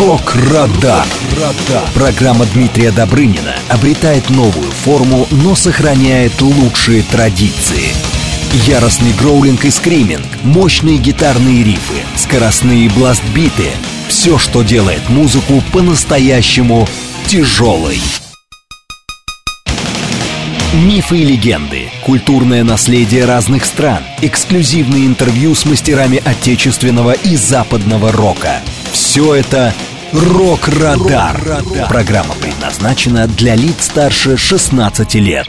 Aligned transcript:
Рок-Радар. 0.00 1.06
Программа 1.94 2.46
Дмитрия 2.46 2.90
Добрынина 2.90 3.54
обретает 3.68 4.28
новую 4.28 4.70
форму, 4.70 5.28
но 5.30 5.54
сохраняет 5.54 6.40
лучшие 6.40 7.02
традиции. 7.02 7.92
Яростный 8.66 9.12
гроулинг 9.12 9.64
и 9.64 9.70
скриминг, 9.70 10.26
мощные 10.42 10.98
гитарные 10.98 11.62
рифы, 11.62 12.02
скоростные 12.16 12.90
бластбиты— 12.90 13.70
все, 14.08 14.36
что 14.36 14.62
делает 14.62 15.08
музыку 15.08 15.62
по-настоящему 15.72 16.88
тяжелой. 17.26 18.00
Мифы 20.72 21.18
и 21.18 21.24
легенды, 21.24 21.88
культурное 22.04 22.64
наследие 22.64 23.26
разных 23.26 23.64
стран, 23.64 24.02
эксклюзивные 24.22 25.06
интервью 25.06 25.54
с 25.54 25.64
мастерами 25.64 26.20
отечественного 26.24 27.12
и 27.12 27.36
западного 27.36 28.10
рока. 28.10 28.60
Все 29.14 29.32
это 29.32 29.72
«Рок-Радар». 30.12 31.62
Программа 31.88 32.34
предназначена 32.34 33.28
для 33.28 33.54
лиц 33.54 33.84
старше 33.84 34.36
16 34.36 35.14
лет. 35.14 35.46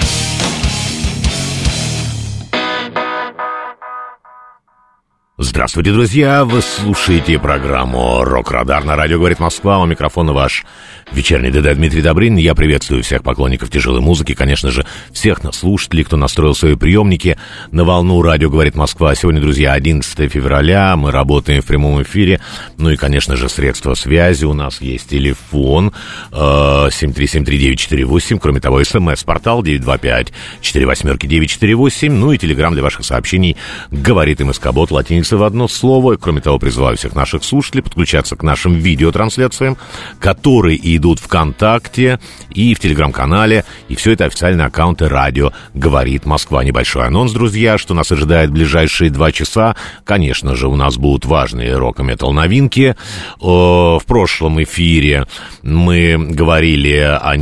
Здравствуйте, 5.38 5.92
друзья! 5.92 6.46
Вы 6.46 6.62
слушаете 6.62 7.38
программу 7.38 8.24
«Рок-Радар» 8.24 8.86
на 8.86 8.96
радио 8.96 9.18
«Говорит 9.18 9.40
Москва». 9.40 9.80
У 9.80 9.86
микрофона 9.86 10.32
ваш 10.32 10.64
вечерний 11.12 11.52
ДД 11.52 11.76
Дмитрий 11.76 12.02
Добрын. 12.02 12.38
Я 12.38 12.56
приветствую 12.56 13.04
всех 13.04 13.22
поклонников 13.22 13.70
тяжелой 13.70 14.00
музыки, 14.00 14.34
конечно 14.34 14.72
же, 14.72 14.86
всех 15.12 15.42
слушателей, 15.52 16.06
кто 16.06 16.16
настроил 16.16 16.56
свои 16.56 16.76
приемники 16.76 17.38
на 17.70 17.84
волну 17.84 18.22
радио 18.22 18.50
«Говорит 18.50 18.76
Москва». 18.76 19.14
Сегодня, 19.14 19.42
друзья, 19.42 19.74
11 19.74 20.32
февраля, 20.32 20.96
мы 20.96 21.12
работаем 21.12 21.62
в 21.62 21.66
прямом 21.66 22.02
эфире. 22.04 22.40
Ну 22.78 22.92
и, 22.92 22.96
конечно 22.96 23.36
же, 23.36 23.50
средства 23.50 23.94
связи. 23.94 24.46
У 24.46 24.54
нас 24.54 24.80
есть 24.80 25.10
телефон 25.10 25.92
э, 26.32 26.36
7373948. 26.36 28.40
Кроме 28.40 28.62
того, 28.62 28.82
смс-портал 28.82 29.62
925-48-948. 29.64 32.10
Ну 32.10 32.32
и 32.32 32.38
телеграмм 32.38 32.74
для 32.74 32.84
ваших 32.84 33.04
сообщений 33.04 33.58
«Говорит 33.92 34.40
МСК-бот» 34.40 34.92
латиница 34.92 35.25
в 35.32 35.44
одно 35.44 35.68
слово. 35.68 36.16
Кроме 36.16 36.42
того, 36.42 36.60
призываю 36.60 36.98
всех 36.98 37.16
наших 37.16 37.44
слушателей 37.44 37.84
подключаться 37.84 38.36
к 38.36 38.44
нашим 38.44 38.74
видеотрансляциям, 38.74 39.78
которые 40.20 40.80
идут 40.96 41.20
ВКонтакте 41.20 42.20
и 42.52 42.74
в 42.74 42.80
Телеграм-канале. 42.80 43.66
И 43.90 43.96
все 43.96 44.12
это 44.12 44.26
официальные 44.26 44.68
аккаунты 44.68 45.08
радио 45.08 45.52
«Говорит 45.74 46.26
Москва». 46.26 46.64
Небольшой 46.64 47.08
анонс, 47.08 47.32
друзья, 47.32 47.78
что 47.78 47.94
нас 47.94 48.12
ожидает 48.12 48.50
в 48.50 48.54
ближайшие 48.54 49.10
два 49.10 49.32
часа. 49.32 49.76
Конечно 50.04 50.56
же, 50.56 50.68
у 50.68 50.76
нас 50.76 50.98
будут 50.98 51.26
важные 51.26 51.78
рок-метал 51.78 52.32
новинки. 52.32 52.96
В 53.40 54.02
прошлом 54.06 54.62
эфире 54.64 55.28
мы 55.64 56.18
говорили 56.18 56.98
о, 56.98 57.36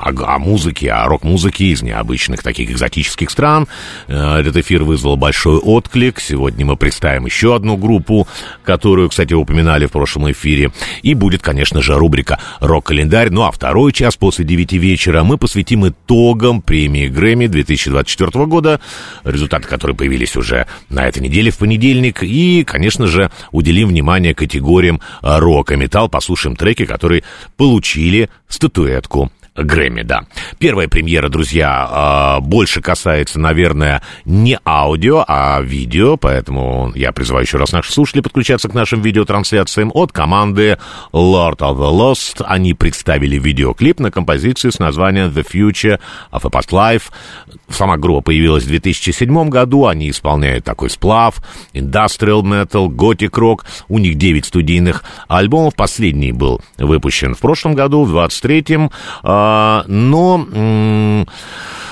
о, 0.00 0.34
о 0.34 0.38
музыке, 0.38 0.92
о 0.92 1.06
рок-музыке 1.06 1.66
из 1.66 1.82
необычных 1.82 2.42
таких 2.42 2.70
экзотических 2.70 3.30
стран. 3.30 3.66
Э, 4.06 4.38
этот 4.40 4.56
эфир 4.56 4.84
вызвал 4.84 5.16
большой 5.16 5.58
отклик. 5.58 6.20
Сегодня 6.20 6.66
мы 6.66 6.76
представим 6.76 6.97
представим 6.98 7.26
еще 7.26 7.54
одну 7.54 7.76
группу, 7.76 8.26
которую, 8.64 9.08
кстати, 9.08 9.32
упоминали 9.32 9.86
в 9.86 9.92
прошлом 9.92 10.32
эфире. 10.32 10.72
И 11.02 11.14
будет, 11.14 11.42
конечно 11.42 11.80
же, 11.80 11.94
рубрика 11.94 12.40
«Рок-календарь». 12.58 13.30
Ну 13.30 13.44
а 13.44 13.52
второй 13.52 13.92
час 13.92 14.16
после 14.16 14.44
девяти 14.44 14.78
вечера 14.78 15.22
мы 15.22 15.38
посвятим 15.38 15.86
итогам 15.86 16.60
премии 16.60 17.06
Грэмми 17.06 17.46
2024 17.46 18.46
года, 18.46 18.80
результаты 19.22 19.68
которой 19.68 19.94
появились 19.94 20.36
уже 20.36 20.66
на 20.88 21.06
этой 21.06 21.22
неделе 21.22 21.52
в 21.52 21.58
понедельник. 21.58 22.24
И, 22.24 22.64
конечно 22.64 23.06
же, 23.06 23.30
уделим 23.52 23.88
внимание 23.88 24.34
категориям 24.34 25.00
рок 25.22 25.70
и 25.70 25.76
металл, 25.76 26.08
послушаем 26.08 26.56
треки, 26.56 26.84
которые 26.84 27.22
получили 27.56 28.28
статуэтку 28.48 29.30
Грэмми, 29.58 30.02
да. 30.02 30.24
Первая 30.58 30.88
премьера, 30.88 31.28
друзья, 31.28 32.38
э, 32.38 32.40
больше 32.40 32.80
касается, 32.80 33.40
наверное, 33.40 34.02
не 34.24 34.58
аудио, 34.64 35.24
а 35.26 35.60
видео, 35.60 36.16
поэтому 36.16 36.92
я 36.94 37.12
призываю 37.12 37.44
еще 37.44 37.58
раз 37.58 37.72
наших 37.72 37.92
слушателей 37.92 38.22
подключаться 38.22 38.68
к 38.68 38.74
нашим 38.74 39.02
видеотрансляциям 39.02 39.90
от 39.94 40.12
команды 40.12 40.78
Lord 41.12 41.58
of 41.58 41.76
the 41.76 41.90
Lost. 41.90 42.44
Они 42.46 42.74
представили 42.74 43.38
видеоклип 43.38 44.00
на 44.00 44.10
композицию 44.10 44.72
с 44.72 44.78
названием 44.78 45.28
The 45.28 45.44
Future 45.44 45.98
of 46.32 46.42
a 46.44 46.48
Past 46.48 46.70
Life. 46.70 47.04
Сама 47.68 47.96
группа 47.96 48.22
появилась 48.22 48.64
в 48.64 48.68
2007 48.68 49.48
году, 49.48 49.86
они 49.86 50.10
исполняют 50.10 50.64
такой 50.64 50.90
сплав, 50.90 51.36
industrial 51.74 52.42
metal, 52.42 52.88
gothic 52.88 53.30
rock. 53.30 53.64
У 53.88 53.98
них 53.98 54.16
9 54.16 54.44
студийных 54.44 55.04
альбомов, 55.28 55.74
последний 55.74 56.32
был 56.32 56.60
выпущен 56.76 57.34
в 57.34 57.40
прошлом 57.40 57.74
году, 57.74 58.04
в 58.04 58.14
23-м. 58.14 58.90
А, 59.50 59.84
но 59.88 61.24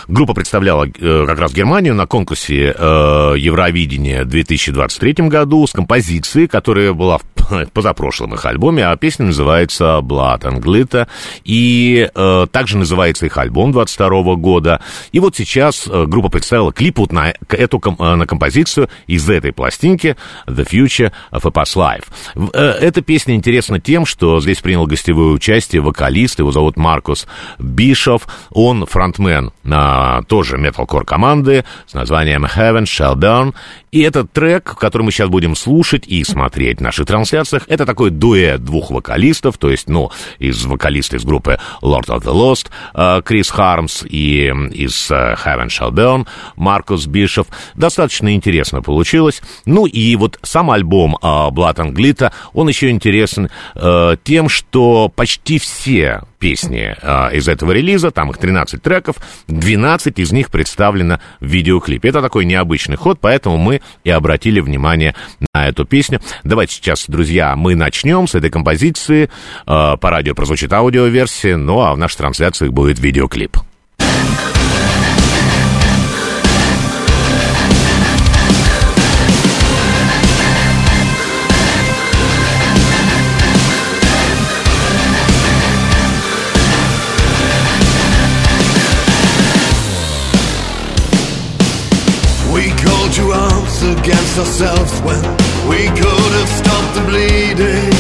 группа 0.09 0.35
представляла 0.35 0.87
э, 0.87 1.25
как 1.27 1.39
раз 1.39 1.53
Германию 1.53 1.95
на 1.95 2.07
конкурсе 2.07 2.75
э, 2.77 3.35
Евровидения 3.37 4.25
в 4.25 4.29
2023 4.29 5.29
году 5.29 5.67
с 5.67 5.73
композицией, 5.73 6.47
которая 6.47 6.93
была 6.93 7.19
в 7.19 7.67
позапрошлом 7.73 8.35
их 8.35 8.45
альбоме, 8.45 8.87
а 8.87 8.97
песня 8.97 9.27
называется 9.27 10.01
«Blood 10.03 10.43
and 10.43 10.61
Glitter», 10.61 11.07
и 11.45 12.09
э, 12.15 12.47
также 12.51 12.79
называется 12.79 13.27
их 13.27 13.37
альбом 13.39 13.73
22 13.73 14.37
года. 14.37 14.81
И 15.13 15.21
вот 15.21 15.37
сейчас 15.37 15.89
группа 15.89 16.29
представила 16.29 16.73
клип 16.73 16.99
вот 16.99 17.13
на 17.13 17.35
эту 17.49 17.83
на 17.99 18.27
композицию 18.27 18.89
из 19.07 19.29
этой 19.29 19.53
пластинки 19.53 20.17
«The 20.47 20.69
Future 20.69 21.13
of 21.33 21.43
a 21.45 21.51
Past 21.51 21.77
Life». 21.77 22.53
Эта 22.53 23.03
песня 23.03 23.35
интересна 23.35 23.81
тем, 23.81 24.07
что 24.07 24.41
здесь 24.41 24.61
принял 24.61 24.87
гостевое 24.87 25.33
участие 25.33 25.83
вокалист, 25.83 26.39
его 26.39 26.53
зовут 26.53 26.77
Маркус 26.77 27.27
Бишов, 27.59 28.27
он 28.51 28.87
фронтмен 28.87 29.53
а, 29.65 29.96
тоже 30.29 30.59
металкор 30.59 31.05
команды 31.05 31.65
с 31.87 31.95
названием 31.95 32.45
Heaven 32.45 32.85
Shall 32.85 33.15
Burn. 33.15 33.55
И 33.97 34.03
этот 34.03 34.31
трек, 34.31 34.77
который 34.79 35.05
мы 35.05 35.11
сейчас 35.11 35.31
будем 35.31 35.57
слушать 35.57 36.07
и 36.07 36.23
смотреть 36.23 36.81
в 36.81 36.83
наших 36.83 37.07
трансляциях, 37.07 37.63
это 37.67 37.87
такой 37.87 38.11
дуэт 38.11 38.63
двух 38.63 38.91
вокалистов, 38.91 39.57
то 39.57 39.71
есть, 39.71 39.89
ну, 39.89 40.11
из 40.39 40.67
вокалиста 40.67 41.17
из 41.17 41.25
группы 41.25 41.59
Lord 41.81 42.09
of 42.09 42.23
the 42.23 42.35
Lost, 42.35 42.67
а, 42.93 43.23
Крис 43.23 43.49
Хармс, 43.49 44.05
и 44.07 44.53
из 44.75 45.11
а, 45.11 45.35
Heaven 45.43 45.69
Shall 45.69 45.93
Burn 45.93 46.27
Маркус 46.57 47.07
Бишов. 47.07 47.47
Достаточно 47.75 48.35
интересно 48.35 48.83
получилось. 48.83 49.41
Ну 49.65 49.87
и 49.87 50.15
вот 50.17 50.39
сам 50.43 50.71
альбом 50.71 51.17
Blood 51.23 51.77
and 51.77 51.95
Glitter, 51.95 52.33
он 52.53 52.69
еще 52.69 52.91
интересен 52.91 53.49
тем, 54.25 54.51
что 54.51 55.09
почти 55.09 55.59
все 55.59 56.21
песни 56.39 56.95
э, 57.01 57.37
из 57.37 57.49
этого 57.49 57.73
релиза, 57.73 58.11
там 58.11 58.31
их 58.31 58.39
13 58.39 58.83
треков, 58.83 59.17
12 59.49 60.19
из 60.19 60.33
них 60.33 60.51
представлено 60.51 61.21
в 61.41 61.47
видеоклипе. 61.47 62.09
Это 62.09 62.23
такой 62.23 62.45
необычный 62.45 62.97
ход, 62.97 63.19
поэтому 63.21 63.57
мы 63.57 63.81
и 64.05 64.11
обратили 64.11 64.61
внимание 64.61 65.15
на 65.55 65.69
эту 65.69 65.85
песню. 65.85 66.21
Давайте 66.45 66.75
сейчас, 66.75 67.05
друзья, 67.09 67.57
мы 67.57 67.75
начнем 67.75 68.27
с 68.27 68.35
этой 68.35 68.51
композиции. 68.51 69.31
Э, 69.67 69.97
по 69.97 70.11
радио 70.11 70.35
прозвучит 70.35 70.73
аудиоверсия, 70.73 71.57
ну 71.57 71.81
а 71.81 71.95
в 71.95 71.99
нашей 71.99 72.19
трансляции 72.19 72.69
будет 72.69 72.99
видеоклип. 72.99 73.57
Ourselves 94.39 95.01
when 95.01 95.23
we 95.67 95.87
could 95.97 96.33
have 96.39 96.49
stopped 96.49 96.95
the 96.95 97.05
bleeding. 97.09 97.93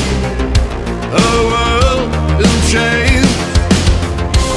A 1.12 1.32
world 1.52 2.12
in 2.44 2.54
chains. 2.68 3.32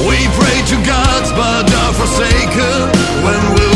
We 0.04 0.18
pray 0.36 0.58
to 0.70 0.76
gods 0.84 1.30
but 1.32 1.72
are 1.72 1.94
forsaken. 1.94 2.80
When 3.24 3.54
we 3.54 3.69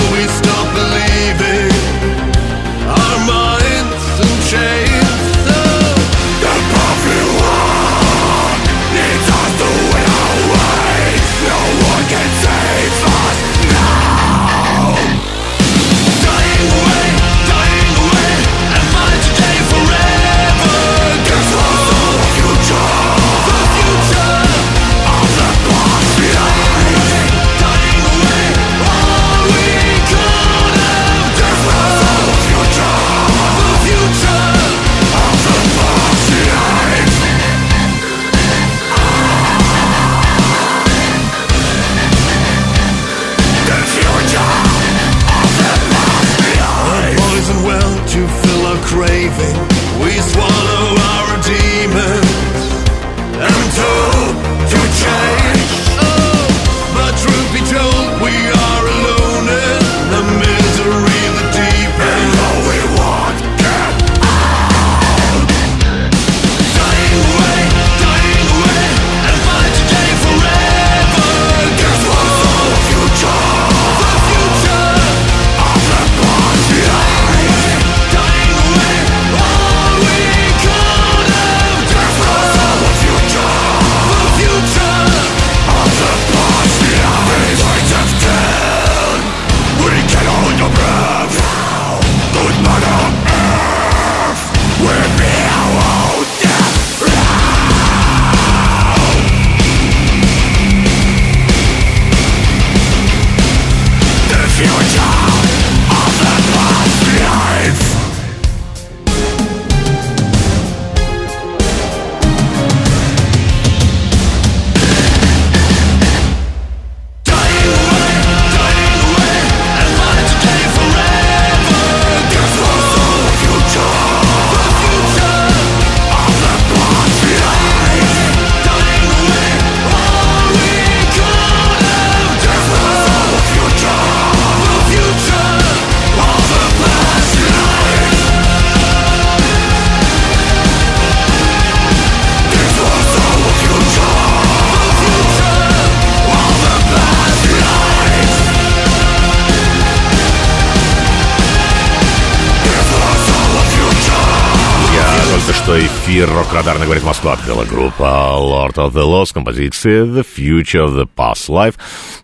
эфир 156.24 156.34
Рок-Радарно 156.34 156.84
говорит 156.84 157.04
Москва. 157.04 157.34
Открыла 157.34 157.64
группа 157.64 158.02
Lord 158.02 158.74
of 158.74 158.92
the 158.92 159.04
Lost, 159.04 159.32
композиция 159.34 160.04
The 160.04 160.24
Future 160.24 160.86
of 160.86 160.96
the 160.96 161.08
Past 161.16 161.48
Life. 161.48 161.74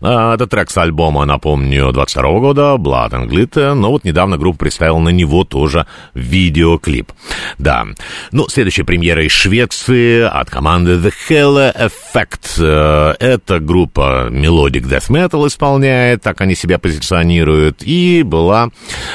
А, 0.00 0.34
это 0.34 0.46
трек 0.46 0.70
с 0.70 0.78
альбома, 0.78 1.24
напомню, 1.24 1.92
22 1.92 2.40
года, 2.40 2.76
Blood 2.78 3.10
and 3.10 3.28
Glitter, 3.28 3.74
но 3.74 3.90
вот 3.90 4.04
недавно 4.04 4.38
группа 4.38 4.60
представила 4.60 4.98
на 4.98 5.10
него 5.10 5.44
тоже 5.44 5.86
видеоклип. 6.14 7.12
Да. 7.58 7.86
Ну, 8.32 8.48
следующая 8.48 8.84
премьера 8.84 9.24
из 9.24 9.32
Швеции 9.32 10.22
от 10.22 10.50
команды 10.50 10.92
The 10.92 11.12
Hella 11.28 11.74
Effect. 11.74 12.58
Э, 12.58 13.14
эта 13.18 13.60
группа 13.60 14.28
Melodic 14.30 14.84
Death 14.84 15.10
Metal 15.10 15.46
исполняет, 15.46 16.22
так 16.22 16.40
они 16.40 16.54
себя 16.54 16.78
позиционируют, 16.78 17.82
и 17.82 18.22
была 18.22 18.70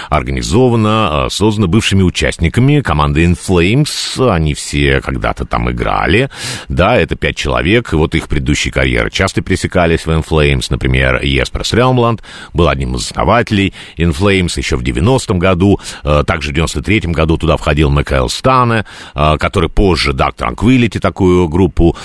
организована, 0.09 1.25
э, 1.25 1.29
создана 1.29 1.67
бывшими 1.67 2.03
участниками 2.03 2.81
команды 2.81 3.23
In 3.23 3.37
Flames. 3.37 4.29
Они 4.29 4.53
все 4.53 4.74
когда-то 5.03 5.45
там 5.45 5.69
играли. 5.71 6.29
Да, 6.69 6.97
это 6.97 7.15
пять 7.15 7.35
человек, 7.35 7.93
и 7.93 7.95
вот 7.95 8.15
их 8.15 8.27
предыдущие 8.27 8.71
карьеры 8.71 9.09
часто 9.09 9.41
пересекались 9.41 10.05
в 10.05 10.09
In 10.09 10.25
Flames. 10.25 10.67
Например, 10.69 11.21
Еспер 11.21 11.63
Стрелмланд 11.63 12.23
был 12.53 12.67
одним 12.67 12.95
из 12.95 13.05
основателей 13.05 13.73
In 13.97 14.15
Flames 14.15 14.53
еще 14.57 14.77
в 14.77 14.81
90-м 14.81 15.39
году. 15.39 15.79
Э, 16.03 16.23
также 16.25 16.51
в 16.51 16.55
93-м 16.55 17.11
году 17.11 17.37
туда 17.37 17.57
входил 17.57 17.89
Микаэл 17.89 18.29
Стане, 18.29 18.85
который 19.13 19.69
позже 19.69 20.11
Dark 20.11 20.35
Tranquility 20.37 20.99
такую 20.99 21.47
группу 21.47 21.95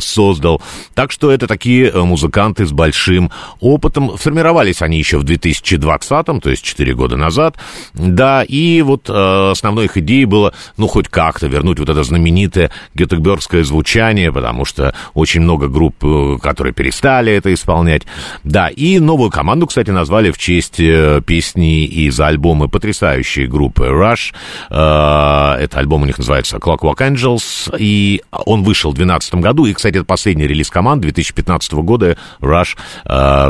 создал. 0.00 0.62
Так 0.94 1.12
что 1.12 1.30
это 1.30 1.46
такие 1.46 1.92
музыканты 1.92 2.66
с 2.66 2.72
большим 2.72 3.30
опытом. 3.60 4.16
Сформировались 4.18 4.82
они 4.82 4.98
еще 4.98 5.18
в 5.18 5.24
2020-м, 5.24 6.40
то 6.40 6.50
есть 6.50 6.64
4 6.64 6.94
года 6.94 7.16
назад. 7.16 7.56
Да, 7.94 8.42
и 8.42 8.82
вот 8.82 9.08
э, 9.08 9.50
основной 9.50 9.86
их 9.86 9.96
идеей 9.96 10.24
было, 10.24 10.52
ну, 10.76 10.86
хоть 10.86 11.08
как-то 11.08 11.46
вернуть 11.46 11.78
вот 11.78 11.88
это 11.88 12.02
знаменитое 12.10 12.70
гетеборгское 12.94 13.62
звучание, 13.62 14.32
потому 14.32 14.64
что 14.64 14.94
очень 15.14 15.40
много 15.40 15.68
групп, 15.68 15.96
э, 16.02 16.38
которые 16.42 16.74
перестали 16.74 17.32
это 17.32 17.54
исполнять. 17.54 18.02
Да, 18.44 18.68
и 18.68 18.98
новую 18.98 19.30
команду, 19.30 19.66
кстати, 19.66 19.90
назвали 19.90 20.30
в 20.30 20.38
честь 20.38 20.80
э, 20.80 21.22
песни 21.24 21.84
из 21.84 22.18
альбома 22.20 22.68
потрясающей 22.68 23.46
группы 23.46 23.84
Rush. 23.84 24.34
Э, 24.70 25.62
это 25.62 25.78
альбом 25.78 26.02
у 26.02 26.06
них 26.06 26.18
называется 26.18 26.56
Clockwork 26.56 26.98
Angels, 26.98 27.74
и 27.78 28.22
он 28.30 28.64
вышел 28.64 28.90
в 28.90 28.94
2012 28.94 29.34
году, 29.36 29.66
и, 29.66 29.72
кстати, 29.72 29.96
это 29.96 30.04
последний 30.04 30.46
релиз 30.46 30.68
команды 30.70 31.02
2015 31.02 31.72
года 31.74 32.16
Rush 32.40 32.76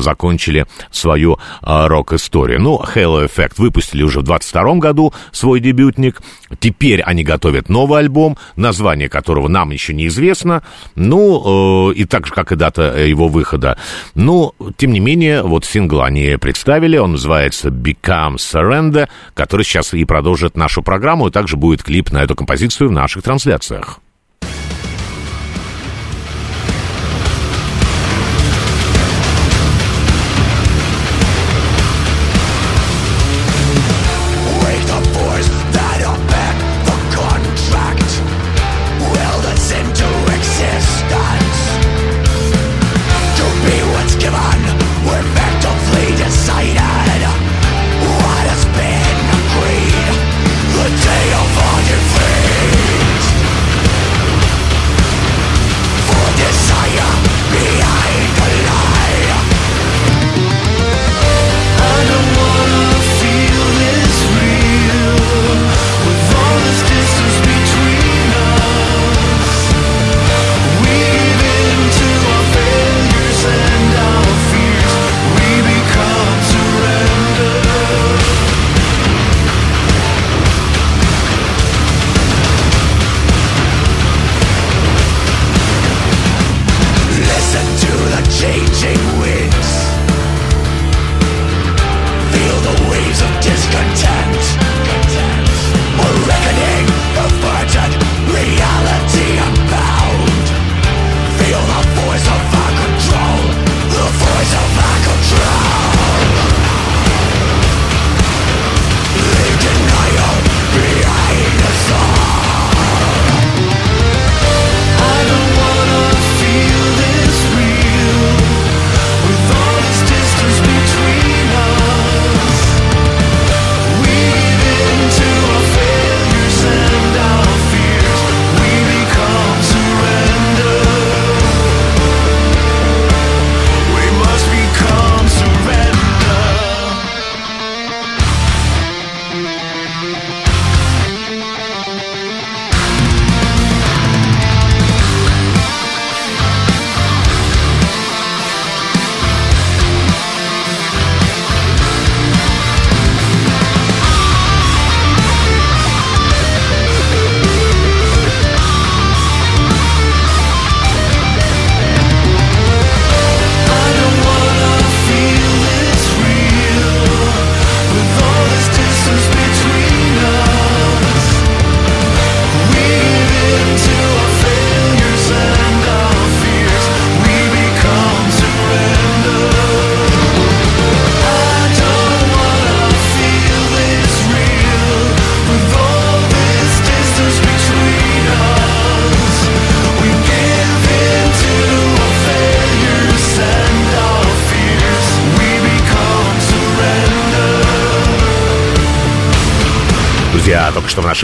закончили 0.00 0.66
свою 0.90 1.38
рок-историю. 1.62 2.60
Ну, 2.60 2.80
Halo 2.94 3.26
Effect 3.26 3.54
выпустили 3.56 4.02
уже 4.02 4.20
в 4.20 4.22
22 4.22 4.74
году 4.74 5.12
свой 5.32 5.60
дебютник. 5.60 6.20
Теперь 6.58 7.00
они 7.02 7.24
готовят 7.24 7.68
новый 7.68 8.00
альбом, 8.00 8.36
название 8.56 9.08
которого 9.08 9.48
нам 9.48 9.70
еще 9.70 9.94
неизвестно. 9.94 10.62
Ну, 10.94 11.90
э, 11.90 11.94
и 11.94 12.04
так 12.04 12.26
же, 12.26 12.32
как 12.32 12.52
и 12.52 12.56
дата 12.56 12.98
его 12.98 13.28
выхода. 13.28 13.76
Ну, 14.14 14.54
тем 14.76 14.92
не 14.92 15.00
менее, 15.00 15.42
вот 15.42 15.64
сингл 15.64 16.02
они 16.02 16.36
представили. 16.40 16.96
Он 16.96 17.12
называется 17.12 17.68
Become 17.68 18.36
Surrender, 18.36 19.08
который 19.34 19.62
сейчас 19.62 19.94
и 19.94 20.04
продолжит 20.04 20.56
нашу 20.56 20.82
программу. 20.82 21.28
И 21.28 21.30
также 21.30 21.56
будет 21.56 21.82
клип 21.82 22.10
на 22.12 22.22
эту 22.22 22.34
композицию 22.34 22.88
в 22.88 22.92
наших 22.92 23.22
трансляциях. 23.22 24.00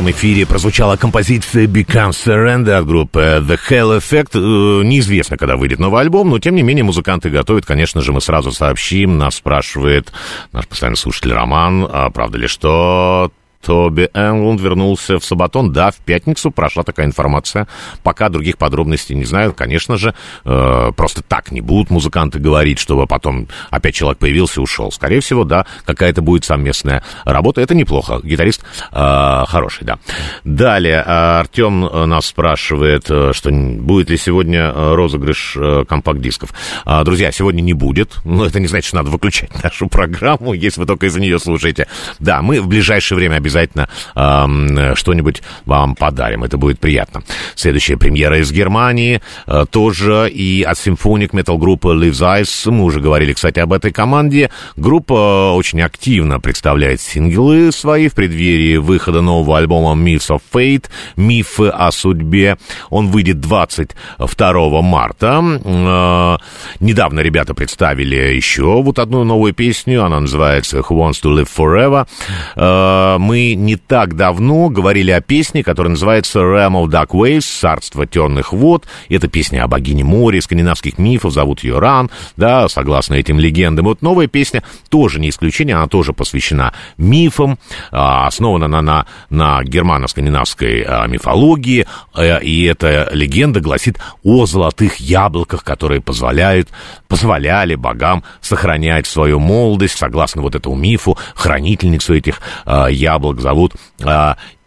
Нашем 0.07 0.11
эфире 0.11 0.47
прозвучала 0.47 0.97
композиция 0.97 1.67
Become 1.67 2.11
Surrender 2.11 2.75
от 2.75 2.87
группы 2.87 3.21
The 3.41 3.59
Hell 3.69 3.99
Effect. 3.99 4.31
Э, 4.35 4.85
неизвестно, 4.85 5.37
когда 5.37 5.57
выйдет 5.57 5.81
новый 5.81 6.01
альбом, 6.01 6.31
но 6.31 6.39
тем 6.39 6.55
не 6.55 6.63
менее 6.63 6.85
музыканты 6.85 7.29
готовят. 7.29 7.67
Конечно 7.67 8.03
же, 8.03 8.13
мы 8.13 8.21
сразу 8.21 8.53
сообщим. 8.53 9.19
Нас 9.19 9.37
спрашивает 9.37 10.13
наш 10.53 10.69
постоянный 10.69 10.97
слушатель 10.97 11.33
Роман, 11.33 11.89
а 11.91 12.11
правда 12.11 12.39
ли 12.39 12.47
что 12.47 13.33
Тоби 13.66 14.08
Энглунд 14.14 14.61
вернулся 14.61 15.18
в 15.18 15.25
Сабатон. 15.25 15.73
Да, 15.73 15.90
в 15.90 15.96
пятницу 15.96 16.52
прошла 16.52 16.85
такая 16.85 17.04
информация. 17.04 17.66
Пока 18.04 18.28
других 18.28 18.58
подробностей 18.58 19.16
не 19.16 19.25
знаю. 19.25 19.54
Конечно 19.54 19.96
же, 19.96 20.14
э, 20.44 20.92
просто 20.96 21.23
так 21.23 21.50
не 21.50 21.61
будут 21.61 21.90
музыканты 21.90 22.38
говорить, 22.38 22.78
чтобы 22.78 23.08
потом 23.08 23.49
опять 23.70 23.96
человек 23.96 24.18
появился 24.18 24.61
и 24.61 24.62
ушел. 24.62 24.92
Скорее 24.92 25.18
всего, 25.18 25.42
да, 25.42 25.66
какая-то 25.85 26.23
будет 26.23 26.44
совместная 26.44 27.02
работа. 27.25 27.61
Это 27.61 27.75
неплохо. 27.75 28.20
Гитарист 28.23 28.62
э, 28.92 29.44
хороший, 29.49 29.82
да. 29.82 29.99
Далее, 30.44 31.02
э, 31.04 31.40
Артем 31.40 31.80
нас 32.08 32.26
спрашивает, 32.26 33.11
э, 33.11 33.32
что 33.32 33.50
будет 33.50 34.11
ли 34.11 34.16
сегодня 34.16 34.70
э, 34.73 34.94
розыгрыш 34.94 35.56
э, 35.56 35.85
компакт-дисков. 35.88 36.50
Э, 36.85 37.02
друзья, 37.02 37.32
сегодня 37.32 37.62
не 37.62 37.73
будет. 37.73 38.18
Но 38.23 38.46
это 38.46 38.61
не 38.61 38.68
значит, 38.68 38.87
что 38.87 38.99
надо 38.99 39.11
выключать 39.11 39.50
нашу 39.64 39.88
программу, 39.88 40.52
если 40.52 40.78
вы 40.78 40.87
только 40.87 41.06
из-за 41.06 41.18
нее 41.20 41.40
слушаете. 41.40 41.88
Да, 42.20 42.42
мы 42.42 42.61
в 42.61 42.68
ближайшее 42.68 43.16
время 43.16 43.35
обязательно 43.35 43.56
э, 43.65 44.95
что-нибудь 44.95 45.43
вам 45.65 45.95
подарим. 45.95 46.45
Это 46.45 46.57
будет 46.57 46.79
приятно. 46.79 47.23
Следующая 47.55 47.97
премьера 47.97 48.39
из 48.41 48.53
Германии. 48.53 49.21
Э, 49.47 49.65
тоже 49.71 50.31
и 50.31 50.63
от 50.63 50.79
симфоник 50.79 51.33
метал-группы 51.33 51.89
Lives 51.89 52.21
Eyes. 52.21 52.71
Мы 52.71 52.85
уже 52.85 53.01
говорили, 53.01 53.33
кстати, 53.33 53.61
об 53.61 53.73
этой 53.73 53.93
команде. 53.93 54.51
Группа 54.77 55.53
очень 55.55 55.81
активно 55.83 56.41
представляет 56.41 57.01
синглы 57.01 57.73
свои 57.73 58.09
в 58.09 58.15
преддверии 58.15 58.77
выхода 58.77 59.21
нового 59.21 59.59
альбома 59.59 60.01
Myths 60.01 60.31
of 60.31 60.43
Fate. 60.53 60.87
Мифы 61.17 61.69
о 61.69 61.91
судьбе. 61.91 62.57
Он 62.91 63.09
выйдет 63.09 63.41
22 63.41 64.83
марта. 64.83 65.43
Э, 65.65 66.37
недавно 66.81 67.21
ребята 67.21 67.55
представили 67.55 68.35
еще 68.35 68.83
вот 68.83 68.99
одну 68.99 69.25
новую 69.25 69.55
песню. 69.55 70.05
Она 70.05 70.21
называется 70.21 70.79
Who 70.79 70.91
Wants 70.91 71.23
to 71.23 71.35
Live 71.35 71.49
Forever. 71.57 72.07
Э, 72.57 73.19
мы 73.19 73.46
не 73.55 73.76
так 73.76 74.17
давно 74.17 74.69
говорили 74.69 75.11
о 75.11 75.21
песне, 75.21 75.62
которая 75.62 75.91
называется 75.91 76.41
Realm 76.41 76.83
of 76.83 76.87
Dark 76.87 77.09
Waves, 77.09 77.61
Царство 77.61 78.07
темных 78.07 78.53
вод. 78.53 78.87
Это 79.09 79.29
песня 79.29 79.65
о 79.65 79.69
богине 79.69 80.05
моря, 80.05 80.41
скандинавских 80.41 80.99
мифов, 80.99 81.33
зовут 81.33 81.62
ее 81.62 81.79
Ран, 81.79 82.11
да, 82.37 82.69
согласно 82.69 83.15
этим 83.15 83.38
легендам. 83.38 83.87
Вот 83.87 84.03
новая 84.03 84.26
песня 84.26 84.62
тоже 84.88 85.21
не 85.21 85.31
исключение, 85.31 85.76
она 85.76 85.87
тоже 85.87 86.12
посвящена 86.12 86.73
мифам, 86.97 87.59
а, 87.91 88.26
основана 88.26 88.67
она 88.67 88.83
на, 88.83 89.07
на 89.31 89.62
германо-скандинавской 89.62 90.85
а, 90.87 91.07
мифологии, 91.07 91.87
э, 92.15 92.43
и 92.43 92.65
эта 92.65 93.09
легенда 93.12 93.61
гласит 93.61 93.99
о 94.23 94.47
золотых 94.47 94.97
яблоках, 94.97 95.65
которые 95.65 96.00
позволяют, 96.00 96.69
позволяли 97.09 97.75
богам 97.75 98.25
сохранять 98.41 99.07
свою 99.07 99.38
молодость, 99.38 99.99
согласно 99.99 100.43
вот 100.43 100.55
этому 100.55 100.75
мифу, 100.75 101.17
хранительницу 101.35 102.15
этих 102.15 102.41
а, 102.65 102.88
яблок 103.26 103.40
зовут 103.40 103.75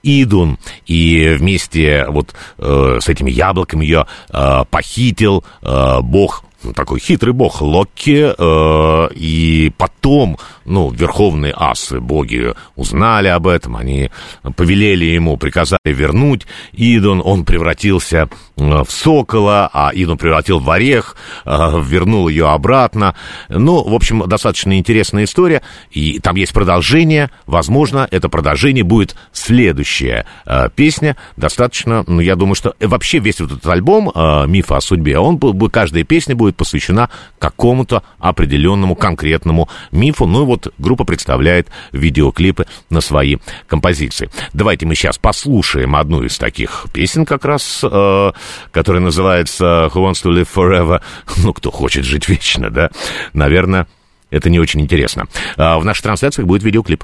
Идун, 0.01 0.57
и 0.85 1.35
вместе 1.37 2.05
вот 2.07 2.33
э, 2.57 2.99
с 3.01 3.09
этими 3.09 3.31
яблоками 3.31 3.83
ее 3.83 4.07
э, 4.31 4.63
похитил 4.69 5.43
э, 5.61 5.99
бог 6.01 6.45
такой 6.75 6.99
хитрый 6.99 7.33
бог 7.33 7.61
Локи, 7.61 8.33
э, 8.37 9.09
и 9.15 9.71
потом, 9.77 10.37
ну, 10.65 10.91
верховные 10.91 11.53
асы, 11.55 11.99
боги 11.99 12.53
узнали 12.75 13.27
об 13.27 13.47
этом, 13.47 13.75
они 13.75 14.11
повелели 14.55 15.05
ему, 15.05 15.37
приказали 15.37 15.79
вернуть 15.85 16.45
Идон, 16.73 17.21
он 17.23 17.45
превратился 17.45 18.29
э, 18.57 18.83
в 18.83 18.91
сокола, 18.91 19.69
а 19.71 19.91
Идон 19.93 20.17
превратил 20.17 20.59
в 20.59 20.69
орех, 20.69 21.15
э, 21.45 21.81
вернул 21.81 22.27
ее 22.27 22.49
обратно. 22.49 23.15
Ну, 23.47 23.83
в 23.83 23.93
общем, 23.93 24.27
достаточно 24.27 24.77
интересная 24.77 25.23
история, 25.23 25.61
и 25.91 26.19
там 26.19 26.35
есть 26.35 26.53
продолжение, 26.53 27.31
возможно, 27.45 28.07
это 28.11 28.29
продолжение 28.29 28.83
будет 28.83 29.15
следующая 29.31 30.25
э, 30.45 30.69
песня, 30.75 31.15
достаточно, 31.37 32.03
ну, 32.05 32.19
я 32.19 32.35
думаю, 32.35 32.55
что 32.55 32.75
вообще 32.79 33.19
весь 33.19 33.39
вот 33.39 33.51
этот 33.51 33.67
альбом 33.67 34.11
э, 34.13 34.45
«Миф 34.47 34.71
о 34.71 34.81
судьбе», 34.81 35.17
он, 35.19 35.39
каждая 35.69 36.03
песня 36.03 36.35
будет 36.35 36.48
будет 36.49 36.57
посвящена 36.57 37.09
какому-то 37.37 38.03
определенному 38.17 38.95
конкретному 38.95 39.69
мифу. 39.91 40.25
Ну 40.25 40.43
и 40.43 40.45
вот 40.45 40.73
группа 40.77 41.05
представляет 41.05 41.67
видеоклипы 41.91 42.65
на 42.89 43.01
свои 43.01 43.37
композиции. 43.67 44.29
Давайте 44.53 44.85
мы 44.85 44.95
сейчас 44.95 45.17
послушаем 45.17 45.95
одну 45.95 46.23
из 46.23 46.37
таких 46.37 46.87
песен 46.93 47.25
как 47.25 47.45
раз, 47.45 47.81
э, 47.83 48.31
которая 48.71 49.01
называется 49.01 49.89
«Who 49.93 50.09
wants 50.09 50.23
to 50.23 50.31
live 50.31 50.47
forever?» 50.53 51.01
Ну, 51.43 51.53
кто 51.53 51.71
хочет 51.71 52.03
жить 52.05 52.27
вечно, 52.27 52.69
да? 52.69 52.89
Наверное, 53.33 53.87
это 54.29 54.49
не 54.49 54.59
очень 54.59 54.81
интересно. 54.81 55.27
А 55.55 55.79
в 55.79 55.85
наших 55.85 56.03
трансляциях 56.03 56.47
будет 56.47 56.63
видеоклип. 56.63 57.03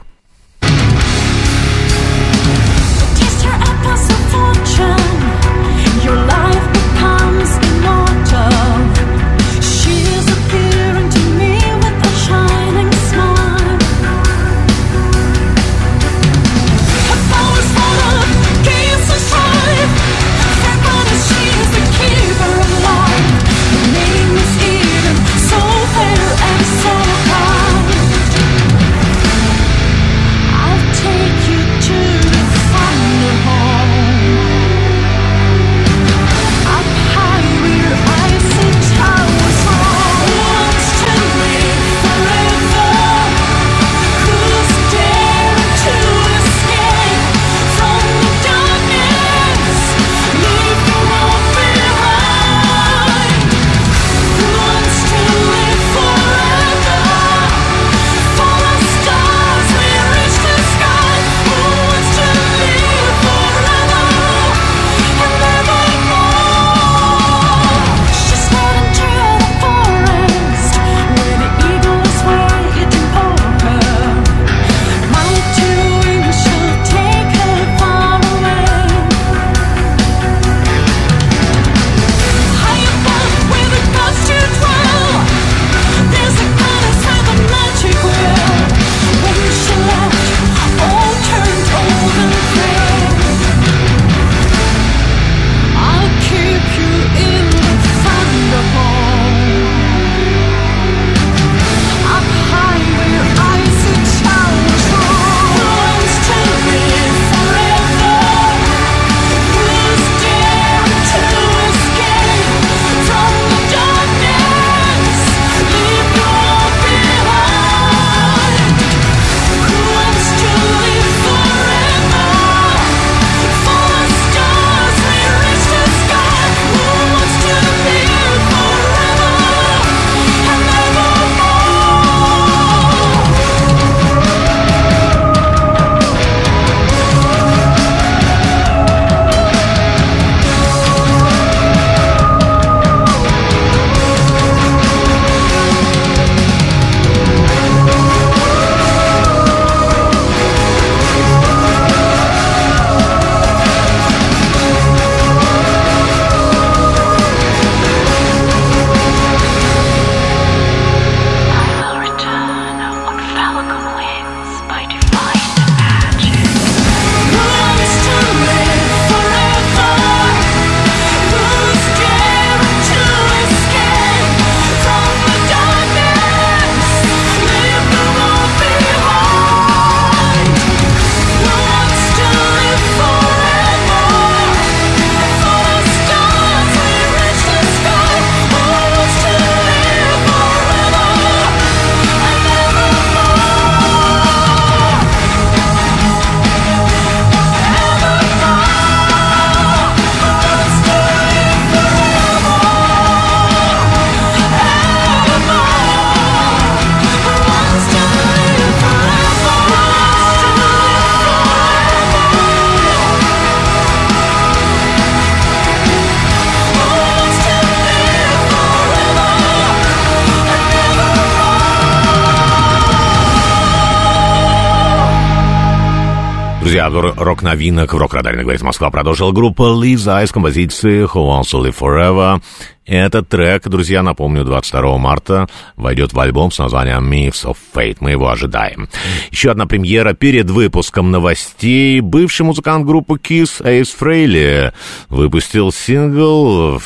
Рок-новинок 227.46 227.94
в 227.94 227.98
рок-радаре, 227.98 228.42
говорит 228.42 228.64
Москва, 228.64 228.90
продолжила 228.90 229.32
группа 229.32 229.80
Лиза 229.80 230.24
из 230.24 230.32
композиции 230.32 231.04
Who 231.04 231.28
Wants 231.28 231.54
to 231.54 231.64
Live 231.64 231.78
Forever. 231.80 232.42
Этот 232.88 233.30
трек, 233.30 233.68
друзья, 233.68 234.02
напомню, 234.02 234.44
22 234.44 234.98
марта 234.98 235.48
войдет 235.86 236.14
в 236.14 236.20
альбом 236.20 236.52
с 236.52 236.58
названием 236.58 237.12
Myths 237.12 237.46
of 237.46 237.58
Fate. 237.74 237.98
Мы 238.00 238.12
его 238.12 238.28
ожидаем. 238.28 238.90
Еще 239.30 239.52
одна 239.52 239.68
премьера 239.68 240.14
перед 240.14 240.50
выпуском 240.50 241.12
новостей. 241.12 242.00
Бывший 242.00 242.42
музыкант 242.42 242.88
группы 242.88 243.18
Kiss 243.18 243.64
Эйс 243.64 243.92
Фрейли 243.92 244.74
выпустил 245.10 245.72
сингл, 245.72 246.82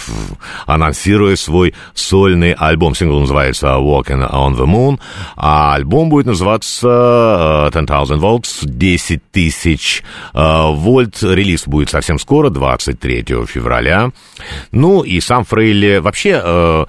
анонсируя 0.65 1.37
свой 1.37 1.73
сольный 1.93 2.51
альбом. 2.51 2.93
Сингл 2.93 3.21
называется 3.21 3.67
Walking 3.67 4.29
on 4.29 4.57
the 4.57 4.65
Moon, 4.65 4.99
а 5.37 5.75
альбом 5.75 6.09
будет 6.09 6.25
называться 6.25 7.69
10,000 7.73 8.11
э, 8.11 8.17
Volts, 8.17 8.65
10 8.65 9.31
тысяч 9.31 10.03
э, 10.33 10.71
вольт. 10.71 11.23
Релиз 11.23 11.67
будет 11.67 11.89
совсем 11.89 12.19
скоро, 12.19 12.49
23 12.49 13.45
февраля. 13.47 14.11
Ну 14.73 15.03
и 15.03 15.21
сам 15.21 15.45
Фрейли 15.45 15.99
вообще 15.99 16.41
э, 16.43 16.85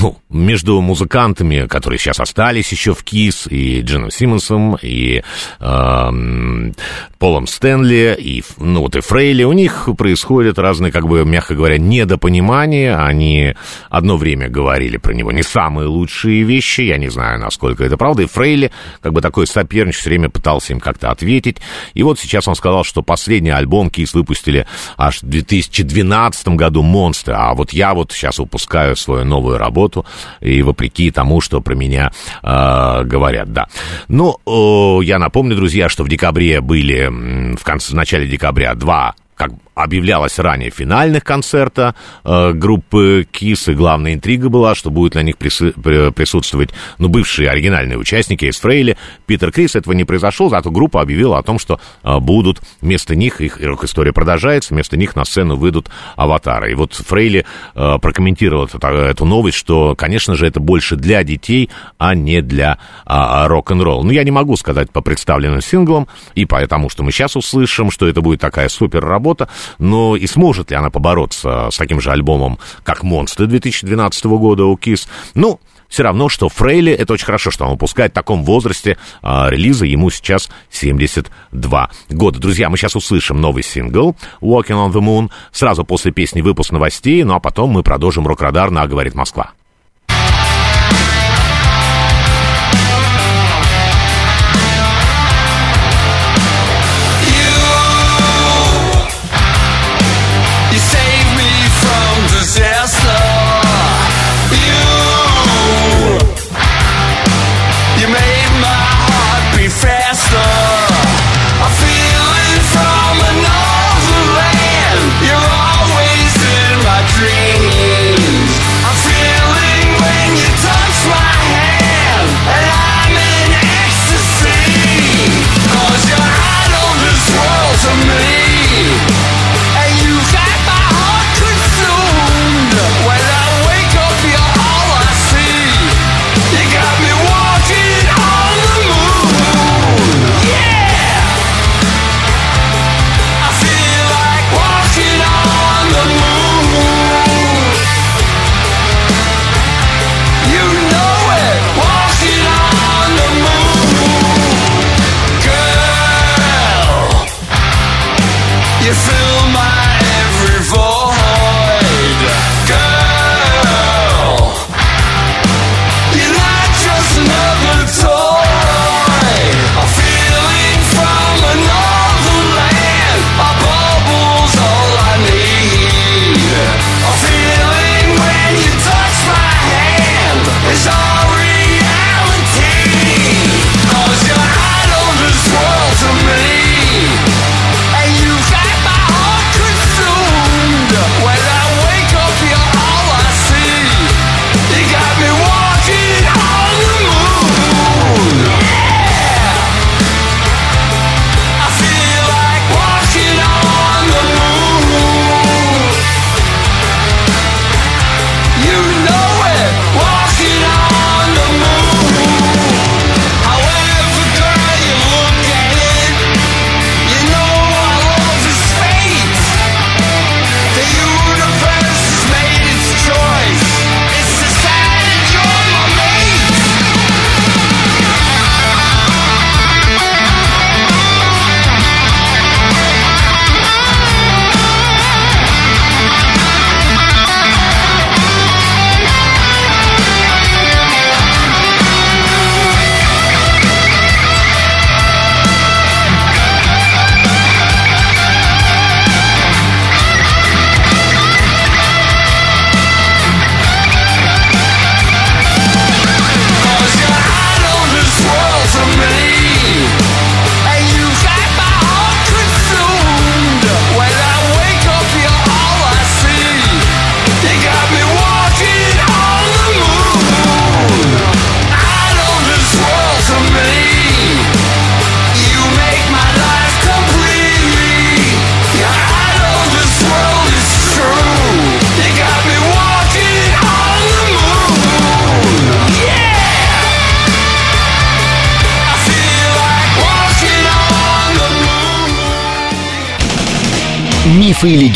ну, 0.00 0.16
между 0.30 0.80
музыкантами, 0.80 1.66
которые 1.66 1.98
сейчас 1.98 2.20
остались 2.20 2.72
еще 2.72 2.94
в 2.94 3.04
КИС, 3.04 3.46
и 3.50 3.82
Джином 3.82 4.10
Симмонсом, 4.10 4.76
и 4.80 5.22
э, 5.60 6.72
Полом 7.18 7.46
Стэнли, 7.46 8.16
и, 8.18 8.42
ну, 8.56 8.80
вот 8.80 8.96
и 8.96 9.00
Фрейли, 9.00 9.44
у 9.44 9.52
них 9.52 9.88
происходят 9.98 10.58
разные, 10.58 10.90
как 10.90 11.06
бы, 11.06 11.24
мягко 11.24 11.54
говоря, 11.54 11.76
недопонимания. 11.76 12.98
Они 12.98 13.54
одно 13.90 14.16
время 14.16 14.48
говорили 14.48 14.96
про 14.96 15.12
него 15.12 15.32
не 15.32 15.42
самые 15.42 15.88
лучшие 15.88 16.44
вещи, 16.44 16.80
я 16.82 16.96
не 16.96 17.10
знаю, 17.10 17.38
насколько 17.38 17.84
это 17.84 17.98
правда, 17.98 18.22
и 18.22 18.26
Фрейли, 18.26 18.70
как 19.02 19.12
бы, 19.12 19.20
такой 19.20 19.46
сопернич 19.46 19.96
все 19.96 20.10
время 20.10 20.30
пытался 20.30 20.72
им 20.72 20.80
как-то 20.80 21.10
ответить. 21.10 21.58
И 21.92 22.02
вот 22.02 22.18
сейчас 22.18 22.48
он 22.48 22.54
сказал, 22.54 22.84
что 22.84 23.02
последний 23.02 23.50
альбом 23.50 23.90
КИС 23.90 24.14
выпустили 24.14 24.66
аж 24.96 25.22
в 25.22 25.26
2012 25.26 26.48
году 26.48 26.82
«Монстры», 26.82 27.34
а 27.34 27.54
вот 27.54 27.72
я 27.72 27.92
вот 27.92 28.12
сейчас 28.12 28.38
выпускаю 28.38 28.96
свою 28.96 29.24
новую 29.24 29.58
работу, 29.58 29.89
работу, 29.90 30.06
и 30.40 30.62
вопреки 30.62 31.10
тому, 31.10 31.40
что 31.40 31.60
про 31.60 31.74
меня 31.74 32.12
э, 32.42 33.02
говорят, 33.04 33.52
да. 33.52 33.66
Ну, 34.08 34.36
э, 34.46 35.04
я 35.04 35.18
напомню, 35.18 35.56
друзья, 35.56 35.88
что 35.88 36.04
в 36.04 36.08
декабре 36.08 36.60
были, 36.60 37.56
в, 37.56 37.64
конце, 37.64 37.92
в 37.92 37.94
начале 37.94 38.26
декабря 38.26 38.74
два 38.74 39.14
как 39.36 39.52
объявлялось 39.82 40.38
ранее 40.38 40.70
финальных 40.70 41.24
концерта 41.24 41.94
э, 42.24 42.52
группы 42.52 43.26
Кис, 43.30 43.68
и 43.68 43.74
главная 43.74 44.14
интрига 44.14 44.48
была, 44.48 44.74
что 44.74 44.90
будут 44.90 45.14
на 45.14 45.22
них 45.22 45.36
прису- 45.36 45.72
присутствовать, 46.12 46.70
ну, 46.98 47.08
бывшие 47.08 47.50
оригинальные 47.50 47.98
участники 47.98 48.44
из 48.46 48.58
Фрейли. 48.58 48.96
Питер 49.26 49.52
Крис, 49.52 49.76
этого 49.76 49.92
не 49.94 50.04
произошло, 50.04 50.48
зато 50.48 50.70
группа 50.70 51.00
объявила 51.00 51.38
о 51.38 51.42
том, 51.42 51.58
что 51.58 51.80
э, 52.02 52.18
будут 52.18 52.60
вместо 52.80 53.16
них, 53.16 53.40
их 53.40 53.60
рок-история 53.60 54.12
продолжается, 54.12 54.74
вместо 54.74 54.96
них 54.96 55.16
на 55.16 55.24
сцену 55.24 55.56
выйдут 55.56 55.90
аватары. 56.16 56.72
И 56.72 56.74
вот 56.74 56.94
Фрейли 56.94 57.44
э, 57.74 57.98
прокомментировал 58.00 58.66
эту, 58.66 58.78
эту 58.78 59.24
новость, 59.24 59.56
что, 59.56 59.94
конечно 59.96 60.34
же, 60.34 60.46
это 60.46 60.60
больше 60.60 60.96
для 60.96 61.24
детей, 61.24 61.70
а 61.98 62.14
не 62.14 62.42
для 62.42 62.78
э, 63.06 63.46
рок-н-ролл. 63.46 64.04
Ну, 64.04 64.10
я 64.10 64.24
не 64.24 64.30
могу 64.30 64.56
сказать 64.56 64.90
по 64.90 65.00
представленным 65.00 65.60
синглам, 65.60 66.08
и 66.34 66.44
потому 66.44 66.90
что 66.90 67.02
мы 67.02 67.12
сейчас 67.12 67.36
услышим, 67.36 67.90
что 67.90 68.06
это 68.06 68.20
будет 68.20 68.40
такая 68.40 68.68
супер 68.68 69.04
работа, 69.04 69.48
но 69.78 70.16
и 70.16 70.26
сможет 70.26 70.70
ли 70.70 70.76
она 70.76 70.90
побороться 70.90 71.68
с 71.70 71.76
таким 71.76 72.00
же 72.00 72.10
альбомом, 72.10 72.58
как 72.82 73.02
«Монстры» 73.02 73.46
2012 73.46 74.24
года 74.24 74.64
у 74.64 74.76
Кис? 74.76 75.08
Ну, 75.34 75.60
все 75.90 76.04
равно, 76.04 76.28
что 76.28 76.48
Фрейли, 76.48 76.92
это 76.92 77.12
очень 77.12 77.26
хорошо, 77.26 77.50
что 77.50 77.64
он 77.64 77.72
выпускает 77.72 78.12
в 78.12 78.14
таком 78.14 78.44
возрасте 78.44 78.96
а, 79.22 79.50
релиза, 79.50 79.84
ему 79.84 80.08
сейчас 80.10 80.48
72 80.70 81.90
года. 82.08 82.38
Друзья, 82.38 82.70
мы 82.70 82.78
сейчас 82.78 82.94
услышим 82.96 83.40
новый 83.40 83.64
сингл 83.64 84.16
«Walking 84.40 84.88
on 84.88 84.92
the 84.92 85.00
Moon», 85.00 85.30
сразу 85.52 85.84
после 85.84 86.12
песни 86.12 86.40
выпуск 86.40 86.70
новостей, 86.70 87.22
ну 87.24 87.34
а 87.34 87.40
потом 87.40 87.70
мы 87.70 87.82
продолжим 87.82 88.26
рок-радар 88.26 88.70
на 88.70 88.86
«Говорит 88.86 89.14
Москва». 89.14 89.52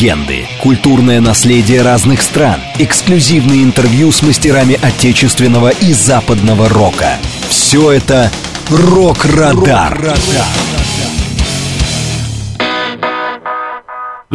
Легенды, 0.05 0.47
культурное 0.61 1.19
наследие 1.19 1.81
разных 1.81 2.21
стран, 2.21 2.61
эксклюзивные 2.77 3.63
интервью 3.63 4.11
с 4.11 4.21
мастерами 4.21 4.79
отечественного 4.79 5.69
и 5.69 5.93
западного 5.93 6.69
рока. 6.69 7.17
Все 7.49 7.91
это 7.91 8.31
«Рок-Радар». 8.69 9.97
Рок-Радар. 9.97 10.84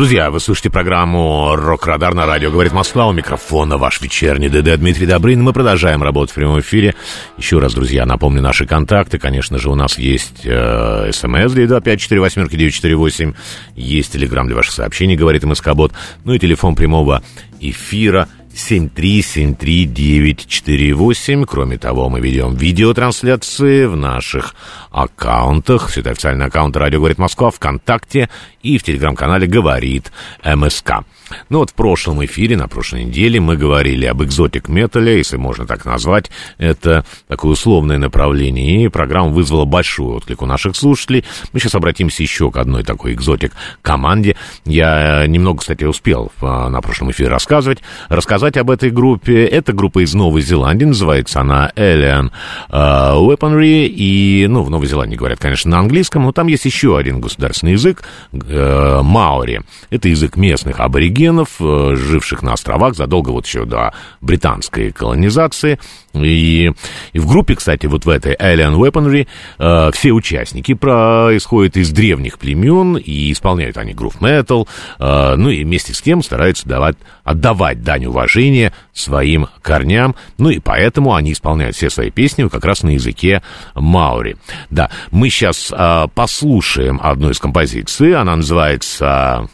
Друзья, 0.00 0.30
вы 0.30 0.40
слушаете 0.40 0.70
программу 0.70 1.54
«Рок-Радар» 1.56 2.14
на 2.14 2.24
радио 2.24 2.50
«Говорит 2.50 2.72
Москва». 2.72 3.06
У 3.06 3.12
микрофона 3.12 3.76
ваш 3.76 4.00
вечерний 4.00 4.48
ДД 4.48 4.78
Дмитрий 4.78 5.04
Добрын. 5.04 5.42
Мы 5.42 5.52
продолжаем 5.52 6.02
работать 6.02 6.30
в 6.30 6.36
прямом 6.36 6.60
эфире. 6.60 6.94
Еще 7.36 7.58
раз, 7.58 7.74
друзья, 7.74 8.06
напомню 8.06 8.40
наши 8.40 8.64
контакты. 8.64 9.18
Конечно 9.18 9.58
же, 9.58 9.68
у 9.68 9.74
нас 9.74 9.98
есть 9.98 10.46
э, 10.46 11.10
смс 11.12 11.52
925-48-948. 11.52 13.34
Есть 13.76 14.14
телеграмм 14.14 14.46
для 14.46 14.56
ваших 14.56 14.72
сообщений, 14.72 15.16
говорит 15.16 15.44
МСК-бот. 15.44 15.92
Ну 16.24 16.32
и 16.32 16.38
телефон 16.38 16.76
прямого 16.76 17.22
эфира– 17.60 18.26
7373948. 18.54 21.44
Кроме 21.46 21.78
того, 21.78 22.08
мы 22.08 22.20
ведем 22.20 22.54
видеотрансляции 22.54 23.86
в 23.86 23.96
наших 23.96 24.54
аккаунтах. 24.90 25.88
Все 25.88 26.00
это 26.00 26.10
официальный 26.10 26.46
аккаунт 26.46 26.76
«Радио 26.76 26.98
говорит 26.98 27.18
Москва» 27.18 27.50
ВКонтакте 27.50 28.28
и 28.62 28.78
в 28.78 28.82
телеграм-канале 28.82 29.46
«Говорит 29.46 30.12
МСК». 30.44 31.04
Ну 31.48 31.58
вот 31.60 31.70
в 31.70 31.74
прошлом 31.74 32.24
эфире, 32.24 32.56
на 32.56 32.68
прошлой 32.68 33.04
неделе, 33.04 33.40
мы 33.40 33.56
говорили 33.56 34.06
об 34.06 34.22
экзотик 34.22 34.68
метале, 34.68 35.18
если 35.18 35.36
можно 35.36 35.66
так 35.66 35.84
назвать. 35.84 36.30
Это 36.58 37.04
такое 37.28 37.52
условное 37.52 37.98
направление, 37.98 38.84
и 38.84 38.88
программа 38.88 39.30
вызвала 39.30 39.64
большой 39.64 40.16
отклик 40.16 40.42
у 40.42 40.46
наших 40.46 40.76
слушателей. 40.76 41.24
Мы 41.52 41.60
сейчас 41.60 41.74
обратимся 41.74 42.22
еще 42.22 42.50
к 42.50 42.56
одной 42.56 42.82
такой 42.82 43.12
экзотик 43.14 43.52
команде. 43.82 44.36
Я 44.64 45.26
немного, 45.26 45.60
кстати, 45.60 45.84
успел 45.84 46.32
а, 46.40 46.68
на 46.68 46.80
прошлом 46.80 47.10
эфире 47.12 47.28
рассказывать, 47.28 47.78
рассказать 48.08 48.56
об 48.56 48.70
этой 48.70 48.90
группе. 48.90 49.44
Это 49.44 49.72
группа 49.72 50.02
из 50.02 50.14
Новой 50.14 50.42
Зеландии, 50.42 50.84
называется 50.84 51.40
она 51.40 51.70
Alien 51.76 52.30
uh, 52.70 53.18
Weaponry, 53.20 53.86
и, 53.86 54.46
ну, 54.48 54.62
в 54.62 54.70
Новой 54.70 54.79
Зеландии 54.86 55.16
говорят, 55.16 55.38
конечно, 55.38 55.70
на 55.70 55.78
английском, 55.78 56.24
но 56.24 56.32
там 56.32 56.46
есть 56.46 56.64
еще 56.64 56.96
один 56.96 57.20
государственный 57.20 57.72
язык, 57.72 58.02
uh, 58.32 59.02
маори. 59.02 59.62
Это 59.90 60.08
язык 60.08 60.36
местных 60.36 60.80
аборигенов, 60.80 61.56
э, 61.60 61.94
живших 61.96 62.42
на 62.42 62.52
островах 62.52 62.94
задолго 62.94 63.30
вот 63.30 63.46
еще 63.46 63.64
до 63.64 63.92
британской 64.20 64.92
колонизации. 64.92 65.78
И, 66.12 66.72
и 67.12 67.18
в 67.18 67.26
группе, 67.26 67.54
кстати, 67.54 67.86
вот 67.86 68.04
в 68.04 68.08
этой 68.08 68.34
Alien 68.34 68.76
Weaponry 68.76 69.28
э, 69.58 69.90
все 69.92 70.10
участники 70.10 70.74
происходят 70.74 71.76
из 71.76 71.90
древних 71.90 72.38
племен 72.38 72.96
и 72.96 73.30
исполняют 73.30 73.78
они 73.78 73.94
грув 73.94 74.20
метал, 74.20 74.66
э, 74.98 75.34
ну 75.36 75.50
и 75.50 75.62
вместе 75.62 75.94
с 75.94 76.02
тем 76.02 76.22
стараются 76.22 76.68
давать, 76.68 76.96
отдавать 77.22 77.82
дань 77.82 78.06
уважения 78.06 78.72
своим 78.92 79.46
корням, 79.62 80.16
ну 80.36 80.50
и 80.50 80.58
поэтому 80.58 81.14
они 81.14 81.32
исполняют 81.32 81.76
все 81.76 81.90
свои 81.90 82.10
песни 82.10 82.48
как 82.48 82.64
раз 82.64 82.82
на 82.82 82.90
языке 82.90 83.42
маури. 83.74 84.36
Да, 84.70 84.90
мы 85.10 85.30
сейчас 85.30 85.72
э, 85.76 86.06
послушаем 86.14 87.00
одну 87.02 87.30
из 87.30 87.38
композиций, 87.38 88.14
она 88.14 88.36
называется 88.36 89.48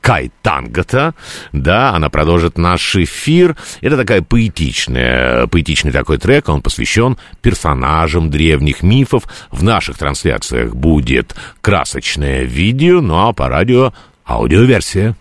Кай 0.00 0.30
Тангата, 0.42 1.14
да, 1.52 1.90
она 1.90 2.08
продолжит 2.08 2.56
наш 2.56 2.96
эфир. 2.96 3.56
Это 3.80 3.96
такая 3.96 4.22
поэтичная, 4.22 5.46
поэтичный 5.46 5.92
такой 5.92 6.18
трек, 6.18 6.48
он 6.48 6.62
посвящен 6.62 7.18
персонажам 7.42 8.30
древних 8.30 8.82
мифов. 8.82 9.24
В 9.50 9.62
наших 9.62 9.98
трансляциях 9.98 10.74
будет 10.74 11.34
красочное 11.60 12.44
видео, 12.44 13.00
ну 13.00 13.28
а 13.28 13.32
по 13.32 13.48
радио 13.48 13.92
аудиоверсия. 14.26 15.16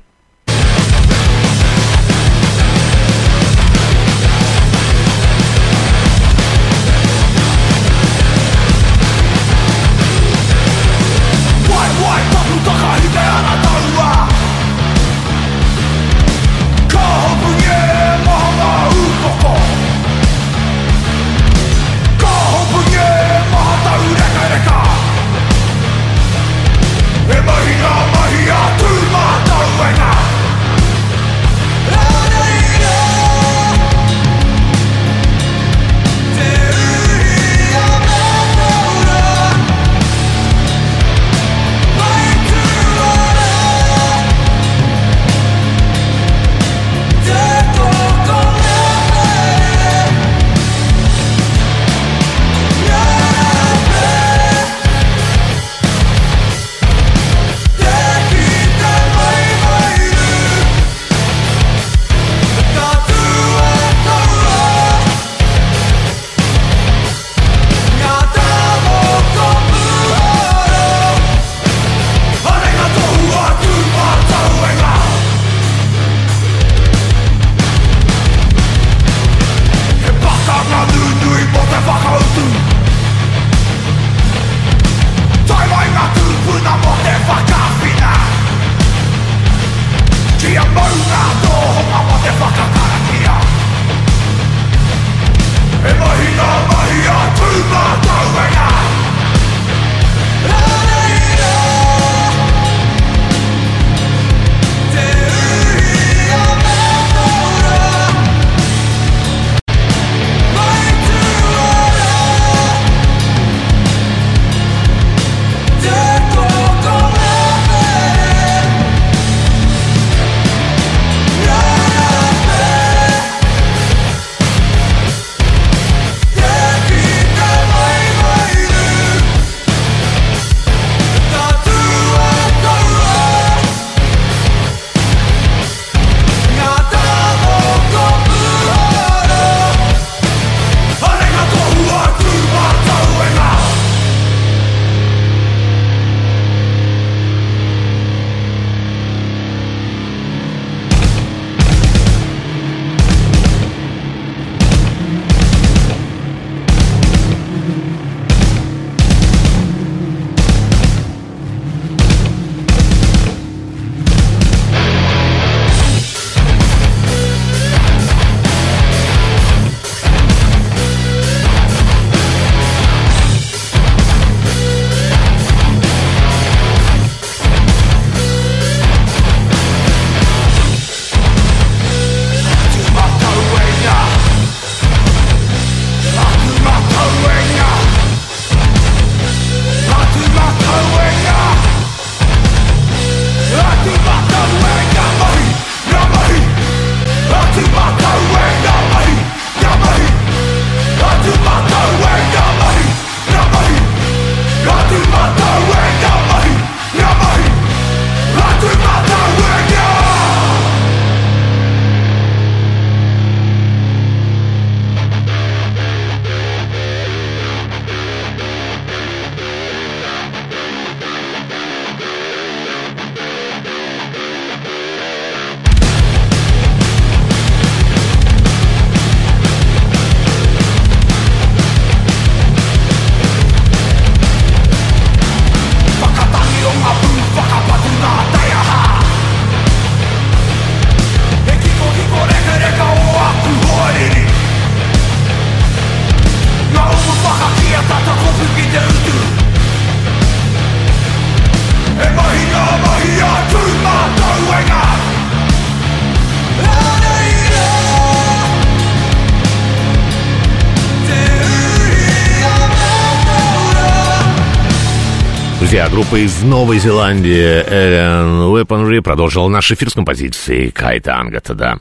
Группа 266.00 266.16
из 266.16 266.44
Новой 266.44 266.80
Зеландии 266.80 267.62
Alien 267.62 268.54
Weaponry 268.54 269.02
продолжила 269.02 269.50
наш 269.50 269.70
эфир 269.70 269.90
с 269.90 269.94
композицией 269.94 270.72
Кайтангата, 270.72 271.54
да. 271.54 271.80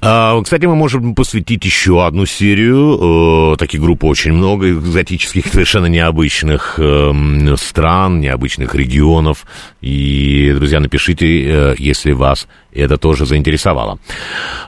А, 0.00 0.40
кстати, 0.42 0.64
мы 0.64 0.74
можем 0.74 1.14
посвятить 1.14 1.62
еще 1.62 2.06
одну 2.06 2.24
серию. 2.24 3.52
Э, 3.52 3.56
таких 3.58 3.82
групп 3.82 4.04
очень 4.04 4.32
много, 4.32 4.70
экзотических, 4.70 5.46
совершенно 5.48 5.84
необычных 5.84 6.76
эм, 6.78 7.54
стран, 7.58 8.18
необычных 8.20 8.74
регионов. 8.74 9.44
И, 9.82 10.50
друзья, 10.56 10.80
напишите, 10.80 11.26
э, 11.26 11.74
если 11.78 12.12
вас 12.12 12.48
это 12.74 12.98
тоже 12.98 13.24
заинтересовало. 13.24 13.98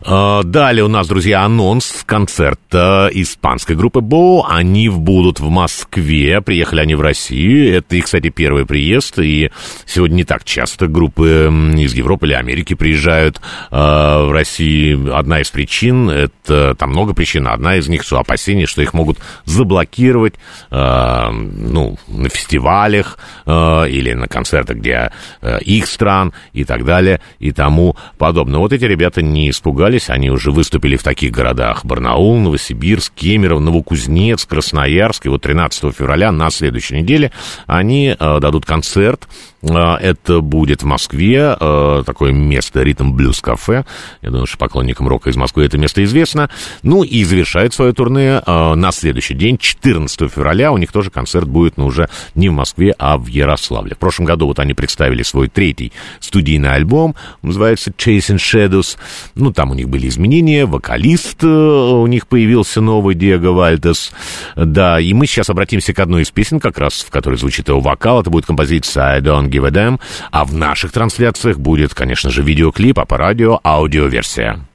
А, 0.02 0.42
далее 0.44 0.84
у 0.84 0.88
нас, 0.88 1.08
друзья, 1.08 1.42
анонс 1.42 2.04
концерта 2.06 3.10
испанской 3.12 3.74
группы 3.74 4.00
Бо. 4.00 4.46
Они 4.48 4.88
будут 4.88 5.40
в 5.40 5.48
Москве. 5.48 6.40
Приехали 6.40 6.80
они 6.80 6.94
в 6.94 7.00
Россию. 7.00 7.76
Это 7.76 8.00
кстати, 8.00 8.28
первый 8.28 8.64
приезд. 8.64 9.18
И 9.18 9.50
сегодня 9.84 10.16
не 10.16 10.24
так 10.24 10.44
часто 10.44 10.86
группы 10.86 11.52
из 11.76 11.94
Европы 11.94 12.26
или 12.26 12.34
Америки 12.34 12.74
приезжают 12.74 13.40
а, 13.70 14.24
в 14.24 14.32
Россию. 14.32 15.16
Одна 15.16 15.40
из 15.40 15.50
причин, 15.50 16.08
это 16.08 16.74
там 16.74 16.90
много 16.90 17.12
причин, 17.12 17.48
одна 17.48 17.76
из 17.76 17.88
них, 17.88 18.04
что 18.04 18.18
опасение, 18.18 18.66
что 18.66 18.82
их 18.82 18.94
могут 18.94 19.18
заблокировать 19.44 20.34
а, 20.70 21.32
ну, 21.32 21.98
на 22.06 22.28
фестивалях 22.28 23.18
или 23.46 24.12
на 24.12 24.28
концертах, 24.28 24.76
где 24.76 25.10
их 25.60 25.86
стран 25.86 26.32
и 26.52 26.64
так 26.64 26.84
далее, 26.84 27.20
и 27.38 27.52
тому 27.52 27.95
подобное. 28.18 28.60
Вот 28.60 28.72
эти 28.72 28.84
ребята 28.84 29.22
не 29.22 29.50
испугались, 29.50 30.10
они 30.10 30.30
уже 30.30 30.50
выступили 30.50 30.96
в 30.96 31.02
таких 31.02 31.32
городах. 31.32 31.84
Барнаул, 31.84 32.38
Новосибирск, 32.38 33.12
Кемерово, 33.14 33.60
Новокузнецк, 33.60 34.48
Красноярск. 34.48 35.26
И 35.26 35.28
вот 35.28 35.42
13 35.42 35.94
февраля 35.94 36.32
на 36.32 36.50
следующей 36.50 36.96
неделе 37.00 37.32
они 37.66 38.16
э, 38.18 38.38
дадут 38.40 38.66
концерт 38.66 39.28
это 39.74 40.40
будет 40.40 40.82
в 40.82 40.86
Москве, 40.86 41.56
а, 41.58 42.02
такое 42.04 42.32
место 42.32 42.82
Ритм 42.82 43.12
Блюз 43.12 43.40
Кафе. 43.40 43.84
Я 44.22 44.30
думаю, 44.30 44.46
что 44.46 44.58
поклонникам 44.58 45.08
рока 45.08 45.30
из 45.30 45.36
Москвы 45.36 45.64
это 45.64 45.78
место 45.78 46.04
известно. 46.04 46.50
Ну 46.82 47.02
и 47.02 47.24
завершает 47.24 47.74
свое 47.74 47.92
турне 47.92 48.40
а, 48.46 48.74
на 48.74 48.92
следующий 48.92 49.34
день, 49.34 49.58
14 49.58 50.30
февраля. 50.32 50.72
У 50.72 50.78
них 50.78 50.92
тоже 50.92 51.10
концерт 51.10 51.48
будет, 51.48 51.76
но 51.76 51.86
уже 51.86 52.08
не 52.34 52.48
в 52.48 52.52
Москве, 52.52 52.94
а 52.98 53.18
в 53.18 53.26
Ярославле. 53.26 53.94
В 53.94 53.98
прошлом 53.98 54.26
году 54.26 54.46
вот 54.46 54.58
они 54.58 54.74
представили 54.74 55.22
свой 55.22 55.48
третий 55.48 55.92
студийный 56.20 56.72
альбом, 56.72 57.14
называется 57.42 57.90
Chasing 57.90 58.36
Shadows. 58.36 58.96
Ну, 59.34 59.52
там 59.52 59.70
у 59.70 59.74
них 59.74 59.88
были 59.88 60.08
изменения, 60.08 60.66
вокалист 60.66 61.42
э, 61.42 61.46
у 61.46 62.06
них 62.06 62.26
появился 62.26 62.80
новый, 62.80 63.14
Диего 63.14 63.52
Вальдес. 63.52 64.12
Да, 64.54 65.00
и 65.00 65.12
мы 65.12 65.26
сейчас 65.26 65.50
обратимся 65.50 65.92
к 65.92 65.98
одной 65.98 66.22
из 66.22 66.30
песен, 66.30 66.60
как 66.60 66.78
раз, 66.78 67.02
в 67.02 67.10
которой 67.10 67.36
звучит 67.36 67.68
его 67.68 67.80
вокал. 67.80 68.20
Это 68.20 68.30
будет 68.30 68.46
композиция 68.46 69.04
I 69.04 69.20
Don't 69.20 69.48
A 69.64 69.70
Damn. 69.70 70.00
А 70.30 70.44
в 70.44 70.54
наших 70.54 70.92
трансляциях 70.92 71.58
будет, 71.58 71.94
конечно 71.94 72.30
же, 72.30 72.42
видеоклип, 72.42 72.98
а 72.98 73.04
по 73.04 73.16
радио 73.16 73.60
аудиоверсия. 73.64 74.66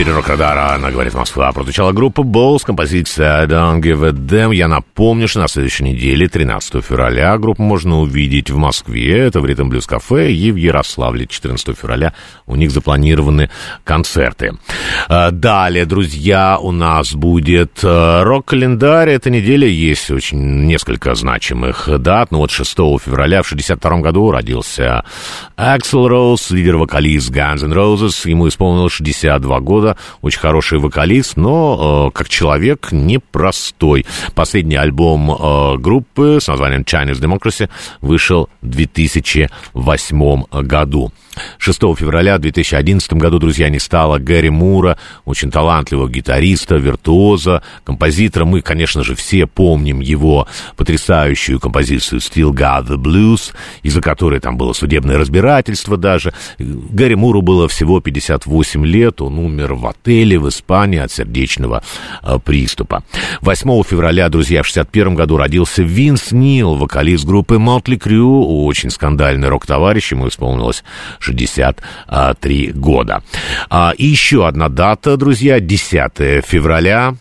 Эфире 0.00 0.14
Рок-Радара 0.14 0.78
на 0.78 0.90
«Говорит 0.90 1.12
Москва» 1.12 1.52
прозвучала 1.52 1.92
группа 1.92 2.22
Balls, 2.22 2.60
композиция 2.64 3.42
«I 3.42 3.46
don't 3.46 3.82
give 3.82 4.02
a 4.02 4.12
damn». 4.12 4.54
Я 4.54 4.66
напомню, 4.66 5.28
что 5.28 5.40
на 5.40 5.48
следующей 5.48 5.84
неделе, 5.84 6.26
13 6.26 6.82
февраля, 6.82 7.36
группу 7.36 7.62
можно 7.62 8.00
увидеть 8.00 8.48
в 8.48 8.56
Москве, 8.56 9.18
это 9.18 9.42
в 9.42 9.44
Ритм 9.44 9.68
Блюз 9.68 9.86
Кафе, 9.86 10.32
и 10.32 10.52
в 10.52 10.56
Ярославле 10.56 11.26
14 11.26 11.76
февраля 11.76 12.14
у 12.46 12.56
них 12.56 12.70
запланированы 12.70 13.50
концерты. 13.84 14.52
А, 15.06 15.32
далее, 15.32 15.84
друзья, 15.84 16.58
у 16.58 16.72
нас 16.72 17.12
будет 17.12 17.80
э, 17.82 18.22
рок-календарь. 18.22 19.10
Эта 19.10 19.28
неделя 19.28 19.68
есть 19.68 20.10
очень 20.10 20.64
несколько 20.64 21.14
значимых 21.14 21.90
дат. 22.00 22.30
Ну 22.30 22.38
вот 22.38 22.50
6 22.50 22.74
февраля 23.04 23.42
в 23.42 23.48
62 23.48 23.98
году 23.98 24.30
родился 24.30 25.04
Аксел 25.56 26.08
Роуз, 26.08 26.50
лидер-вокалист 26.50 27.30
Guns 27.30 27.64
N' 27.64 27.74
Roses. 27.74 28.26
Ему 28.26 28.48
исполнилось 28.48 28.94
62 28.94 29.60
года. 29.60 29.89
Очень 30.22 30.40
хороший 30.40 30.78
вокалист, 30.78 31.36
но 31.36 32.08
э, 32.08 32.16
как 32.16 32.28
человек 32.28 32.88
непростой. 32.92 34.06
Последний 34.34 34.76
альбом 34.76 35.30
э, 35.30 35.76
группы 35.78 36.38
с 36.40 36.48
названием 36.48 36.82
Chinese 36.82 37.20
Democracy 37.20 37.68
вышел 38.00 38.48
в 38.62 38.68
2008 38.68 40.44
году. 40.62 41.12
6 41.58 41.78
февраля 41.96 42.38
2011 42.38 43.12
году, 43.14 43.38
друзья, 43.38 43.68
не 43.68 43.78
стало 43.78 44.18
Гэри 44.18 44.50
Мура, 44.50 44.98
очень 45.24 45.50
талантливого 45.50 46.08
гитариста, 46.08 46.76
виртуоза, 46.76 47.62
композитора. 47.84 48.44
Мы, 48.44 48.60
конечно 48.60 49.02
же, 49.02 49.14
все 49.14 49.46
помним 49.46 50.00
его 50.00 50.46
потрясающую 50.76 51.60
композицию 51.60 52.20
«Still 52.20 52.52
Got 52.52 52.88
the 52.88 52.96
Blues», 52.96 53.52
из-за 53.82 54.00
которой 54.00 54.40
там 54.40 54.56
было 54.56 54.72
судебное 54.72 55.18
разбирательство 55.18 55.96
даже. 55.96 56.32
Гэри 56.58 57.14
Муру 57.14 57.42
было 57.42 57.68
всего 57.68 58.00
58 58.00 58.86
лет, 58.86 59.20
он 59.20 59.38
умер 59.38 59.74
в 59.74 59.86
отеле 59.86 60.38
в 60.38 60.48
Испании 60.48 60.98
от 60.98 61.12
сердечного 61.12 61.82
э, 62.22 62.38
приступа. 62.44 63.02
8 63.40 63.82
февраля, 63.82 64.28
друзья, 64.28 64.62
в 64.62 64.66
61 64.66 65.14
году 65.14 65.36
родился 65.36 65.82
Винс 65.82 66.32
Нил, 66.32 66.74
вокалист 66.74 67.24
группы 67.24 67.56
Motley 67.56 67.98
Crue, 67.98 68.64
очень 68.64 68.90
скандальный 68.90 69.48
рок-товарищ, 69.48 70.12
ему 70.12 70.28
исполнилось 70.28 70.84
63 71.30 72.72
года. 72.72 73.22
А, 73.68 73.92
и 73.96 74.06
еще 74.06 74.46
одна 74.46 74.68
дата, 74.68 75.16
друзья, 75.16 75.60
10 75.60 76.44
февраля 76.44 77.14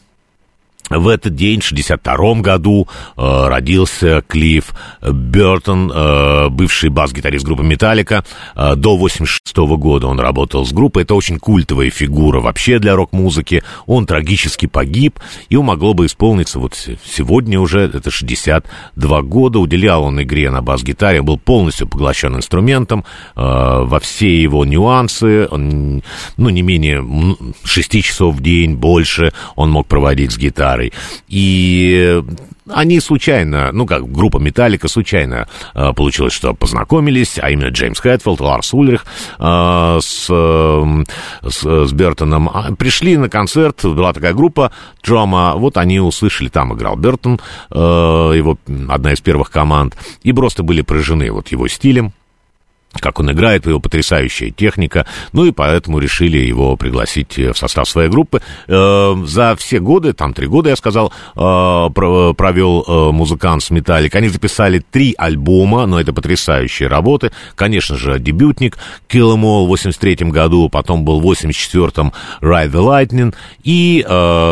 в 0.90 1.08
этот 1.08 1.36
день, 1.36 1.62
в 1.62 1.72
1962 1.72 2.42
году, 2.42 2.88
э, 3.18 3.48
родился 3.48 4.24
Клифф 4.28 4.74
Бертон, 5.02 5.92
э, 5.94 6.50
бывший 6.50 6.90
бас-гитарист 6.90 7.46
группы 7.46 7.64
«Металлика». 7.64 8.24
Э, 8.56 8.76
до 8.76 8.96
1986 8.96 9.78
года 9.78 10.08
он 10.08 10.20
работал 10.20 10.66
с 10.66 10.72
группой. 10.72 11.04
Это 11.04 11.16
очень 11.16 11.40
культовая 11.40 11.90
фигура 11.90 12.40
вообще 12.40 12.80
для 12.80 12.96
рок-музыки. 12.96 13.64
Он 13.86 14.06
трагически 14.06 14.66
погиб, 14.66 15.20
он 15.52 15.66
могло 15.66 15.94
бы 15.94 16.08
исполниться 16.08 16.60
вот 16.60 16.74
сегодня 16.76 17.60
уже, 17.60 17.82
это 17.82 18.10
62 18.10 19.22
года. 19.22 19.60
Уделял 19.60 20.04
он 20.04 20.22
игре 20.22 20.50
на 20.50 20.62
бас-гитаре, 20.62 21.22
был 21.22 21.38
полностью 21.38 21.88
поглощен 21.88 22.36
инструментом 22.36 23.06
э, 23.36 23.42
во 23.42 24.00
все 24.00 24.42
его 24.42 24.66
нюансы. 24.66 25.48
Он, 25.52 26.02
ну, 26.38 26.50
не 26.50 26.62
менее 26.62 27.06
6 27.64 28.04
часов 28.04 28.36
в 28.36 28.42
день, 28.42 28.76
больше 28.76 29.32
он 29.56 29.72
мог 29.72 29.88
проводить 29.88 30.32
с 30.32 30.38
гитарой 30.38 30.79
гитарой. 30.80 30.94
И 31.28 32.22
они 32.72 33.00
случайно, 33.00 33.72
ну 33.72 33.86
как 33.86 34.10
группа 34.12 34.38
Металлика 34.38 34.88
случайно 34.88 35.48
э, 35.74 35.92
получилось, 35.94 36.34
что 36.34 36.54
познакомились, 36.54 37.40
а 37.40 37.50
именно 37.50 37.70
Джеймс 37.70 38.00
Хэтфилд, 38.00 38.40
Ларс 38.40 38.74
Ульрих 38.74 39.06
э, 39.40 40.00
с, 40.02 40.28
э, 40.30 41.04
с, 41.48 41.88
с 41.88 41.92
Бертоном. 41.92 42.50
А, 42.50 42.72
пришли 42.76 43.18
на 43.18 43.30
концерт, 43.30 43.84
была 43.84 44.14
такая 44.14 44.34
группа 44.34 44.72
Трома, 45.02 45.54
вот 45.56 45.78
они 45.78 46.00
услышали, 46.00 46.50
там 46.50 46.74
играл 46.74 46.96
Бертон, 46.96 47.40
э, 47.72 47.76
его 47.76 48.58
одна 48.88 49.14
из 49.14 49.22
первых 49.22 49.50
команд, 49.50 49.98
и 50.22 50.32
просто 50.32 50.62
были 50.62 50.82
поражены 50.82 51.32
вот 51.32 51.48
его 51.50 51.68
стилем, 51.68 52.14
как 52.94 53.20
он 53.20 53.32
играет, 53.32 53.66
его 53.68 53.80
потрясающая 53.80 54.50
техника, 54.50 55.06
ну 55.32 55.46
и 55.46 55.52
поэтому 55.52 56.00
решили 56.00 56.38
его 56.38 56.76
пригласить 56.76 57.38
в 57.38 57.54
состав 57.54 57.88
своей 57.88 58.10
группы. 58.10 58.42
Э, 58.68 59.16
за 59.26 59.56
все 59.58 59.80
годы, 59.80 60.14
там 60.14 60.34
три 60.34 60.48
года, 60.48 60.70
я 60.70 60.76
сказал, 60.76 61.14
э, 61.36 61.40
провел 61.40 62.84
э, 62.88 63.12
музыкант 63.12 63.64
с 63.64 63.70
Металлик. 63.70 64.16
Они 64.16 64.28
записали 64.28 64.80
три 64.80 65.14
альбома, 65.18 65.86
но 65.86 66.00
это 66.00 66.14
потрясающие 66.14 66.90
работы. 66.90 67.32
Конечно 67.56 67.96
же, 67.96 68.20
дебютник 68.20 68.78
Kill 69.08 69.36
Em 69.36 69.44
All 69.44 69.66
в 69.66 69.68
83 69.68 70.32
году, 70.32 70.68
потом 70.70 71.06
был 71.06 71.22
в 71.22 71.32
84-м 71.32 72.12
Ride 72.42 72.72
the 72.72 73.08
Lightning 73.08 73.36
и 73.64 74.04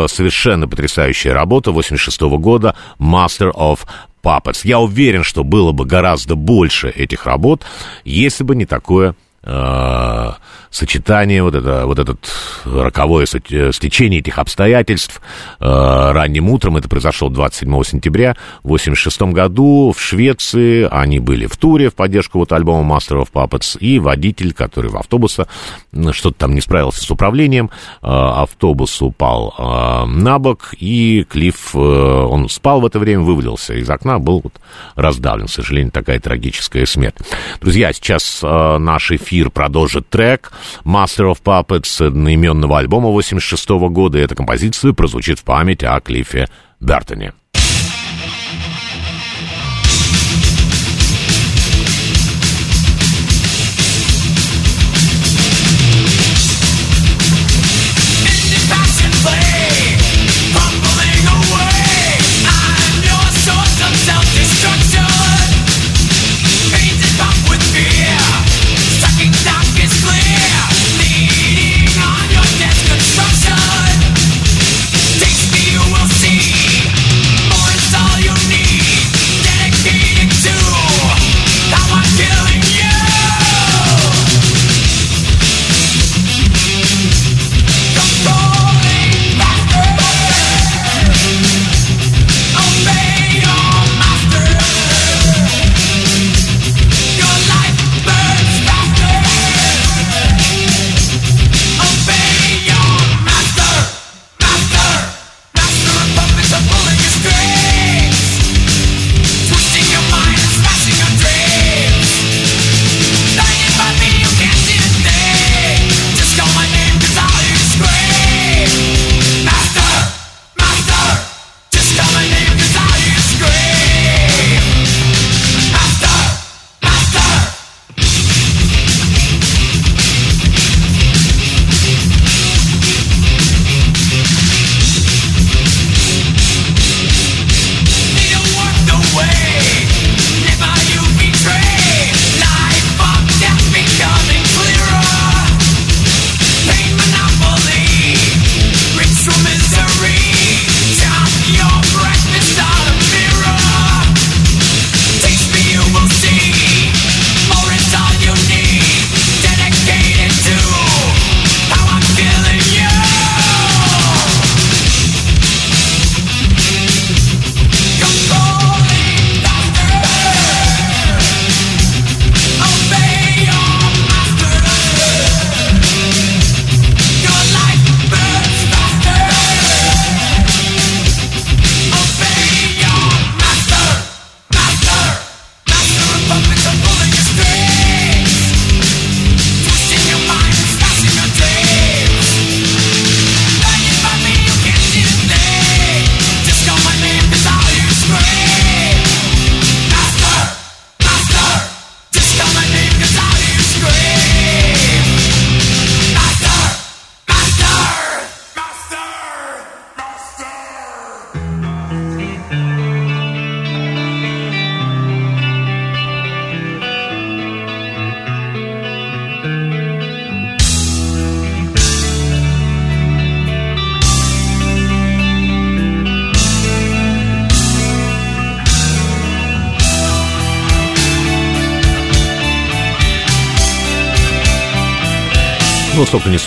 совершенно 0.08 0.68
потрясающая 0.68 1.34
работа 1.34 1.72
86 1.72 2.20
-го 2.22 2.38
года 2.38 2.76
Master 2.98 3.52
of 3.52 3.80
Puppets. 4.22 4.60
Я 4.64 4.78
уверен, 4.80 5.22
что 5.24 5.44
было 5.44 5.72
бы 5.72 5.84
гораздо 5.84 6.34
больше 6.34 6.88
этих 6.90 7.26
работ, 7.26 7.64
если 8.04 8.44
бы 8.44 8.56
не 8.56 8.66
такое 8.66 9.14
э, 9.42 10.32
сочетание, 10.70 11.42
вот 11.42 11.54
это, 11.54 11.86
вот 11.86 11.98
этот 11.98 12.18
роковое 12.64 13.26
э, 13.50 13.72
стечение 13.72 14.20
этих 14.20 14.38
обстоятельств. 14.38 15.20
Э, 15.60 16.12
ранним 16.12 16.50
утром, 16.50 16.76
это 16.76 16.88
произошло 16.88 17.28
27 17.28 17.82
сентября, 17.84 18.36
в 18.62 18.68
86 18.68 19.22
году 19.22 19.92
в 19.96 20.00
Швеции, 20.00 20.86
они 20.90 21.20
были 21.20 21.46
в 21.46 21.56
туре 21.56 21.90
в 21.90 21.94
поддержку 21.94 22.38
вот 22.38 22.52
альбома 22.52 22.96
Master 22.96 23.22
of 23.22 23.28
Puppets, 23.32 23.78
и 23.78 23.98
водитель, 23.98 24.52
который 24.52 24.90
в 24.90 24.96
автобусе 24.96 25.46
что-то 26.12 26.38
там 26.38 26.54
не 26.54 26.60
справился 26.60 27.02
с 27.02 27.10
управлением, 27.10 27.70
э, 28.02 28.06
автобус 28.06 29.00
упал 29.00 29.54
на 30.06 30.38
бок, 30.38 30.74
и 30.78 31.24
Клифф, 31.28 31.74
он 31.74 32.48
спал 32.48 32.80
в 32.80 32.86
это 32.86 32.98
время, 32.98 33.22
вывалился 33.22 33.74
из 33.74 33.88
окна, 33.88 34.18
был 34.18 34.40
вот 34.40 34.54
раздавлен, 34.94 35.46
к 35.46 35.50
сожалению, 35.50 35.92
такая 35.92 36.20
трагическая 36.20 36.86
смерть. 36.86 37.16
Друзья, 37.60 37.92
сейчас 37.92 38.40
наш 38.42 39.10
эфир 39.10 39.50
продолжит 39.50 40.08
трек, 40.08 40.52
Master 40.84 41.32
of 41.32 41.42
Puppets 41.42 42.06
одноименного 42.06 42.78
альбома 42.78 43.08
86 43.08 43.68
года. 43.90 44.18
Эта 44.18 44.34
композиция 44.34 44.92
прозвучит 44.92 45.38
в 45.38 45.44
память 45.44 45.84
о 45.84 46.00
Клиффе 46.00 46.48
Бертоне. 46.80 47.32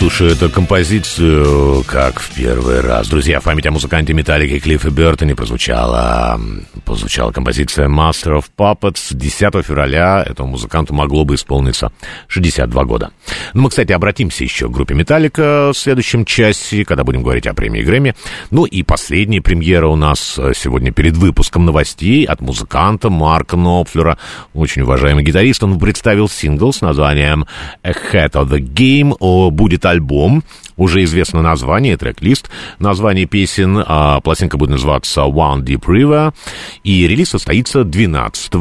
Слушаю 0.02 0.32
эту 0.32 0.50
композицию, 0.50 1.84
как 1.86 2.18
в 2.18 2.34
первый 2.34 2.80
раз. 2.80 3.06
Друзья, 3.06 3.40
память 3.40 3.66
о 3.66 3.70
музыканте 3.70 4.12
Металлики 4.12 4.58
Клиффе 4.58 4.90
Бертоне 4.90 5.36
прозвучала, 5.36 6.40
прозвучала 6.84 7.30
композиция 7.30 7.86
Master 7.86 8.40
of 8.40 8.46
Puppets. 8.58 9.14
10 9.14 9.64
февраля 9.64 10.24
этому 10.26 10.48
музыканту 10.48 10.92
могло 10.92 11.24
бы 11.24 11.36
исполниться 11.36 11.92
62 12.26 12.84
года. 12.84 13.12
Ну, 13.54 13.62
мы, 13.62 13.70
кстати, 13.70 13.92
обратимся 13.92 14.42
еще 14.42 14.68
к 14.68 14.72
группе 14.72 14.96
Металлика 14.96 15.70
в 15.72 15.78
следующем 15.78 16.24
часе, 16.24 16.84
когда 16.84 17.04
будем 17.04 17.22
говорить 17.22 17.46
о 17.46 17.54
премии 17.54 17.82
Грэмми. 17.82 18.16
Ну 18.50 18.64
и 18.64 18.82
последняя 18.82 19.40
премьера 19.40 19.86
у 19.86 19.94
нас 19.94 20.36
сегодня 20.56 20.90
перед 20.90 21.16
выпуском 21.16 21.64
новостей 21.64 22.24
от 22.24 22.40
музыканта 22.40 23.08
Марка 23.08 23.56
Нопфлера, 23.56 24.18
очень 24.52 24.82
уважаемый 24.82 25.22
гитарист. 25.22 25.62
Он 25.62 25.78
представил 25.78 26.28
сингл 26.28 26.72
с 26.72 26.80
названием 26.80 27.46
Ahead 27.84 28.32
of 28.32 28.48
the 28.48 28.58
Game 28.58 29.14
о 29.20 29.50
будет 29.50 29.86
альбом, 29.92 30.42
уже 30.76 31.04
известно 31.04 31.42
название, 31.42 31.96
трек-лист, 31.96 32.50
название 32.78 33.26
песен, 33.26 33.82
а 33.86 34.20
пластинка 34.20 34.56
будет 34.56 34.70
называться 34.70 35.22
One 35.22 35.62
Deep 35.62 35.84
River, 35.86 36.34
и 36.82 37.06
релиз 37.06 37.30
состоится 37.30 37.84
12 37.84 38.52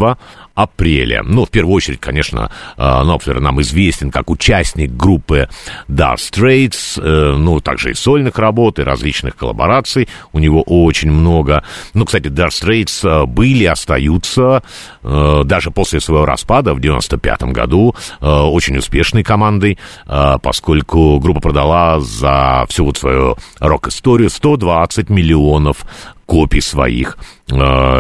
апреля. 0.56 1.24
Ну, 1.24 1.46
в 1.46 1.50
первую 1.50 1.76
очередь, 1.76 2.00
конечно, 2.00 2.52
э, 2.78 3.04
Нопфлер 3.04 3.40
нам 3.40 3.62
известен 3.62 4.12
как 4.12 4.30
участник 4.30 4.92
группы 4.92 5.50
Dark 5.88 6.18
Straits, 6.18 7.02
э, 7.02 7.36
ну, 7.38 7.60
также 7.62 7.92
и 7.92 7.94
сольных 7.94 8.38
работ, 8.38 8.80
и 8.80 8.84
различных 8.84 9.36
коллабораций. 9.36 10.08
У 10.34 10.40
него 10.40 10.62
очень 10.64 11.12
много. 11.12 11.64
Ну, 11.94 12.06
кстати, 12.06 12.28
Dark 12.28 12.50
Straits 12.50 13.08
э, 13.08 13.26
были, 13.26 13.66
остаются, 13.66 14.64
даже 15.04 15.72
после 15.72 16.00
своего 16.00 16.26
распада 16.26 16.74
в 16.74 16.80
95 16.80 17.44
году, 17.44 17.96
очень 18.20 18.78
успешной 18.78 19.24
командой, 19.24 19.78
поскольку 20.06 21.20
группа 21.20 21.40
продала 21.40 22.00
за 22.00 22.66
всю 22.70 22.86
вот 22.86 22.98
свою 22.98 23.38
рок-историю 23.60 24.30
120 24.30 25.10
миллионов 25.10 25.86
копий 26.32 26.62
своих 26.62 27.18
э, 27.50 27.56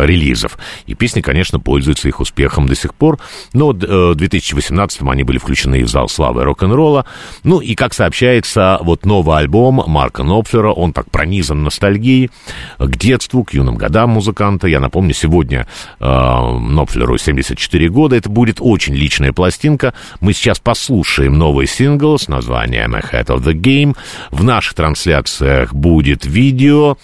релизов. 0.05 0.57
И 0.85 0.95
песни, 0.95 1.19
конечно, 1.19 1.59
пользуются 1.59 2.07
их 2.07 2.21
успехом 2.21 2.65
до 2.65 2.75
сих 2.75 2.93
пор. 2.95 3.19
Но 3.51 3.71
э, 3.71 3.73
в 3.73 4.15
2018 4.15 5.01
они 5.01 5.23
были 5.23 5.37
включены 5.37 5.83
в 5.83 5.89
зал 5.89 6.07
славы 6.07 6.45
рок-н-ролла. 6.45 7.05
Ну 7.43 7.59
и, 7.59 7.75
как 7.75 7.93
сообщается, 7.93 8.79
вот 8.83 9.05
новый 9.05 9.37
альбом 9.37 9.83
Марка 9.85 10.23
Нопфлера, 10.23 10.71
он 10.71 10.93
так 10.93 11.11
пронизан 11.11 11.63
ностальгией 11.63 12.31
к 12.79 12.95
детству, 12.95 13.43
к 13.43 13.53
юным 13.53 13.75
годам 13.75 14.11
музыканта. 14.11 14.67
Я 14.67 14.79
напомню, 14.79 15.13
сегодня 15.13 15.67
э, 15.99 16.05
Нопфлеру 16.05 17.17
74 17.17 17.89
года. 17.89 18.15
Это 18.15 18.29
будет 18.29 18.59
очень 18.61 18.95
личная 18.95 19.33
пластинка. 19.33 19.93
Мы 20.21 20.31
сейчас 20.31 20.61
послушаем 20.61 21.37
новый 21.37 21.67
сингл 21.67 22.17
с 22.17 22.29
названием 22.29 22.95
Ahead 22.95 23.25
of 23.25 23.43
the 23.43 23.51
Game. 23.51 23.97
В 24.29 24.41
наших 24.45 24.75
трансляциях 24.75 25.73
будет 25.73 26.25
видео 26.25 26.95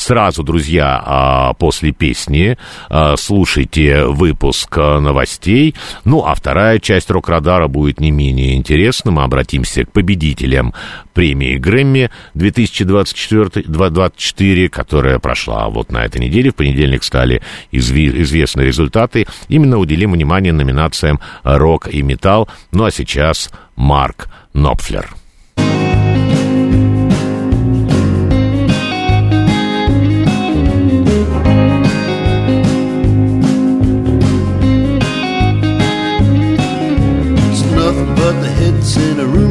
Сразу, 0.00 0.42
друзья, 0.42 1.00
а, 1.04 1.52
после 1.52 1.92
песни 1.92 2.56
а, 2.88 3.16
слушайте 3.18 4.06
выпуск 4.06 4.78
а, 4.78 4.98
новостей. 4.98 5.74
Ну, 6.06 6.24
а 6.24 6.34
вторая 6.34 6.78
часть 6.78 7.10
рок-радара 7.10 7.68
будет 7.68 8.00
не 8.00 8.10
менее 8.10 8.56
интересна. 8.56 9.10
Мы 9.10 9.24
обратимся 9.24 9.84
к 9.84 9.92
победителям 9.92 10.72
премии 11.12 11.58
Грэмми 11.58 12.10
2024, 12.32 14.68
которая 14.70 15.18
прошла 15.18 15.68
вот 15.68 15.92
на 15.92 16.06
этой 16.06 16.22
неделе. 16.22 16.50
В 16.50 16.54
понедельник 16.54 17.04
стали 17.04 17.42
известны 17.70 18.62
результаты. 18.62 19.26
Именно 19.48 19.76
уделим 19.76 20.12
внимание 20.12 20.54
номинациям 20.54 21.20
рок 21.44 21.88
и 21.88 22.00
металл. 22.00 22.48
Ну, 22.72 22.86
а 22.86 22.90
сейчас 22.90 23.50
Марк 23.76 24.30
Нопфлер. 24.54 25.19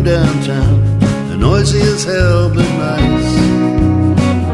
Downtown. 0.09 0.99
The 1.29 1.37
noisy 1.37 1.81
as 1.81 2.03
hell, 2.03 2.49
but 2.49 2.67
nice. 2.87 3.31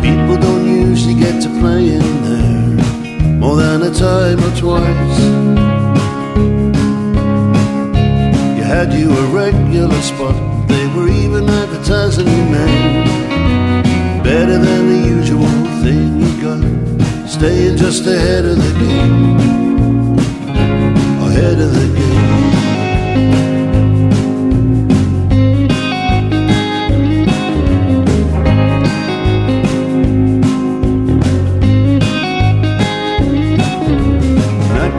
People 0.06 0.36
don't 0.46 0.66
usually 0.68 1.16
get 1.16 1.42
to 1.44 1.50
play 1.62 1.84
in 1.98 2.08
there 2.28 3.36
more 3.44 3.56
than 3.56 3.84
a 3.84 3.94
time 3.94 4.40
or 4.48 4.54
twice. 4.64 5.20
You 8.58 8.64
had 8.76 8.88
you 9.00 9.10
a 9.24 9.26
regular 9.44 10.02
spot, 10.02 10.36
they 10.68 10.86
were 10.94 11.08
even 11.08 11.50
advertising 11.50 12.28
your 12.28 12.48
name. 12.60 13.06
Better 14.24 14.58
than 14.66 14.82
the 14.92 15.02
usual 15.18 15.56
thing 15.84 16.20
you 16.24 16.32
got, 16.46 17.30
staying 17.30 17.78
just 17.78 18.06
ahead 18.06 18.44
of 18.44 18.58
the 18.58 18.74
game. 18.84 20.18
Ahead 21.28 21.60
of 21.66 21.72
the 21.80 21.88
game. 21.98 22.55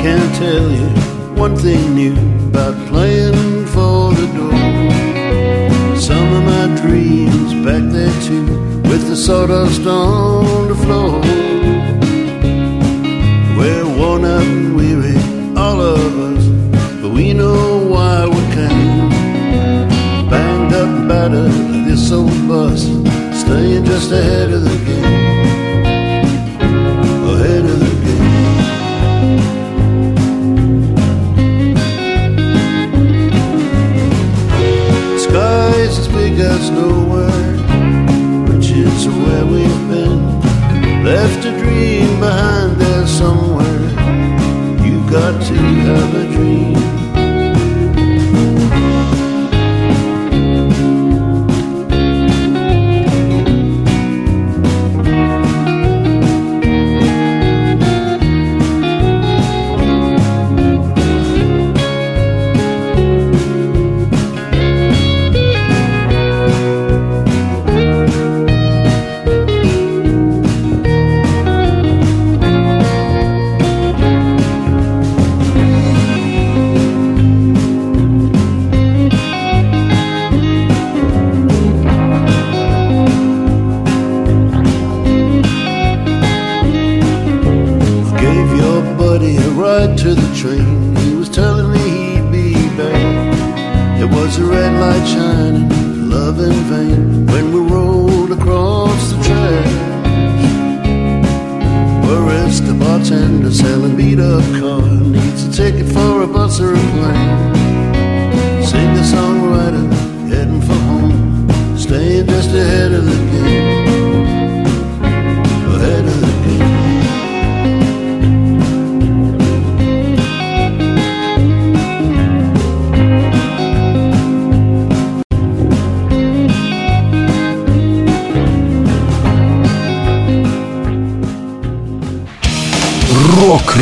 Can't 0.07 0.35
tell 0.37 0.71
you 0.71 0.89
one 1.35 1.57
thing 1.57 1.83
new 1.97 2.15
about 2.51 2.77
playing 2.87 3.67
for 3.75 4.13
the 4.19 4.27
door. 4.39 5.97
Some 6.09 6.29
of 6.39 6.43
my 6.55 6.67
dreams 6.81 7.51
back 7.67 7.83
there 7.97 8.17
too, 8.29 8.47
with 8.89 9.03
the 9.09 9.17
sawdust 9.17 9.85
on 9.85 10.69
the 10.69 10.79
floor. 10.85 11.21
We're 13.59 13.89
worn 13.99 14.25
out 14.25 14.47
and 14.55 14.77
weary, 14.77 15.19
all 15.65 15.81
of 15.81 16.13
us, 16.31 16.45
but 17.01 17.11
we 17.11 17.33
know 17.33 17.61
why 17.95 18.29
we 18.35 18.43
came. 18.59 19.11
Banged 20.31 20.73
up, 20.83 21.09
battered, 21.09 21.51
this 21.89 22.13
old 22.13 22.41
bus, 22.47 22.83
staying 23.43 23.85
just 23.85 24.13
ahead 24.13 24.53
of 24.53 24.63
the 24.63 24.79
game. 24.87 25.26
Got 45.17 45.43
to 45.47 45.55
have 45.55 46.15
a 46.15 46.25
dream. 46.25 46.36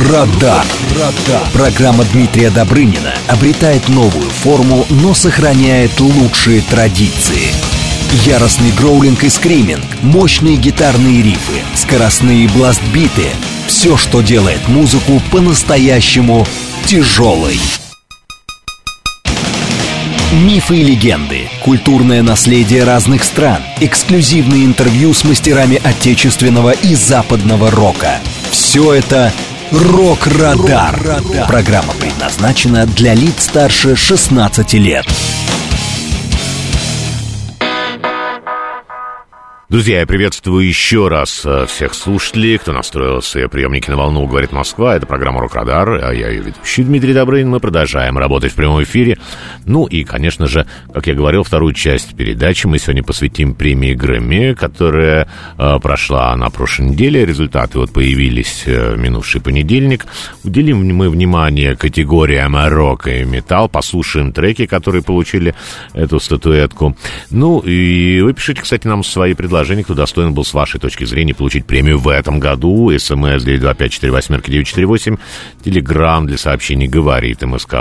Рок-Радар. 0.04 0.64
Программа 1.52 2.04
Дмитрия 2.04 2.50
Добрынина 2.50 3.14
обретает 3.26 3.88
новую 3.88 4.28
форму, 4.28 4.86
но 4.90 5.14
сохраняет 5.14 5.98
лучшие 5.98 6.60
традиции. 6.60 7.52
Яростный 8.26 8.70
гроулинг 8.72 9.24
и 9.24 9.30
скриминг, 9.30 9.84
мощные 10.02 10.56
гитарные 10.56 11.22
рифы, 11.22 11.62
скоростные 11.74 12.48
бластбиты— 12.48 13.30
все, 13.66 13.96
что 13.96 14.20
делает 14.20 14.68
музыку 14.68 15.22
по-настоящему 15.30 16.46
тяжелой. 16.84 17.58
Мифы 20.32 20.78
и 20.78 20.84
легенды, 20.84 21.48
культурное 21.62 22.22
наследие 22.22 22.84
разных 22.84 23.24
стран, 23.24 23.62
эксклюзивные 23.80 24.64
интервью 24.64 25.14
с 25.14 25.24
мастерами 25.24 25.80
отечественного 25.82 26.72
и 26.72 26.94
западного 26.94 27.70
рока. 27.70 28.20
Все 28.50 28.92
это 28.94 29.32
«Рок-Радар». 29.72 31.22
Программа 31.46 31.92
предназначена 31.94 32.86
для 32.86 33.14
лиц 33.14 33.44
старше 33.44 33.96
16 33.96 34.74
лет. 34.74 35.06
Друзья, 39.74 39.98
я 39.98 40.06
приветствую 40.06 40.68
еще 40.68 41.08
раз 41.08 41.42
э, 41.44 41.66
всех 41.66 41.94
слушателей, 41.94 42.58
кто 42.58 42.72
настроил 42.72 43.20
свои 43.20 43.48
приемники 43.48 43.90
на 43.90 43.96
волну, 43.96 44.24
говорит 44.24 44.52
Москва. 44.52 44.94
Это 44.94 45.04
программа 45.04 45.40
«Рок-Радар», 45.40 45.94
а 46.00 46.14
я 46.14 46.28
ее 46.28 46.42
ведущий 46.42 46.84
Дмитрий 46.84 47.12
Добрынин. 47.12 47.50
Мы 47.50 47.58
продолжаем 47.58 48.16
работать 48.16 48.52
в 48.52 48.54
прямом 48.54 48.84
эфире. 48.84 49.18
Ну 49.66 49.86
и, 49.86 50.04
конечно 50.04 50.46
же, 50.46 50.64
как 50.92 51.08
я 51.08 51.14
говорил, 51.14 51.42
вторую 51.42 51.72
часть 51.72 52.14
передачи 52.14 52.68
мы 52.68 52.78
сегодня 52.78 53.02
посвятим 53.02 53.52
премии 53.52 53.94
Грэмми, 53.94 54.54
которая 54.54 55.26
э, 55.58 55.78
прошла 55.82 56.36
на 56.36 56.50
прошлой 56.50 56.90
неделе. 56.90 57.26
Результаты 57.26 57.80
вот 57.80 57.92
появились 57.92 58.62
э, 58.66 58.94
минувший 58.96 59.40
понедельник. 59.40 60.06
Уделим 60.44 60.86
мы 60.94 61.10
внимание 61.10 61.74
категориям 61.74 62.56
рок 62.68 63.08
и 63.08 63.24
металл, 63.24 63.68
послушаем 63.68 64.32
треки, 64.32 64.66
которые 64.66 65.02
получили 65.02 65.52
эту 65.94 66.20
статуэтку. 66.20 66.96
Ну 67.30 67.58
и 67.58 68.20
вы 68.20 68.34
пишите, 68.34 68.62
кстати, 68.62 68.86
нам 68.86 69.02
свои 69.02 69.34
предложения 69.34 69.63
предложений, 69.64 69.84
кто 69.84 69.94
достоин 69.94 70.34
был 70.34 70.44
с 70.44 70.52
вашей 70.52 70.78
точки 70.78 71.04
зрения 71.04 71.34
получить 71.34 71.64
премию 71.64 71.98
в 71.98 72.06
этом 72.08 72.38
году. 72.38 72.92
СМС 72.98 73.46
925-48-948, 73.46 75.18
Телеграмм 75.64 76.26
для 76.26 76.36
сообщений 76.36 76.86
говорит 76.86 77.40
МСК 77.40 77.76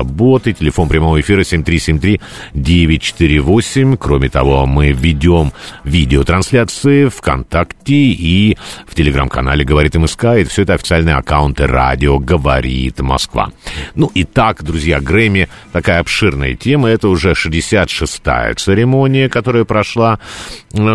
и 0.45 0.53
телефон 0.53 0.87
прямого 0.87 1.19
эфира 1.19 1.41
7373-948. 1.41 3.97
Кроме 3.99 4.29
того, 4.29 4.65
мы 4.65 4.93
ведем 4.93 5.51
видеотрансляции 5.83 7.09
ВКонтакте 7.09 7.95
и 7.95 8.57
в 8.87 8.95
Телеграм-канале 8.95 9.65
«Говорит 9.65 9.95
МСК». 9.95 10.23
И 10.37 10.45
все 10.45 10.61
это 10.61 10.75
официальные 10.75 11.15
аккаунты 11.15 11.67
радио 11.67 12.17
«Говорит 12.17 13.01
Москва». 13.01 13.51
Ну 13.95 14.09
и 14.13 14.23
так, 14.23 14.63
друзья, 14.63 15.01
Грэмми 15.01 15.49
такая 15.73 15.99
обширная 15.99 16.55
тема. 16.55 16.87
Это 16.87 17.09
уже 17.09 17.31
66-я 17.31 18.53
церемония, 18.55 19.27
которая 19.27 19.65
прошла. 19.65 20.19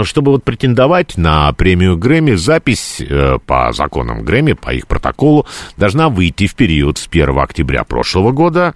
Чтобы 0.05 0.33
вот 0.33 0.45
претендовать 0.45 0.78
претендовать 0.79 1.17
на 1.17 1.53
премию 1.55 1.97
Грэмми, 1.97 2.35
запись 2.37 3.01
э, 3.01 3.39
по 3.45 3.73
законам 3.73 4.23
Грэмми, 4.23 4.53
по 4.53 4.73
их 4.73 4.87
протоколу, 4.87 5.45
должна 5.77 6.09
выйти 6.09 6.47
в 6.47 6.55
период 6.55 6.99
с 6.99 7.09
1 7.09 7.37
октября 7.37 7.83
прошлого 7.83 8.31
года 8.31 8.75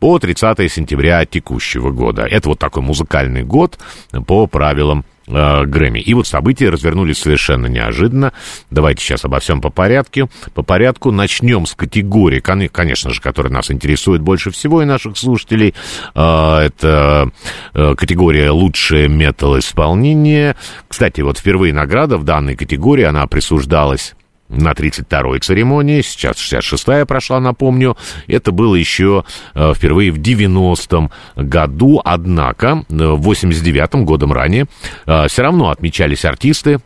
по 0.00 0.18
30 0.18 0.72
сентября 0.72 1.24
текущего 1.24 1.92
года. 1.92 2.22
Это 2.22 2.48
вот 2.48 2.58
такой 2.58 2.82
музыкальный 2.82 3.44
год 3.44 3.78
по 4.26 4.48
правилам 4.48 5.04
э, 5.26 5.64
Грэмми. 5.64 6.00
И 6.00 6.14
вот 6.14 6.26
события 6.26 6.70
развернулись 6.70 7.18
совершенно 7.18 7.66
неожиданно. 7.66 8.32
Давайте 8.70 9.02
сейчас 9.02 9.24
обо 9.24 9.40
всем 9.40 9.60
по 9.60 9.70
порядку. 9.70 10.30
По 10.54 10.62
порядку 10.62 11.10
начнем 11.10 11.66
с 11.66 11.74
категории, 11.74 12.40
конечно 12.40 13.10
же, 13.10 13.20
которая 13.20 13.52
нас 13.52 13.70
интересует 13.70 14.22
больше 14.22 14.50
всего 14.50 14.82
и 14.82 14.84
наших 14.84 15.16
слушателей. 15.16 15.74
Э, 16.14 16.58
это 16.58 17.30
э, 17.74 17.94
категория 17.96 18.50
«Лучшее 18.50 19.08
метал-исполнение». 19.08 20.56
Кстати, 20.88 21.20
вот 21.20 21.38
впервые 21.38 21.72
награда 21.72 22.18
в 22.18 22.24
данной 22.24 22.56
категории, 22.56 23.04
она 23.04 23.26
присуждалась 23.26 24.14
на 24.54 24.72
32-й 24.72 25.40
церемонии, 25.40 26.02
сейчас 26.02 26.36
66-я 26.36 27.06
прошла, 27.06 27.40
напомню. 27.40 27.96
Это 28.26 28.52
было 28.52 28.74
еще 28.74 29.24
э, 29.54 29.72
впервые 29.74 30.10
в 30.10 30.18
90-м 30.18 31.10
году, 31.36 32.00
однако 32.04 32.84
э, 32.88 32.94
в 32.94 33.30
89-м, 33.30 34.04
годом 34.04 34.32
ранее, 34.32 34.66
э, 35.06 35.28
все 35.28 35.42
равно 35.42 35.70
отмечались 35.70 36.24
артисты, 36.24 36.80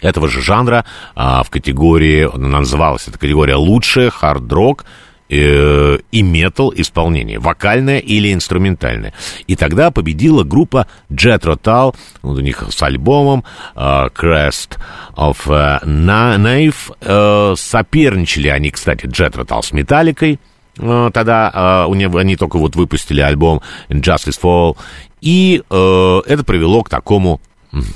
этого 0.00 0.28
же 0.28 0.42
жанра 0.42 0.84
а, 1.14 1.42
в 1.42 1.50
категории, 1.50 2.28
называлась 2.36 3.08
эта 3.08 3.18
категория 3.18 3.54
«Лучшее 3.54 4.10
хард-рок», 4.10 4.84
э, 5.28 5.98
и 6.10 6.22
метал 6.22 6.72
исполнение, 6.74 7.38
вокальное 7.38 7.98
или 7.98 8.32
инструментальное. 8.32 9.12
И 9.46 9.56
тогда 9.56 9.90
победила 9.90 10.44
группа 10.44 10.86
Jet 11.10 11.42
Rotal, 11.42 11.94
вот 12.22 12.38
у 12.38 12.40
них 12.40 12.64
с 12.68 12.82
альбомом 12.82 13.44
э, 13.74 13.80
Crest 13.80 14.78
of 15.16 15.38
uh, 15.46 15.82
Knave. 15.84 16.74
Э, 17.00 17.54
соперничали 17.56 18.48
они, 18.48 18.70
кстати, 18.70 19.06
Jet 19.06 19.32
Rotal 19.32 19.62
с 19.62 19.72
Металликой. 19.72 20.38
Э, 20.78 21.10
тогда 21.12 21.84
э, 21.84 21.90
у 21.90 21.94
них, 21.94 22.14
они 22.14 22.36
только 22.36 22.58
вот 22.58 22.76
выпустили 22.76 23.20
альбом 23.20 23.62
Injustice 23.88 24.40
Fall. 24.40 24.76
И 25.20 25.62
э, 25.68 26.20
это 26.26 26.44
привело 26.44 26.82
к 26.82 26.90
такому 26.90 27.40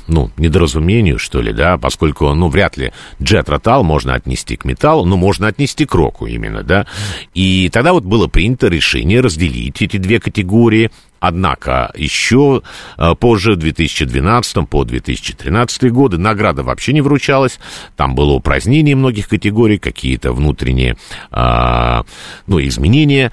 ну, 0.06 0.30
недоразумению, 0.36 1.18
что 1.18 1.40
ли, 1.40 1.52
да, 1.52 1.78
поскольку, 1.78 2.32
ну, 2.34 2.48
вряд 2.48 2.76
ли 2.76 2.92
Джет 3.22 3.48
Ротал 3.48 3.84
можно 3.84 4.14
отнести 4.14 4.56
к 4.56 4.64
металлу, 4.64 5.04
но 5.04 5.16
можно 5.16 5.46
отнести 5.48 5.84
к 5.84 5.94
року 5.94 6.26
именно, 6.26 6.62
да. 6.62 6.86
И 7.34 7.70
тогда 7.72 7.92
вот 7.92 8.04
было 8.04 8.28
принято 8.28 8.68
решение 8.68 9.20
разделить 9.20 9.82
эти 9.82 9.96
две 9.96 10.20
категории, 10.20 10.90
Однако 11.20 11.90
еще 11.96 12.62
э, 12.96 13.14
позже, 13.18 13.54
в 13.54 13.56
2012 13.56 14.68
по 14.68 14.84
2013 14.84 15.90
годы, 15.90 16.18
награда 16.18 16.62
вообще 16.62 16.92
не 16.92 17.00
вручалась. 17.00 17.58
Там 17.96 18.14
было 18.14 18.32
упразднение 18.32 18.94
многих 18.94 19.28
категорий, 19.28 19.78
какие-то 19.78 20.32
внутренние 20.32 20.96
э, 21.32 22.02
ну, 22.46 22.60
изменения. 22.60 23.32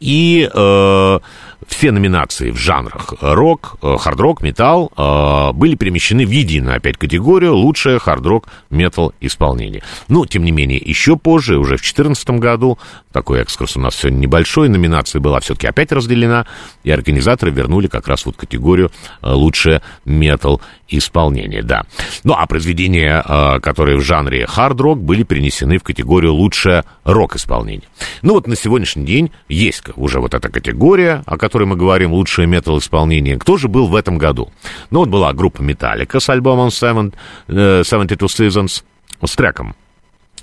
И 0.00 0.50
э, 0.52 1.18
все 1.66 1.90
номинации 1.92 2.50
в 2.50 2.56
жанрах 2.56 3.14
рок, 3.20 3.76
э, 3.82 3.96
хард-рок, 3.98 4.42
металл 4.42 4.90
э, 4.96 5.52
были 5.52 5.74
перемещены 5.74 6.26
в 6.26 6.30
единую 6.30 6.76
опять 6.76 6.96
категорию 6.96 7.54
лучшее 7.54 7.98
хард-рок, 7.98 8.48
метал 8.70 9.12
исполнение. 9.20 9.82
Ну, 10.08 10.26
тем 10.26 10.44
не 10.44 10.52
менее, 10.52 10.78
еще 10.78 11.16
позже, 11.16 11.58
уже 11.58 11.76
в 11.76 11.80
2014 11.80 12.30
году, 12.30 12.78
такой 13.12 13.40
экскурс 13.40 13.76
у 13.76 13.80
нас 13.80 13.96
сегодня 13.96 14.18
небольшой, 14.18 14.68
номинация 14.68 15.20
была 15.20 15.40
все-таки 15.40 15.66
опять 15.66 15.92
разделена, 15.92 16.46
и 16.84 16.90
организаторы 16.90 17.50
вернули 17.50 17.86
как 17.86 18.08
раз 18.08 18.26
вот 18.26 18.36
категорию 18.36 18.90
э, 19.22 19.30
лучшее 19.30 19.82
метал 20.04 20.60
исполнение, 20.90 21.62
да. 21.62 21.84
Ну, 22.24 22.34
а 22.36 22.46
произведения, 22.46 23.22
которые 23.60 23.98
в 23.98 24.02
жанре 24.02 24.46
хард-рок, 24.46 25.00
были 25.00 25.22
перенесены 25.22 25.78
в 25.78 25.82
категорию 25.82 26.34
лучшее 26.34 26.84
рок-исполнение. 27.04 27.88
Ну, 28.22 28.34
вот 28.34 28.46
на 28.46 28.56
сегодняшний 28.56 29.04
день 29.04 29.30
есть 29.48 29.82
уже 29.96 30.20
вот 30.20 30.34
эта 30.34 30.48
категория, 30.48 31.22
о 31.26 31.38
которой 31.38 31.64
мы 31.64 31.76
говорим, 31.76 32.12
лучшее 32.12 32.46
метал-исполнение, 32.46 33.38
кто 33.38 33.56
же 33.56 33.68
был 33.68 33.86
в 33.86 33.94
этом 33.94 34.18
году? 34.18 34.52
Ну, 34.90 35.00
вот 35.00 35.08
была 35.08 35.32
группа 35.32 35.62
Metallica 35.62 36.20
с 36.20 36.28
альбомом 36.28 36.68
Seven, 36.68 37.14
uh, 37.48 37.84
72 37.84 38.28
Seasons 38.28 38.82
с 39.24 39.36
треком 39.36 39.74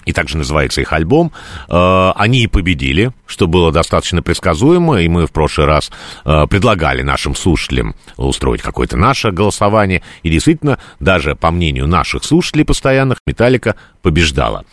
и 0.07 0.13
также 0.13 0.37
называется 0.37 0.81
их 0.81 0.93
альбом. 0.93 1.33
Э, 1.69 2.11
они 2.15 2.39
и 2.39 2.47
победили, 2.47 3.11
что 3.25 3.45
было 3.45 3.71
достаточно 3.71 4.23
предсказуемо, 4.23 5.01
и 5.01 5.09
мы 5.09 5.27
в 5.27 5.31
прошлый 5.31 5.67
раз 5.67 5.91
э, 6.23 6.47
предлагали 6.49 7.01
нашим 7.01 7.35
слушателям 7.35 7.93
устроить 8.15 8.61
какое-то 8.61 8.95
наше 8.95 9.31
голосование, 9.31 10.01
и 10.23 10.29
действительно, 10.29 10.79
даже 11.01 11.35
по 11.35 11.51
мнению 11.51 11.87
наших 11.87 12.23
слушателей 12.23 12.63
постоянных, 12.63 13.17
Металлика 13.27 13.75
побеждала. 14.01 14.63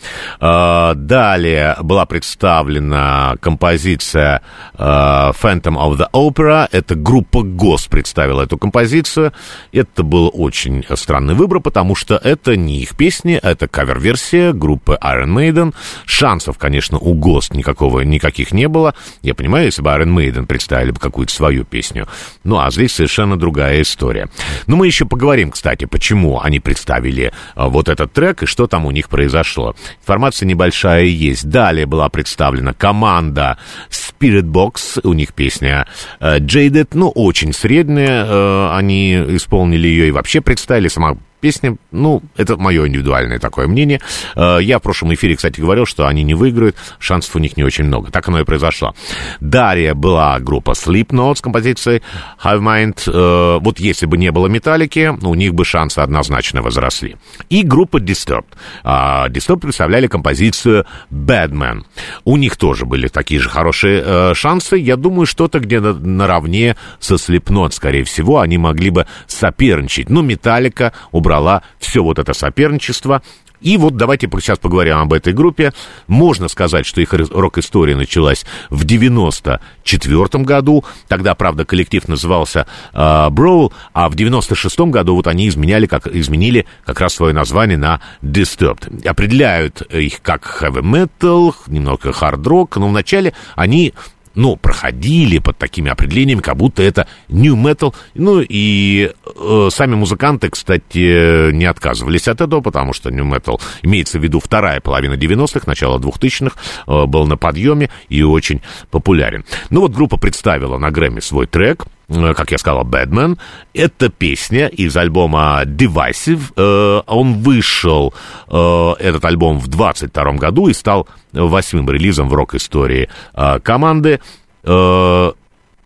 Э, 0.40 0.92
далее 0.94 1.76
была 1.82 2.06
представлена 2.06 3.34
композиция 3.40 4.40
Phantom 4.76 5.76
of 5.76 5.98
the 5.98 6.06
Opera, 6.12 6.68
это 6.70 6.94
группа 6.94 7.42
ГОС 7.42 7.86
представила 7.86 8.42
эту 8.42 8.56
композицию, 8.56 9.32
это 9.72 10.04
был 10.04 10.30
очень 10.32 10.84
странный 10.94 11.34
выбор, 11.34 11.58
потому 11.58 11.96
что 11.96 12.14
это 12.14 12.56
не 12.56 12.82
их 12.82 12.96
песни, 12.96 13.34
это 13.34 13.66
кавер-версия 13.66 14.52
группы 14.52 14.96
Iron 15.02 15.23
Iron 15.24 15.32
Maiden. 15.32 15.74
Шансов, 16.06 16.58
конечно, 16.58 16.98
у 16.98 17.14
ГОСТ 17.14 17.54
никакого, 17.54 18.00
никаких 18.00 18.52
не 18.52 18.68
было. 18.68 18.94
Я 19.22 19.34
понимаю, 19.34 19.66
если 19.66 19.82
бы 19.82 19.90
Iron 19.90 20.14
Maiden 20.14 20.46
представили 20.46 20.90
бы 20.90 21.00
какую-то 21.00 21.32
свою 21.32 21.64
песню. 21.64 22.06
Ну, 22.44 22.58
а 22.58 22.70
здесь 22.70 22.92
совершенно 22.92 23.36
другая 23.36 23.82
история. 23.82 24.28
Но 24.66 24.76
мы 24.76 24.86
еще 24.86 25.06
поговорим, 25.06 25.50
кстати, 25.50 25.84
почему 25.84 26.40
они 26.40 26.60
представили 26.60 27.32
а, 27.54 27.68
вот 27.68 27.88
этот 27.88 28.12
трек 28.12 28.42
и 28.42 28.46
что 28.46 28.66
там 28.66 28.86
у 28.86 28.90
них 28.90 29.08
произошло. 29.08 29.74
Информация 30.00 30.46
небольшая 30.46 31.04
есть. 31.04 31.48
Далее 31.48 31.86
была 31.86 32.08
представлена 32.08 32.72
команда 32.72 33.58
Spirit 33.90 34.44
Box, 34.44 35.00
у 35.02 35.12
них 35.12 35.34
песня 35.34 35.86
uh, 36.20 36.38
Jaded, 36.38 36.88
ну, 36.92 37.10
очень 37.10 37.52
средняя, 37.52 38.24
uh, 38.24 38.76
они 38.76 39.14
исполнили 39.14 39.88
ее 39.88 40.08
и 40.08 40.10
вообще 40.10 40.40
представили, 40.40 40.88
сама 40.88 41.16
песня, 41.44 41.76
ну, 41.92 42.22
это 42.38 42.56
мое 42.56 42.88
индивидуальное 42.88 43.38
такое 43.38 43.66
мнение. 43.66 44.00
Э, 44.34 44.56
я 44.62 44.78
в 44.78 44.82
прошлом 44.82 45.12
эфире, 45.12 45.36
кстати, 45.36 45.60
говорил, 45.60 45.84
что 45.84 46.06
они 46.06 46.24
не 46.24 46.32
выиграют, 46.32 46.74
шансов 46.98 47.36
у 47.36 47.38
них 47.38 47.58
не 47.58 47.64
очень 47.64 47.84
много. 47.84 48.10
Так 48.10 48.26
оно 48.28 48.40
и 48.40 48.44
произошло. 48.44 48.94
Далее 49.40 49.92
была 49.92 50.38
группа 50.40 50.70
Slipknot 50.70 51.34
с 51.34 51.40
композицией 51.42 52.00
Have 52.42 52.60
Mind. 52.60 52.98
Э, 53.06 53.58
вот 53.60 53.78
если 53.78 54.06
бы 54.06 54.16
не 54.16 54.32
было 54.32 54.46
Металлики, 54.46 55.12
у 55.22 55.34
них 55.34 55.52
бы 55.52 55.66
шансы 55.66 55.98
однозначно 55.98 56.62
возросли. 56.62 57.18
И 57.50 57.62
группа 57.62 57.98
Disturbed. 57.98 58.46
А, 58.82 59.28
Disturbed 59.28 59.60
представляли 59.60 60.06
композицию 60.06 60.86
Badman. 61.10 61.82
У 62.24 62.38
них 62.38 62.56
тоже 62.56 62.86
были 62.86 63.08
такие 63.08 63.38
же 63.38 63.50
хорошие 63.50 64.02
э, 64.02 64.34
шансы. 64.34 64.78
Я 64.78 64.96
думаю, 64.96 65.26
что-то 65.26 65.60
где-то 65.60 65.92
наравне 65.92 66.76
со 67.00 67.16
Slipknot, 67.16 67.72
скорее 67.72 68.04
всего, 68.04 68.40
они 68.40 68.56
могли 68.56 68.88
бы 68.88 69.06
соперничать. 69.26 70.08
Но 70.08 70.22
Металлика 70.22 70.94
убрала 71.12 71.33
все 71.78 72.02
вот 72.02 72.18
это 72.18 72.32
соперничество 72.34 73.22
и 73.64 73.78
вот 73.78 73.96
давайте 73.96 74.28
сейчас 74.40 74.58
поговорим 74.58 74.98
об 74.98 75.12
этой 75.14 75.32
группе. 75.32 75.72
Можно 76.06 76.48
сказать, 76.48 76.84
что 76.84 77.00
их 77.00 77.14
рок-история 77.14 77.96
началась 77.96 78.44
в 78.68 78.84
94 78.84 80.44
году. 80.44 80.84
Тогда, 81.08 81.34
правда, 81.34 81.64
коллектив 81.64 82.06
назывался 82.06 82.66
э, 82.92 83.28
Броул, 83.30 83.72
а 83.94 84.10
в 84.10 84.16
96 84.16 84.80
году 84.80 85.16
вот 85.16 85.26
они 85.26 85.48
изменяли, 85.48 85.86
как, 85.86 86.06
изменили 86.06 86.66
как 86.84 87.00
раз 87.00 87.14
свое 87.14 87.32
название 87.32 87.78
на 87.78 88.00
Disturbed. 88.22 89.08
Определяют 89.08 89.80
их 89.80 90.20
как 90.20 90.58
heavy 90.60 90.82
metal, 90.82 91.54
немного 91.66 92.10
hard-rock, 92.10 92.78
но 92.78 92.88
вначале 92.88 93.32
они 93.56 93.94
ну, 94.34 94.56
проходили 94.56 95.38
под 95.38 95.58
такими 95.58 95.90
определениями, 95.90 96.40
как 96.40 96.56
будто 96.56 96.82
это 96.82 97.06
new 97.28 97.56
metal. 97.56 97.94
Ну, 98.14 98.40
и 98.40 99.12
э, 99.24 99.68
сами 99.70 99.94
музыканты, 99.94 100.50
кстати, 100.50 101.52
не 101.52 101.64
отказывались 101.64 102.28
от 102.28 102.40
этого, 102.40 102.60
потому 102.60 102.92
что 102.92 103.10
new 103.10 103.24
metal, 103.24 103.60
имеется 103.82 104.18
в 104.18 104.22
виду 104.22 104.40
вторая 104.40 104.80
половина 104.80 105.14
90-х, 105.14 105.62
начало 105.66 105.98
2000-х, 105.98 106.56
э, 106.86 107.06
был 107.06 107.26
на 107.26 107.36
подъеме 107.36 107.90
и 108.08 108.22
очень 108.22 108.60
популярен. 108.90 109.44
Ну, 109.70 109.80
вот 109.80 109.92
группа 109.92 110.16
представила 110.16 110.78
на 110.78 110.90
Грэмми 110.90 111.20
свой 111.20 111.46
трек, 111.46 111.86
как 112.08 112.50
я 112.50 112.58
сказал, 112.58 112.84
Badman. 112.84 113.38
Это 113.72 114.08
песня 114.10 114.68
из 114.68 114.96
альбома 114.96 115.62
Divisive. 115.64 116.52
Э, 116.56 117.02
он 117.06 117.34
вышел, 117.42 118.14
э, 118.48 118.92
этот 118.98 119.24
альбом, 119.24 119.58
в 119.58 119.68
22 119.68 120.32
году 120.32 120.68
и 120.68 120.74
стал 120.74 121.08
восьмым 121.32 121.88
релизом 121.90 122.28
в 122.28 122.34
рок-истории 122.34 123.08
э, 123.34 123.60
команды. 123.60 124.20
Э, 124.64 125.32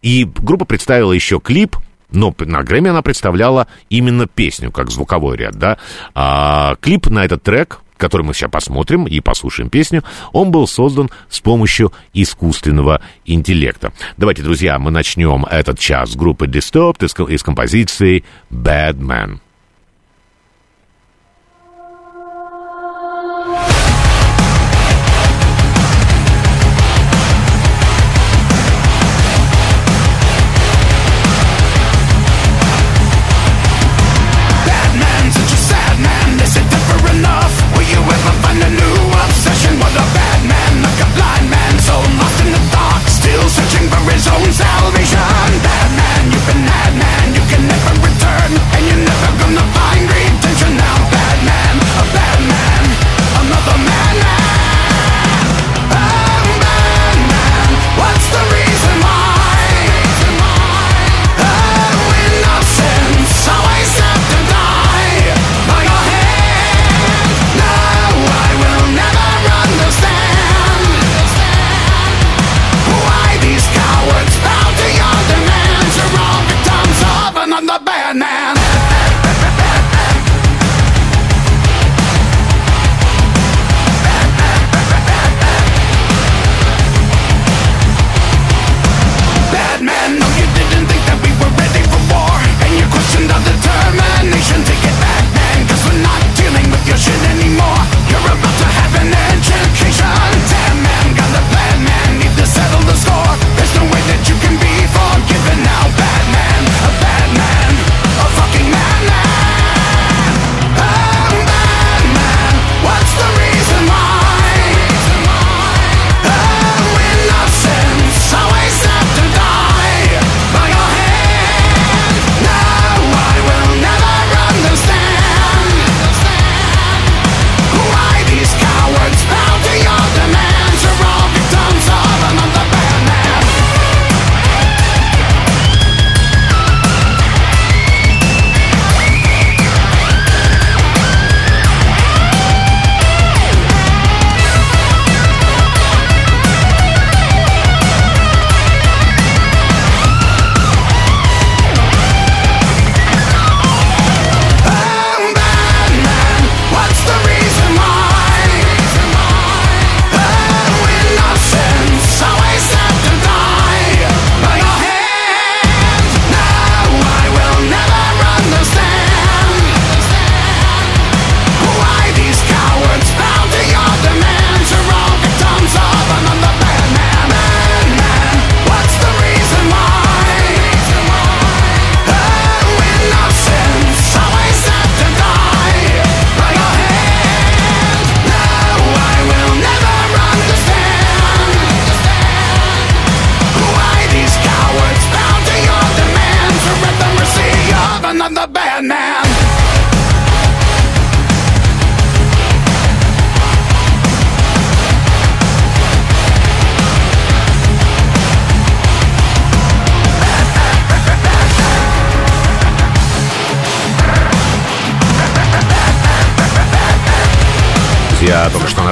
и 0.02 0.24
группа 0.24 0.64
представила 0.64 1.12
еще 1.12 1.40
клип, 1.40 1.76
но 2.10 2.34
на 2.38 2.62
Грэмми 2.62 2.90
она 2.90 3.02
представляла 3.02 3.66
именно 3.90 4.26
песню, 4.26 4.70
как 4.70 4.90
звуковой 4.90 5.36
ряд, 5.36 5.56
да. 5.56 5.78
А 6.14 6.76
клип 6.80 7.08
на 7.08 7.24
этот 7.24 7.42
трек, 7.42 7.80
который 7.98 8.22
мы 8.22 8.32
сейчас 8.32 8.50
посмотрим 8.50 9.06
и 9.06 9.20
послушаем 9.20 9.68
песню, 9.68 10.02
он 10.32 10.50
был 10.50 10.66
создан 10.66 11.10
с 11.28 11.40
помощью 11.40 11.92
искусственного 12.14 13.02
интеллекта. 13.26 13.92
Давайте, 14.16 14.42
друзья, 14.42 14.78
мы 14.78 14.90
начнем 14.90 15.44
этот 15.44 15.78
час 15.78 16.12
с 16.12 16.16
группы 16.16 16.46
Disturbed 16.46 17.04
из, 17.04 17.30
из 17.30 17.42
композиции 17.42 18.24
Bad 18.50 18.98
Man. 18.98 19.40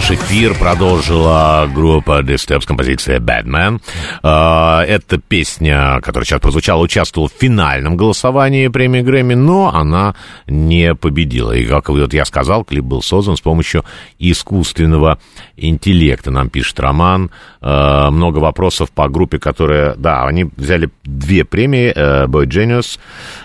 Наш 0.08 0.18
эфир 0.18 0.54
продолжила 0.54 1.68
группа 1.72 2.20
Disturbs 2.20 2.66
композиция 2.66 3.18
Batman. 3.18 3.80
А, 4.22 4.84
эта 4.84 5.18
песня, 5.18 6.00
которая 6.00 6.24
сейчас 6.24 6.40
прозвучала, 6.40 6.82
участвовала 6.82 7.28
в 7.28 7.40
финальном 7.40 7.96
голосовании 7.96 8.68
премии 8.68 9.00
Грэмми, 9.00 9.34
но 9.34 9.74
она 9.74 10.14
не 10.46 10.94
победила. 10.94 11.52
И, 11.52 11.64
как 11.64 11.88
вот 11.88 12.12
я 12.12 12.24
сказал, 12.24 12.64
клип 12.64 12.84
был 12.84 13.02
создан 13.02 13.36
с 13.36 13.40
помощью 13.40 13.84
искусственного 14.18 15.18
интеллекта. 15.56 16.30
Нам 16.30 16.50
пишет 16.50 16.78
Роман. 16.78 17.30
А, 17.68 18.12
много 18.12 18.38
вопросов 18.38 18.92
по 18.92 19.08
группе, 19.08 19.40
которая... 19.40 19.96
Да, 19.96 20.24
они 20.24 20.48
взяли 20.56 20.88
две 21.02 21.44
премии. 21.44 21.92
Э, 21.92 22.26
Boy 22.26 22.46
Genius. 22.46 23.00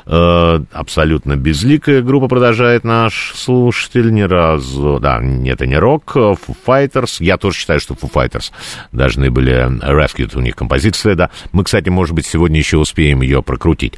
Э, 0.06 0.64
абсолютно 0.72 1.38
безликая 1.38 2.04
группа, 2.04 2.28
продолжает 2.28 2.84
наш 2.84 3.34
слушатель. 3.36 4.14
Ни 4.14 4.22
разу... 4.22 5.00
Да, 5.02 5.20
это 5.46 5.66
не 5.66 5.76
рок. 5.76 6.16
Foo 6.16 6.38
Fighters. 6.68 7.16
Я 7.18 7.38
тоже 7.38 7.58
считаю, 7.58 7.80
что 7.80 7.96
Foo 7.96 8.12
Fighters 8.14 8.52
должны 8.92 9.32
были... 9.32 9.52
Rescued 9.92 10.38
у 10.38 10.40
них 10.40 10.56
композиция, 10.56 11.16
да. 11.16 11.32
Мы, 11.52 11.64
кстати, 11.64 11.90
может 11.90 12.14
быть, 12.14 12.28
сегодня 12.28 12.60
еще 12.60 12.78
успеем 12.78 13.24
ее 13.24 13.42
прокрутить. 13.42 13.96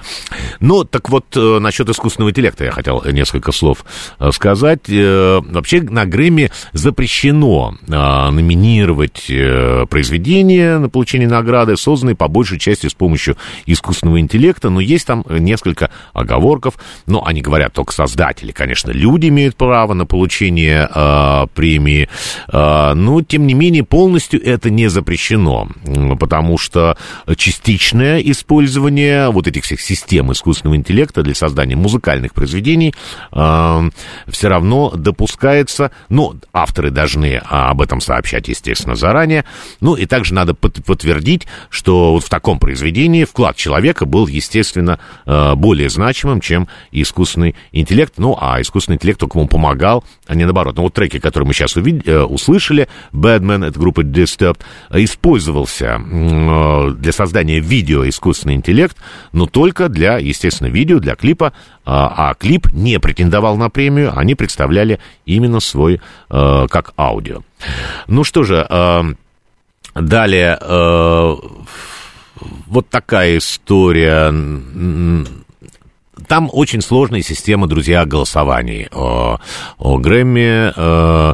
Ну, 0.61 0.85
так 0.85 1.09
вот, 1.09 1.25
э, 1.35 1.59
насчет 1.59 1.89
искусственного 1.89 2.29
интеллекта 2.29 2.63
я 2.63 2.71
хотел 2.71 3.03
несколько 3.11 3.51
слов 3.51 3.83
сказать. 4.31 4.87
Вообще 4.87 5.81
на 5.81 6.05
Грэмми 6.05 6.49
запрещено 6.71 7.75
номинировать 7.87 9.25
произведения 9.89 10.12
на 10.19 10.89
получение 10.89 11.27
награды, 11.27 11.77
созданные 11.77 12.15
по 12.15 12.27
большей 12.27 12.59
части 12.59 12.87
с 12.87 12.93
помощью 12.93 13.37
искусственного 13.65 14.19
интеллекта, 14.19 14.69
но 14.69 14.79
есть 14.79 15.07
там 15.07 15.25
несколько 15.29 15.89
оговорков, 16.13 16.75
но 17.05 17.25
они 17.25 17.41
говорят 17.41 17.73
только 17.73 17.93
создатели, 17.93 18.51
конечно, 18.51 18.91
люди 18.91 19.27
имеют 19.27 19.55
право 19.55 19.93
на 19.93 20.05
получение 20.05 20.89
э, 20.93 21.47
премии, 21.53 22.09
э, 22.51 22.93
но, 22.93 23.21
тем 23.21 23.47
не 23.47 23.53
менее, 23.53 23.83
полностью 23.83 24.43
это 24.43 24.69
не 24.69 24.87
запрещено, 24.87 25.69
потому 26.19 26.57
что 26.57 26.97
частичное 27.35 28.19
использование 28.19 29.29
вот 29.29 29.47
этих 29.47 29.63
всех 29.63 29.81
систем 29.81 30.31
искусственного 30.31 30.75
интеллекта 30.75 31.23
для 31.23 31.35
создания 31.35 31.75
музыкальных 31.75 32.33
произведений 32.33 32.93
э, 33.31 33.89
все 34.27 34.47
равно 34.47 34.91
допускается, 34.95 35.91
но 36.09 36.35
авторы 36.53 36.91
должны 36.91 37.41
об 37.43 37.81
этом 37.81 38.01
сообщать, 38.01 38.47
естественно, 38.47 38.95
заранее, 38.95 39.45
ну 39.93 39.97
и 39.97 40.07
также 40.07 40.33
надо 40.33 40.55
подтвердить, 40.55 41.45
что 41.69 42.13
вот 42.13 42.23
в 42.23 42.29
таком 42.29 42.57
произведении 42.57 43.25
вклад 43.25 43.55
человека 43.55 44.07
был, 44.07 44.25
естественно, 44.25 44.97
э, 45.27 45.53
более 45.53 45.87
значимым, 45.87 46.41
чем 46.41 46.67
искусственный 46.91 47.55
интеллект. 47.71 48.15
Ну, 48.17 48.35
а 48.41 48.59
искусственный 48.59 48.95
интеллект 48.95 49.19
только 49.19 49.37
ему 49.37 49.47
помогал, 49.47 50.03
а 50.25 50.33
не 50.33 50.45
наоборот. 50.45 50.77
Ну, 50.77 50.81
вот 50.81 50.95
треки, 50.95 51.19
которые 51.19 51.45
мы 51.45 51.53
сейчас 51.53 51.77
увид- 51.77 52.09
э, 52.09 52.23
услышали, 52.23 52.87
Badman, 53.11 53.67
это 53.67 53.79
группа 53.79 54.01
Disturbed, 54.01 54.61
использовался 54.91 55.99
для 55.99 57.11
создания 57.11 57.59
видео 57.59 58.09
искусственный 58.09 58.55
интеллект, 58.55 58.97
но 59.31 59.45
только 59.45 59.89
для, 59.89 60.17
естественно, 60.17 60.69
видео, 60.69 60.97
для 60.97 61.13
клипа, 61.15 61.53
а, 61.85 62.31
а 62.31 62.33
клип 62.33 62.71
не 62.73 62.99
претендовал 62.99 63.57
на 63.57 63.69
премию, 63.69 64.17
они 64.17 64.33
представляли 64.33 64.99
именно 65.25 65.59
свой 65.59 66.01
э, 66.31 66.67
как 66.69 66.93
аудио. 66.97 67.43
Ну 68.07 68.23
что 68.23 68.43
же, 68.43 68.67
далее 69.95 70.57
вот 72.67 72.89
такая 72.89 73.37
история. 73.37 74.33
Там 76.27 76.49
очень 76.51 76.81
сложная 76.81 77.21
система, 77.21 77.67
друзья, 77.67 78.05
голосований. 78.05 78.87
О, 78.91 79.39
о 79.77 79.97
Грэмми 79.97 80.71
э, 80.75 81.33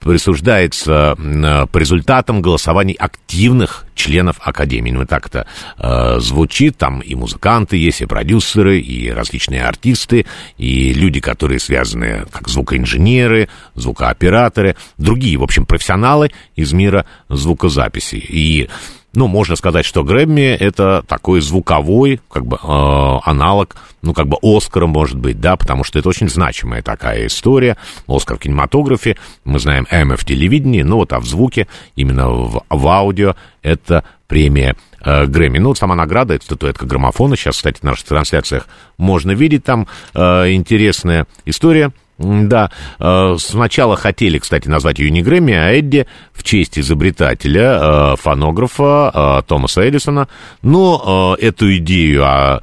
присуждается 0.00 1.14
э, 1.16 1.66
по 1.66 1.78
результатам 1.78 2.42
голосований 2.42 2.94
активных 2.94 3.86
членов 3.94 4.36
Академии. 4.40 4.90
Ну, 4.90 5.06
так 5.06 5.26
это 5.26 5.46
э, 5.78 6.18
звучит. 6.20 6.78
Там 6.78 7.00
и 7.00 7.14
музыканты 7.14 7.76
есть, 7.76 8.00
и 8.00 8.06
продюсеры, 8.06 8.80
и 8.80 9.10
различные 9.10 9.62
артисты, 9.62 10.26
и 10.56 10.92
люди, 10.94 11.20
которые 11.20 11.60
связаны 11.60 12.24
как 12.32 12.48
звукоинженеры, 12.48 13.48
звукооператоры, 13.74 14.76
другие, 14.96 15.36
в 15.36 15.42
общем, 15.42 15.66
профессионалы 15.66 16.30
из 16.56 16.72
мира 16.72 17.04
звукозаписи. 17.28 18.16
И 18.16 18.68
ну, 19.12 19.26
можно 19.26 19.56
сказать, 19.56 19.84
что 19.84 20.04
Грэмми 20.04 20.54
это 20.54 21.02
такой 21.06 21.40
звуковой, 21.40 22.20
как 22.30 22.46
бы, 22.46 22.56
э, 22.56 23.18
аналог, 23.24 23.76
ну, 24.02 24.14
как 24.14 24.28
бы 24.28 24.36
Оскара, 24.42 24.86
может 24.86 25.18
быть, 25.18 25.40
да, 25.40 25.56
потому 25.56 25.84
что 25.84 25.98
это 25.98 26.08
очень 26.08 26.28
значимая 26.28 26.82
такая 26.82 27.26
история. 27.26 27.76
Оскар 28.06 28.36
в 28.36 28.40
кинематографе, 28.40 29.16
мы 29.44 29.58
знаем 29.58 29.86
Эмма 29.90 30.16
в 30.16 30.24
телевидении, 30.24 30.82
ну, 30.82 30.96
вот, 30.96 31.12
а 31.12 31.20
в 31.20 31.26
звуке, 31.26 31.66
именно 31.96 32.30
в, 32.30 32.62
в 32.68 32.88
аудио, 32.88 33.34
это 33.62 34.04
премия 34.28 34.76
э, 35.04 35.26
Грэмми. 35.26 35.58
Ну, 35.58 35.70
вот 35.70 35.78
сама 35.78 35.96
награда, 35.96 36.34
это 36.34 36.44
статуэтка 36.44 36.86
граммофона. 36.86 37.36
Сейчас, 37.36 37.56
кстати, 37.56 37.80
в 37.80 37.82
наших 37.82 38.06
трансляциях 38.06 38.68
можно 38.96 39.32
видеть 39.32 39.64
там 39.64 39.88
э, 40.14 40.52
интересная 40.52 41.26
история 41.46 41.92
да, 42.20 42.70
э, 42.98 43.36
сначала 43.38 43.96
хотели, 43.96 44.38
кстати, 44.38 44.68
назвать 44.68 44.98
ее 44.98 45.10
не 45.10 45.22
Грэмми, 45.22 45.54
а 45.54 45.72
Эдди 45.72 46.06
в 46.34 46.42
честь 46.42 46.78
изобретателя, 46.78 47.78
э, 47.80 48.16
фонографа 48.16 49.10
э, 49.14 49.42
Томаса 49.48 49.88
Эдисона, 49.88 50.28
но 50.62 51.36
эту 51.40 51.74
идею 51.76 52.24
а, 52.24 52.62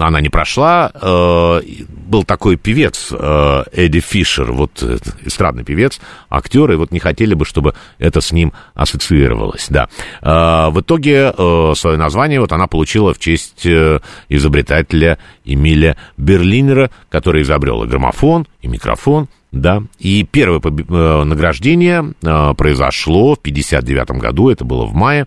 она 0.00 0.20
не 0.20 0.28
прошла. 0.28 0.92
Был 0.94 2.24
такой 2.24 2.56
певец 2.56 3.12
Эдди 3.12 4.00
Фишер, 4.00 4.52
вот 4.52 4.82
эстрадный 5.24 5.64
певец, 5.64 6.00
актер, 6.30 6.70
и 6.72 6.76
вот 6.76 6.92
не 6.92 7.00
хотели 7.00 7.34
бы, 7.34 7.44
чтобы 7.44 7.74
это 7.98 8.20
с 8.20 8.30
ним 8.30 8.52
ассоциировалось, 8.74 9.66
да. 9.68 9.88
В 10.20 10.80
итоге 10.80 11.32
свое 11.74 11.96
название 11.96 12.40
вот 12.40 12.52
она 12.52 12.66
получила 12.66 13.14
в 13.14 13.18
честь 13.18 13.66
изобретателя 14.28 15.18
Эмиля 15.44 15.96
Берлинера, 16.16 16.90
который 17.10 17.42
изобрел 17.42 17.82
и 17.84 17.86
граммофон, 17.86 18.46
и 18.62 18.66
микрофон, 18.66 18.83
да. 19.54 19.82
И 19.98 20.24
первое 20.24 20.60
э, 20.60 21.24
награждение 21.24 22.12
э, 22.22 22.54
произошло 22.54 23.34
в 23.34 23.40
59 23.40 24.10
году, 24.20 24.50
это 24.50 24.64
было 24.64 24.84
в 24.84 24.94
мае. 24.94 25.26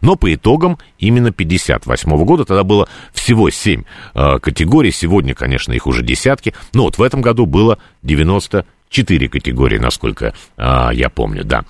Но 0.00 0.16
по 0.16 0.32
итогам 0.34 0.78
именно 0.98 1.32
58 1.32 2.10
-го 2.12 2.24
года, 2.24 2.44
тогда 2.44 2.64
было 2.64 2.88
всего 3.12 3.48
7 3.48 3.84
э, 4.14 4.38
категорий, 4.40 4.90
сегодня, 4.90 5.34
конечно, 5.34 5.72
их 5.72 5.86
уже 5.86 6.02
десятки, 6.02 6.54
но 6.74 6.82
вот 6.84 6.98
в 6.98 7.02
этом 7.02 7.22
году 7.22 7.46
было 7.46 7.78
90 8.02 8.66
четыре 8.90 9.28
категории, 9.28 9.78
насколько 9.78 10.34
а, 10.56 10.90
я 10.90 11.08
помню, 11.08 11.44
да. 11.44 11.64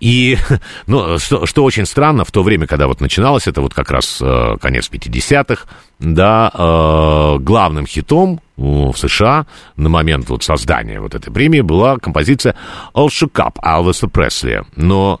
И, 0.00 0.38
ну, 0.86 1.18
что, 1.18 1.44
что 1.44 1.64
очень 1.64 1.84
странно, 1.84 2.24
в 2.24 2.30
то 2.30 2.42
время, 2.42 2.66
когда 2.66 2.86
вот 2.86 3.00
начиналось, 3.00 3.46
это 3.46 3.60
вот 3.60 3.74
как 3.74 3.90
раз 3.90 4.20
а, 4.22 4.56
конец 4.58 4.88
50-х, 4.90 5.66
да, 5.98 6.50
а, 6.54 7.38
главным 7.38 7.86
хитом 7.86 8.40
в 8.56 8.94
США 8.96 9.46
на 9.76 9.88
момент 9.88 10.28
вот 10.30 10.44
создания 10.44 11.00
вот 11.00 11.14
этой 11.14 11.32
премии 11.32 11.60
была 11.60 11.98
композиция 11.98 12.54
«All 12.94 13.08
Shook 13.08 13.32
Up» 13.34 13.56
Алвеса 13.60 14.06
Пресли. 14.06 14.62
Но 14.76 15.20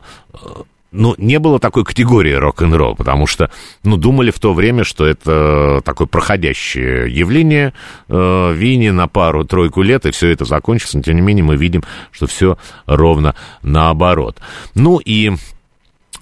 ну, 0.92 1.14
не 1.16 1.38
было 1.38 1.58
такой 1.58 1.84
категории 1.84 2.32
рок-н-ролл, 2.32 2.94
потому 2.94 3.26
что, 3.26 3.50
ну, 3.82 3.96
думали 3.96 4.30
в 4.30 4.38
то 4.38 4.52
время, 4.52 4.84
что 4.84 5.06
это 5.06 5.80
такое 5.84 6.06
проходящее 6.06 7.10
явление 7.10 7.72
э, 8.08 8.52
Винни 8.54 8.90
на 8.90 9.08
пару-тройку 9.08 9.82
лет, 9.82 10.06
и 10.06 10.10
все 10.10 10.28
это 10.28 10.44
закончится, 10.44 10.98
но, 10.98 11.02
тем 11.02 11.16
не 11.16 11.22
менее, 11.22 11.44
мы 11.44 11.56
видим, 11.56 11.82
что 12.10 12.26
все 12.26 12.58
ровно 12.86 13.34
наоборот. 13.62 14.38
Ну, 14.74 14.98
и 14.98 15.32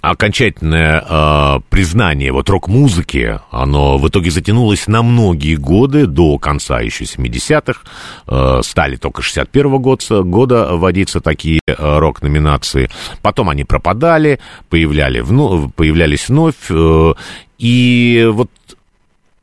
окончательное 0.01 1.05
э, 1.07 1.61
признание 1.69 2.33
вот 2.33 2.49
рок-музыки, 2.49 3.41
оно 3.51 3.99
в 3.99 4.09
итоге 4.09 4.31
затянулось 4.31 4.87
на 4.87 5.03
многие 5.03 5.57
годы, 5.57 6.07
до 6.07 6.39
конца 6.39 6.81
еще 6.81 7.05
70-х, 7.05 7.81
э, 8.27 8.61
стали 8.63 8.97
только 8.97 9.23
61-го 9.23 9.79
года, 9.79 10.23
года 10.23 10.69
вводиться 10.77 11.21
такие 11.21 11.61
э, 11.67 11.75
рок-номинации, 11.79 12.91
потом 13.23 13.49
они 13.49 13.65
пропадали, 13.65 14.41
появляли 14.69 15.21
вну, 15.21 15.71
появлялись 15.75 16.29
вновь, 16.29 16.71
э, 16.71 17.15
и 17.59 18.29
вот 18.33 18.51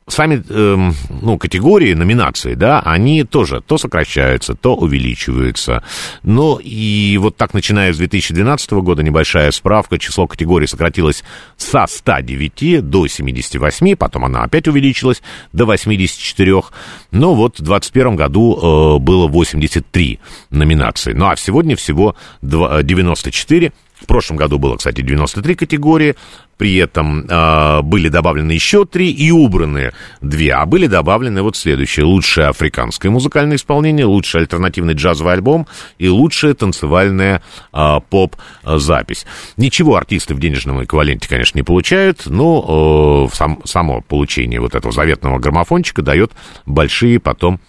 сами, 0.08 0.42
э, 0.48 0.92
ну, 1.22 1.38
категории, 1.38 1.94
номинации, 1.94 2.54
да, 2.54 2.80
они 2.80 3.24
тоже 3.24 3.60
то 3.60 3.78
сокращаются, 3.78 4.54
то 4.54 4.74
увеличиваются. 4.74 5.82
Но 6.22 6.58
и 6.62 7.16
вот 7.18 7.36
так, 7.36 7.54
начиная 7.54 7.92
с 7.92 7.98
2012 7.98 8.70
года, 8.72 9.02
небольшая 9.02 9.50
справка, 9.50 9.98
число 9.98 10.26
категорий 10.26 10.66
сократилось 10.66 11.24
со 11.56 11.86
109 11.86 12.88
до 12.88 13.06
78, 13.06 13.96
потом 13.96 14.24
она 14.24 14.42
опять 14.42 14.68
увеличилась 14.68 15.22
до 15.52 15.64
84. 15.66 16.62
Но 17.10 17.34
вот 17.34 17.58
в 17.58 17.62
2021 17.62 18.16
году 18.16 18.96
э, 18.96 18.98
было 18.98 19.28
83 19.28 20.20
номинации. 20.50 21.12
Ну, 21.12 21.28
а 21.28 21.36
сегодня 21.36 21.76
всего 21.76 22.16
94 22.42 23.72
В 24.00 24.06
прошлом 24.06 24.36
году 24.36 24.58
было, 24.58 24.76
кстати, 24.76 25.00
93 25.00 25.54
категории, 25.56 26.14
при 26.56 26.76
этом 26.76 27.26
э, 27.28 27.82
были 27.82 28.08
добавлены 28.08 28.52
еще 28.52 28.84
три 28.84 29.10
и 29.10 29.30
убраны 29.30 29.92
две, 30.20 30.52
а 30.54 30.66
были 30.66 30.86
добавлены 30.86 31.42
вот 31.42 31.56
следующие. 31.56 32.04
Лучшее 32.04 32.48
африканское 32.48 33.10
музыкальное 33.10 33.56
исполнение, 33.56 34.04
лучший 34.04 34.42
альтернативный 34.42 34.94
джазовый 34.94 35.34
альбом 35.34 35.66
и 35.98 36.08
лучшая 36.08 36.54
танцевальная 36.54 37.42
э, 37.72 38.00
поп-запись. 38.08 39.26
Ничего 39.56 39.96
артисты 39.96 40.34
в 40.34 40.40
денежном 40.40 40.82
эквиваленте, 40.82 41.28
конечно, 41.28 41.58
не 41.58 41.64
получают, 41.64 42.26
но 42.26 43.28
э, 43.30 43.34
сам, 43.34 43.60
само 43.64 44.00
получение 44.02 44.60
вот 44.60 44.74
этого 44.74 44.92
заветного 44.92 45.38
граммофончика 45.38 46.02
дает 46.02 46.32
большие 46.66 47.18
потом 47.20 47.60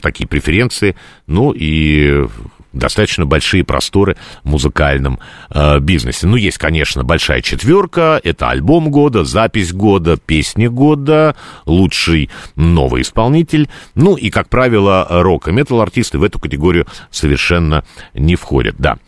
такие 0.00 0.26
преференции, 0.26 0.96
ну 1.26 1.52
и 1.54 2.26
достаточно 2.72 3.26
большие 3.26 3.64
просторы 3.64 4.16
в 4.42 4.48
музыкальном 4.48 5.18
э, 5.50 5.78
бизнесе. 5.80 6.26
Ну, 6.26 6.36
есть, 6.36 6.58
конечно, 6.58 7.04
большая 7.04 7.42
четверка, 7.42 8.20
это 8.22 8.48
альбом 8.50 8.90
года, 8.90 9.24
запись 9.24 9.72
года, 9.72 10.16
песни 10.16 10.66
года, 10.66 11.36
лучший 11.66 12.30
новый 12.56 13.02
исполнитель. 13.02 13.68
Ну, 13.94 14.16
и, 14.16 14.30
как 14.30 14.48
правило, 14.48 15.06
рок 15.10 15.48
и 15.48 15.52
метал-артисты 15.52 16.18
в 16.18 16.24
эту 16.24 16.38
категорию 16.38 16.86
совершенно 17.10 17.84
не 18.14 18.36
входят, 18.36 18.76
да. 18.78 18.98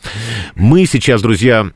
Мы 0.54 0.86
сейчас, 0.86 1.22
друзья, 1.22 1.70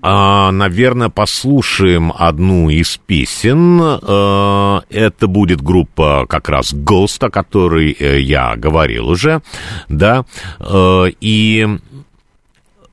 а, 0.00 0.52
наверное, 0.52 1.08
послушаем 1.08 2.12
одну 2.16 2.70
из 2.70 2.98
песен. 2.98 3.80
А, 3.82 4.82
это 4.90 5.26
будет 5.26 5.60
группа 5.60 6.26
как 6.28 6.48
раз 6.48 6.72
Ghost, 6.72 7.26
о 7.26 7.30
которой 7.30 7.96
э, 7.98 8.20
я 8.20 8.54
говорил 8.56 9.08
уже, 9.08 9.42
да. 9.88 10.24
А, 10.60 11.06
и 11.20 11.66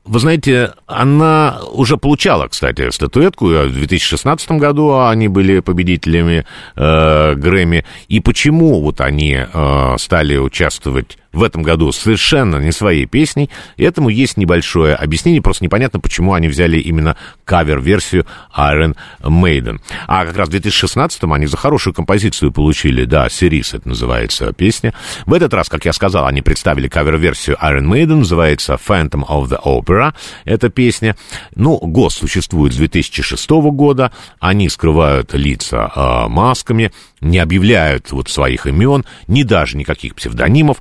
вы 0.06 0.20
знаете, 0.20 0.72
она 0.86 1.60
уже 1.72 1.96
получала, 1.96 2.46
кстати, 2.46 2.90
статуэтку. 2.90 3.46
В 3.46 3.72
2016 3.72 4.52
году 4.52 5.00
они 5.00 5.26
были 5.26 5.60
победителями 5.60 6.46
э, 6.76 7.34
Грэмми. 7.34 7.84
И 8.08 8.20
почему 8.20 8.80
вот 8.80 9.00
они 9.00 9.36
э, 9.36 9.94
стали 9.98 10.36
участвовать 10.36 11.18
в 11.36 11.42
этом 11.42 11.62
году 11.62 11.92
совершенно 11.92 12.56
не 12.56 12.72
своей 12.72 13.04
песней. 13.06 13.50
И 13.76 13.84
этому 13.84 14.08
есть 14.08 14.36
небольшое 14.38 14.94
объяснение, 14.94 15.42
просто 15.42 15.64
непонятно, 15.64 16.00
почему 16.00 16.32
они 16.32 16.48
взяли 16.48 16.78
именно 16.78 17.16
кавер-версию 17.44 18.26
Iron 18.56 18.96
Maiden. 19.20 19.80
А 20.06 20.24
как 20.24 20.36
раз 20.36 20.48
в 20.48 20.54
2016-м 20.54 21.32
они 21.32 21.46
за 21.46 21.56
хорошую 21.56 21.92
композицию 21.92 22.52
получили, 22.52 23.04
да, 23.04 23.28
«Сирис» 23.28 23.74
это 23.74 23.88
называется 23.88 24.52
песня. 24.54 24.94
В 25.26 25.34
этот 25.34 25.52
раз, 25.52 25.68
как 25.68 25.84
я 25.84 25.92
сказал, 25.92 26.26
они 26.26 26.40
представили 26.40 26.88
кавер-версию 26.88 27.58
Iron 27.62 27.84
Maiden, 27.84 28.16
называется 28.16 28.78
Phantom 28.84 29.26
of 29.28 29.48
the 29.48 29.60
Opera, 29.62 30.14
эта 30.44 30.70
песня. 30.70 31.16
Ну, 31.54 31.76
ГОС 31.78 32.14
существует 32.14 32.72
с 32.72 32.76
2006 32.76 33.50
года, 33.50 34.10
они 34.40 34.70
скрывают 34.70 35.34
лица 35.34 35.92
э, 35.94 36.28
масками, 36.28 36.92
не 37.20 37.38
объявляют 37.38 38.10
вот 38.12 38.28
своих 38.28 38.66
имен, 38.66 39.04
ни 39.26 39.42
даже 39.42 39.76
никаких 39.76 40.14
псевдонимов, 40.14 40.78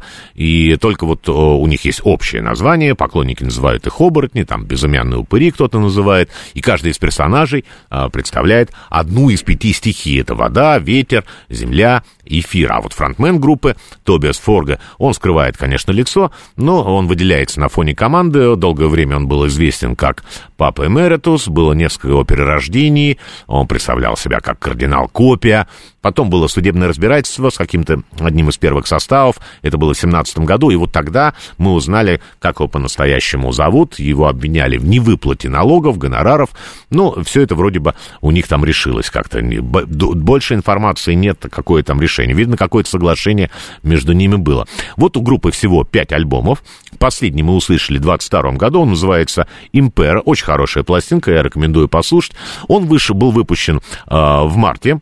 только 0.80 1.06
вот 1.06 1.28
у 1.30 1.66
них 1.68 1.86
есть 1.86 2.02
общее 2.04 2.42
название, 2.42 2.96
поклонники 2.96 3.44
называют 3.44 3.88
их 3.88 4.02
оборотни, 4.02 4.44
там 4.44 4.66
безымянные 4.66 5.20
упыри 5.20 5.52
кто-то 5.52 5.80
называет, 5.80 6.30
и 6.54 6.62
каждый 6.62 6.92
из 6.92 6.98
персонажей 6.98 7.66
а, 7.90 8.10
представляет 8.10 8.72
одну 8.90 9.30
из 9.30 9.42
пяти 9.42 9.74
стихий. 9.74 10.22
Это 10.22 10.36
вода, 10.36 10.78
ветер, 10.80 11.26
земля, 11.50 12.04
эфир. 12.26 12.72
А 12.74 12.82
вот 12.82 12.94
фронтмен 12.94 13.40
группы 13.40 13.76
Тобиас 14.04 14.38
Форга, 14.38 14.80
он 14.98 15.14
скрывает, 15.14 15.58
конечно, 15.58 15.92
лицо, 15.92 16.32
но 16.56 16.84
он 16.84 17.08
выделяется 17.08 17.60
на 17.60 17.70
фоне 17.70 17.96
команды. 17.96 18.56
Долгое 18.56 18.88
время 18.88 19.18
он 19.18 19.28
был 19.28 19.48
известен 19.48 19.96
как 19.96 20.24
Папа 20.58 20.88
Эмеретус, 20.88 21.48
было 21.48 21.74
несколько 21.74 22.10
его 22.10 22.24
перерождений, 22.24 23.20
он 23.48 23.68
представлял 23.68 24.18
себя 24.18 24.40
как 24.40 24.60
кардинал 24.60 25.08
Копия, 25.08 25.68
Потом 26.06 26.30
было 26.30 26.46
судебное 26.46 26.88
разбирательство 26.88 27.50
с 27.50 27.58
каким-то 27.58 28.04
одним 28.20 28.50
из 28.50 28.58
первых 28.58 28.86
составов. 28.86 29.38
Это 29.64 29.80
было 29.80 29.96
в 29.96 29.98
17 29.98 30.38
году. 30.38 30.70
И 30.70 30.76
вот 30.76 30.92
тогда 30.92 31.34
мы 31.58 31.74
узнали, 31.74 32.22
как 32.38 32.58
его 32.60 32.68
по-настоящему 32.68 33.52
зовут. 33.52 33.98
Его 33.98 34.28
обвиняли 34.28 34.78
в 34.78 34.86
невыплате 34.86 35.50
налогов, 35.50 35.98
гонораров. 35.98 36.52
Ну, 36.92 37.24
все 37.24 37.42
это 37.42 37.56
вроде 37.56 37.80
бы 37.80 37.96
у 38.22 38.30
них 38.30 38.48
там 38.48 38.64
решилось 38.64 39.10
как-то. 39.10 39.42
Больше 39.42 40.54
информации 40.54 41.16
нет, 41.16 41.44
какое 41.50 41.82
там 41.82 42.00
решение. 42.00 42.15
Видно, 42.24 42.58
какое-то 42.58 42.90
соглашение 42.90 43.50
между 43.84 44.14
ними 44.14 44.36
было. 44.36 44.68
Вот 44.98 45.18
у 45.18 45.22
группы 45.22 45.52
всего 45.52 45.84
5 45.84 46.14
альбомов. 46.14 46.64
Последний 46.98 47.44
мы 47.44 47.56
услышали 47.56 47.98
в 47.98 48.02
22 48.02 48.54
году. 48.54 48.82
Он 48.82 48.90
называется 48.90 49.48
«Импера». 49.72 50.22
Очень 50.22 50.46
хорошая 50.46 50.84
пластинка, 50.84 51.32
я 51.32 51.44
рекомендую 51.44 51.90
послушать. 51.90 52.34
Он 52.68 52.86
выше, 52.86 53.14
был 53.14 53.32
выпущен 53.32 53.78
э, 53.78 53.82
в 54.10 54.56
марте 54.56 55.00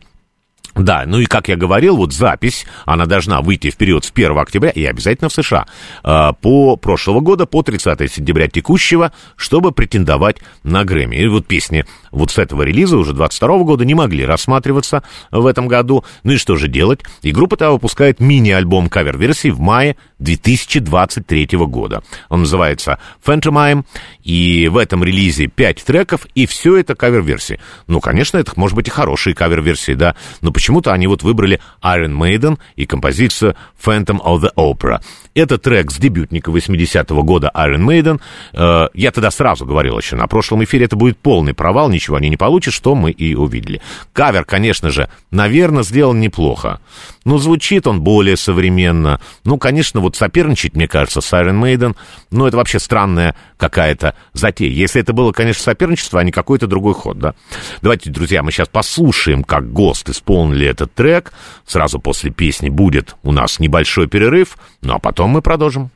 да, 0.74 1.04
ну 1.06 1.20
и 1.20 1.26
как 1.26 1.48
я 1.48 1.56
говорил, 1.56 1.96
вот 1.96 2.12
запись, 2.12 2.66
она 2.84 3.06
должна 3.06 3.40
выйти 3.40 3.70
в 3.70 3.76
период 3.76 4.04
с 4.04 4.10
1 4.10 4.36
октября 4.36 4.70
и 4.70 4.84
обязательно 4.84 5.28
в 5.28 5.32
США 5.32 5.66
э, 6.02 6.32
по 6.40 6.76
прошлого 6.76 7.20
года, 7.20 7.46
по 7.46 7.62
30 7.62 8.12
сентября 8.12 8.48
текущего, 8.48 9.12
чтобы 9.36 9.70
претендовать 9.70 10.38
на 10.64 10.84
Грэмми. 10.84 11.16
И 11.16 11.26
вот 11.28 11.46
песни 11.46 11.84
вот 12.14 12.30
с 12.30 12.38
этого 12.38 12.62
релиза 12.62 12.96
уже 12.96 13.12
22 13.12 13.58
года 13.64 13.84
не 13.84 13.94
могли 13.94 14.24
рассматриваться 14.24 15.02
в 15.30 15.46
этом 15.46 15.68
году. 15.68 16.04
Ну 16.22 16.32
и 16.32 16.36
что 16.36 16.56
же 16.56 16.68
делать? 16.68 17.00
И 17.22 17.32
группа-то 17.32 17.70
выпускает 17.70 18.20
мини-альбом 18.20 18.88
кавер-версии 18.88 19.48
в 19.48 19.60
мае 19.60 19.96
2023 20.20 21.48
года. 21.66 22.02
Он 22.28 22.40
называется 22.40 22.98
Phantomime, 23.24 23.84
и 24.22 24.68
в 24.68 24.76
этом 24.78 25.04
релизе 25.04 25.46
5 25.48 25.84
треков, 25.84 26.26
и 26.34 26.46
все 26.46 26.76
это 26.76 26.94
кавер-версии. 26.94 27.60
Ну, 27.86 28.00
конечно, 28.00 28.38
это 28.38 28.52
может 28.56 28.76
быть 28.76 28.88
и 28.88 28.90
хорошие 28.90 29.34
кавер-версии, 29.34 29.92
да, 29.92 30.14
но 30.40 30.52
почему-то 30.52 30.92
они 30.92 31.06
вот 31.06 31.22
выбрали 31.22 31.60
Iron 31.82 32.16
Maiden 32.16 32.58
и 32.76 32.86
композицию 32.86 33.56
Phantom 33.84 34.20
of 34.24 34.40
the 34.40 34.50
Opera. 34.56 35.00
Это 35.34 35.58
трек 35.58 35.90
с 35.90 35.96
дебютника 35.96 36.52
80-го 36.52 37.22
года 37.24 37.50
Iron 37.54 37.84
Maiden. 37.84 38.20
Э, 38.52 38.86
я 38.94 39.10
тогда 39.10 39.32
сразу 39.32 39.66
говорил 39.66 39.98
еще 39.98 40.14
на 40.14 40.28
прошлом 40.28 40.62
эфире, 40.62 40.84
это 40.84 40.94
будет 40.94 41.18
полный 41.18 41.54
провал, 41.54 41.90
ничего 41.90 42.16
они 42.16 42.28
не 42.28 42.36
получат, 42.36 42.72
что 42.72 42.94
мы 42.94 43.10
и 43.10 43.34
увидели. 43.34 43.82
Кавер, 44.12 44.44
конечно 44.44 44.90
же, 44.90 45.08
наверное, 45.32 45.82
сделан 45.82 46.20
неплохо. 46.20 46.80
Но 47.24 47.38
звучит 47.38 47.88
он 47.88 48.02
более 48.02 48.36
современно. 48.36 49.20
Ну, 49.44 49.58
конечно, 49.58 50.00
вот 50.00 50.14
соперничать, 50.14 50.76
мне 50.76 50.86
кажется, 50.86 51.20
с 51.20 51.32
Iron 51.32 51.60
Maiden, 51.60 51.96
ну, 52.30 52.46
это 52.46 52.56
вообще 52.56 52.78
странная 52.78 53.34
какая-то 53.56 54.14
затея. 54.34 54.70
Если 54.70 55.00
это 55.00 55.12
было, 55.12 55.32
конечно, 55.32 55.64
соперничество, 55.64 56.20
а 56.20 56.24
не 56.24 56.30
какой-то 56.30 56.68
другой 56.68 56.94
ход, 56.94 57.18
да. 57.18 57.34
Давайте, 57.82 58.10
друзья, 58.10 58.44
мы 58.44 58.52
сейчас 58.52 58.68
послушаем, 58.68 59.42
как 59.42 59.72
ГОСТ 59.72 60.10
исполнили 60.10 60.66
этот 60.66 60.94
трек. 60.94 61.32
Сразу 61.66 61.98
после 61.98 62.30
песни 62.30 62.68
будет 62.68 63.16
у 63.24 63.32
нас 63.32 63.58
небольшой 63.58 64.06
перерыв, 64.06 64.56
ну, 64.80 64.94
а 64.94 64.98
потом 65.00 65.23
мы 65.26 65.42
продолжим. 65.42 65.90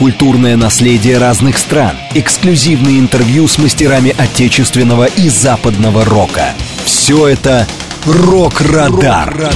Культурное 0.00 0.56
наследие 0.56 1.18
разных 1.18 1.58
стран, 1.58 1.94
эксклюзивные 2.14 2.98
интервью 2.98 3.46
с 3.46 3.58
мастерами 3.58 4.14
отечественного 4.16 5.04
и 5.04 5.28
западного 5.28 6.06
рока. 6.06 6.54
Все 6.86 7.28
это 7.28 7.66
«Рок-Радар». 8.06 9.50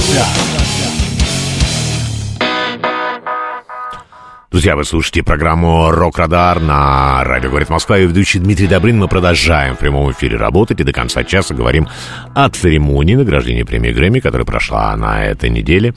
Друзья, 4.51 4.75
вы 4.75 4.85
слушаете 4.85 5.23
программу 5.23 5.89
«Рок-Радар» 5.89 6.61
на 6.61 7.23
радио 7.23 7.49
«Говорит 7.49 7.69
Москва» 7.69 7.97
и 7.97 8.05
ведущий 8.05 8.37
Дмитрий 8.37 8.67
Добрын. 8.67 8.99
Мы 8.99 9.07
продолжаем 9.07 9.75
в 9.75 9.79
прямом 9.79 10.11
эфире 10.11 10.37
работать 10.37 10.79
и 10.79 10.83
до 10.83 10.93
конца 10.93 11.23
часа 11.23 11.55
говорим 11.55 11.89
о 12.35 12.49
церемонии 12.49 13.15
награждения 13.15 13.65
премии 13.65 13.91
Грэмми, 13.91 14.19
которая 14.19 14.45
прошла 14.45 14.95
на 14.97 15.23
этой 15.23 15.49
неделе. 15.49 15.93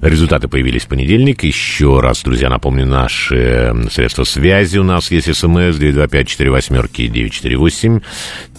Результаты 0.00 0.48
появились 0.48 0.82
в 0.82 0.88
понедельник. 0.88 1.44
Еще 1.44 2.00
раз, 2.00 2.24
друзья, 2.24 2.48
напомню, 2.50 2.84
наши 2.84 3.72
средства 3.90 4.24
связи. 4.24 4.78
У 4.78 4.82
нас 4.82 5.12
есть 5.12 5.32
смс 5.32 5.78
925-48-948. 5.78 8.02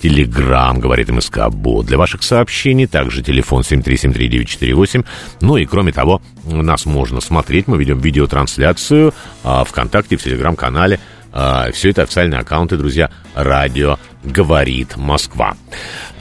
Телеграмм, 0.02 0.80
говорит 0.80 1.10
МСК 1.10 1.50
Бот. 1.50 1.88
Для 1.88 1.98
ваших 1.98 2.24
сообщений 2.24 2.88
также 2.88 3.22
телефон 3.22 3.64
7373948. 3.64 5.06
Ну 5.42 5.58
и 5.58 5.66
кроме 5.66 5.92
того, 5.92 6.22
нас 6.46 6.86
можно 6.86 7.20
смотреть. 7.20 7.68
Мы 7.68 7.78
ведем 7.78 8.00
видеотрансляцию 8.00 9.14
а, 9.44 9.66
ВКонтакте, 9.66 10.16
в 10.16 10.24
Телеграм-канале. 10.24 11.02
А, 11.32 11.72
все 11.72 11.90
это 11.90 12.04
официальные 12.04 12.40
аккаунты, 12.40 12.78
друзья, 12.78 13.10
радио 13.36 13.98
«Говорит 14.24 14.98
Москва». 14.98 15.56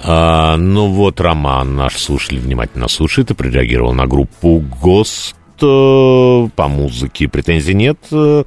А, 0.03 0.57
ну 0.57 0.89
вот, 0.89 1.21
Роман, 1.21 1.77
наш 1.77 1.97
слушатель, 1.97 2.39
внимательно 2.39 2.89
слушает 2.89 3.31
и 3.31 3.35
прореагировал 3.35 3.93
на 3.93 4.07
группу 4.07 4.63
ГОСТ 4.83 5.37
по 5.59 6.69
музыке 6.69 7.29
претензий 7.29 7.75
нет, 7.75 7.99
но 8.11 8.41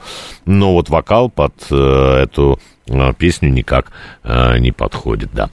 вот 0.46 0.90
вокал 0.90 1.30
под 1.30 1.54
э, 1.70 2.24
эту 2.24 2.58
э, 2.58 2.81
песню 3.18 3.50
никак 3.50 3.92
э, 4.24 4.58
не 4.60 4.72
подходит, 4.72 5.30
да. 5.34 5.50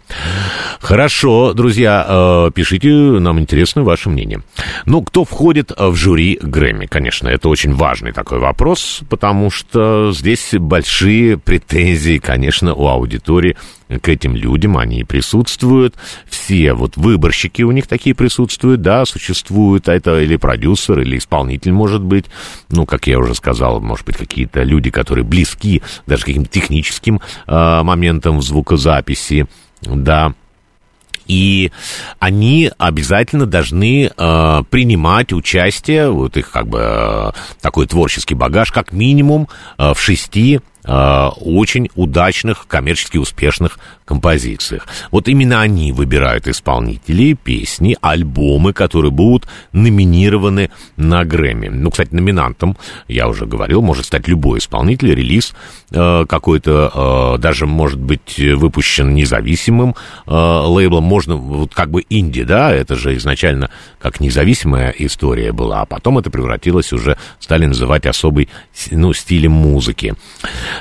Хорошо, 0.80 1.52
друзья, 1.52 2.04
э, 2.08 2.50
пишите, 2.54 2.88
нам 2.88 3.38
интересно 3.40 3.82
ваше 3.82 4.08
мнение. 4.08 4.42
Ну, 4.86 5.02
кто 5.02 5.24
входит 5.24 5.72
в 5.76 5.94
жюри 5.94 6.38
Грэмми? 6.40 6.86
Конечно, 6.86 7.28
это 7.28 7.48
очень 7.48 7.74
важный 7.74 8.12
такой 8.12 8.38
вопрос, 8.38 9.00
потому 9.08 9.50
что 9.50 10.12
здесь 10.12 10.54
большие 10.54 11.38
претензии, 11.38 12.18
конечно, 12.18 12.74
у 12.74 12.86
аудитории 12.86 13.56
к 13.88 14.08
этим 14.08 14.36
людям, 14.36 14.76
они 14.76 15.04
присутствуют, 15.04 15.94
все 16.26 16.74
вот 16.74 16.96
выборщики 16.96 17.62
у 17.62 17.72
них 17.72 17.86
такие 17.86 18.14
присутствуют, 18.14 18.82
да, 18.82 19.04
существуют, 19.06 19.88
а 19.88 19.94
это 19.94 20.20
или 20.20 20.36
продюсер, 20.36 21.00
или 21.00 21.18
исполнитель, 21.18 21.72
может 21.72 22.02
быть, 22.02 22.26
ну, 22.68 22.86
как 22.86 23.06
я 23.06 23.18
уже 23.18 23.34
сказал, 23.34 23.80
может 23.80 24.04
быть, 24.06 24.16
какие-то 24.16 24.62
люди, 24.62 24.90
которые 24.90 25.24
близки 25.24 25.82
даже 26.06 26.24
каким-то 26.24 26.50
техническим 26.50 27.20
э, 27.46 27.82
моментам 27.82 28.38
в 28.38 28.42
звукозаписи, 28.42 29.46
да, 29.82 30.34
и 31.28 31.70
они 32.18 32.72
обязательно 32.78 33.46
должны 33.46 34.10
э, 34.10 34.62
принимать 34.70 35.32
участие, 35.32 36.10
вот 36.10 36.36
их 36.36 36.50
как 36.50 36.66
бы 36.66 36.80
э, 36.80 37.30
такой 37.60 37.86
творческий 37.86 38.34
багаж, 38.34 38.72
как 38.72 38.92
минимум 38.92 39.46
э, 39.76 39.92
в 39.92 40.00
шести 40.00 40.60
очень 40.84 41.90
удачных, 41.94 42.66
коммерчески 42.66 43.18
успешных 43.18 43.78
композициях. 44.08 44.86
Вот 45.10 45.28
именно 45.28 45.60
они 45.60 45.92
выбирают 45.92 46.48
исполнителей, 46.48 47.34
песни, 47.34 47.96
альбомы, 48.00 48.72
которые 48.72 49.10
будут 49.10 49.46
номинированы 49.72 50.70
на 50.96 51.24
Грэмми. 51.24 51.68
Ну, 51.68 51.90
кстати, 51.90 52.14
номинантом, 52.14 52.76
я 53.06 53.28
уже 53.28 53.44
говорил, 53.44 53.82
может 53.82 54.06
стать 54.06 54.26
любой 54.26 54.60
исполнитель, 54.60 55.14
релиз 55.14 55.54
э, 55.90 56.24
какой-то, 56.26 57.34
э, 57.36 57.38
даже 57.38 57.66
может 57.66 58.00
быть 58.00 58.38
выпущен 58.38 59.14
независимым 59.14 59.94
э, 60.26 60.30
лейблом, 60.32 61.04
можно, 61.04 61.36
вот 61.36 61.74
как 61.74 61.90
бы 61.90 62.04
инди, 62.08 62.44
да, 62.44 62.72
это 62.72 62.96
же 62.96 63.14
изначально 63.16 63.70
как 64.00 64.20
независимая 64.20 64.94
история 64.98 65.52
была, 65.52 65.82
а 65.82 65.86
потом 65.86 66.18
это 66.18 66.30
превратилось 66.30 66.92
уже, 66.92 67.18
стали 67.40 67.66
называть 67.66 68.06
особый, 68.06 68.48
ну, 68.90 69.12
стилем 69.12 69.52
музыки. 69.52 70.14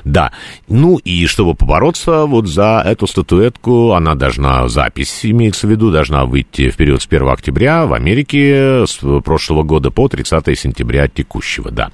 Да. 0.03 0.31
Ну 0.67 0.97
и 0.97 1.25
чтобы 1.27 1.55
побороться 1.55 2.25
вот 2.25 2.47
за 2.47 2.81
эту 2.85 3.07
статуэтку, 3.07 3.93
она 3.93 4.15
должна, 4.15 4.67
запись 4.67 5.21
имеется 5.23 5.67
в 5.67 5.69
виду, 5.69 5.91
должна 5.91 6.25
выйти 6.25 6.69
в 6.69 6.77
период 6.77 7.01
с 7.01 7.07
1 7.07 7.27
октября 7.27 7.85
в 7.85 7.93
Америке 7.93 8.85
с 8.85 8.99
прошлого 9.21 9.63
года 9.63 9.91
по 9.91 10.07
30 10.07 10.57
сентября 10.57 11.07
текущего, 11.07 11.71
да. 11.71 11.91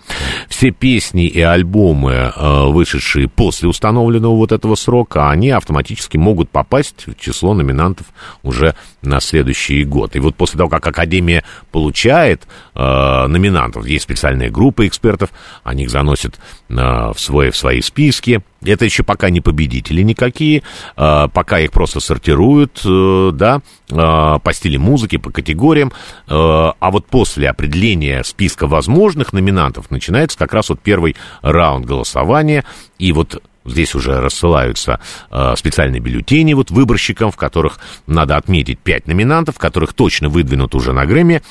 Все 0.47 0.71
песни 0.71 1.27
и 1.27 1.41
альбомы, 1.41 2.33
э, 2.35 2.65
вышедшие 2.65 3.27
после 3.27 3.69
установленного 3.69 4.35
вот 4.35 4.51
этого 4.51 4.75
срока, 4.75 5.29
они 5.29 5.49
автоматически 5.49 6.17
могут 6.17 6.49
попасть 6.49 7.07
в 7.07 7.15
число 7.15 7.53
номинантов 7.53 8.07
уже 8.43 8.75
на 9.01 9.19
следующий 9.19 9.83
год. 9.83 10.15
И 10.15 10.19
вот 10.19 10.35
после 10.35 10.57
того, 10.57 10.69
как 10.69 10.85
Академия 10.87 11.43
получает 11.71 12.43
э, 12.75 13.27
номинантов, 13.27 13.85
есть 13.85 14.03
специальные 14.03 14.49
группы 14.49 14.87
экспертов, 14.87 15.29
они 15.63 15.83
их 15.83 15.89
заносят 15.89 16.39
э, 16.69 16.73
в, 16.75 17.15
свой, 17.17 17.51
в 17.51 17.57
свои 17.57 17.81
списки. 17.83 18.41
Это 18.63 18.85
еще 18.85 19.03
пока 19.03 19.29
не 19.29 19.41
победители 19.41 20.01
никакие, 20.01 20.63
э, 20.95 21.27
пока 21.33 21.59
их 21.59 21.71
просто 21.71 21.99
сортируют, 21.99 22.81
э, 22.85 23.31
да, 23.33 23.61
э, 23.89 23.95
по 24.39 24.53
стиле 24.53 24.79
музыки, 24.79 25.17
по 25.17 25.31
категориям. 25.31 25.91
Э, 26.27 26.71
а 26.79 26.91
вот 26.91 27.07
после 27.07 27.49
определения 27.49 28.23
списка 28.23 28.67
возможных 28.67 29.33
номинантов 29.33 29.91
начинается 29.91 30.37
как 30.37 30.53
раз 30.53 30.69
вот 30.69 30.79
первый 30.81 31.15
раунд 31.41 31.85
голосования. 31.85 32.63
И 32.99 33.11
вот 33.11 33.41
Здесь 33.65 33.95
уже 33.95 34.19
рассылаются 34.19 34.99
э, 35.31 35.53
специальные 35.55 36.01
бюллетени 36.01 36.53
вот 36.53 36.69
выборщикам, 36.69 37.31
в 37.31 37.37
которых 37.37 37.79
надо 38.07 38.35
отметить 38.35 38.79
пять 38.79 39.07
номинантов, 39.07 39.57
которых 39.57 39.93
точно 39.93 40.27
выдвинут 40.27 40.75
уже 40.75 40.91
на 40.91 41.05
Грэмми. 41.05 41.41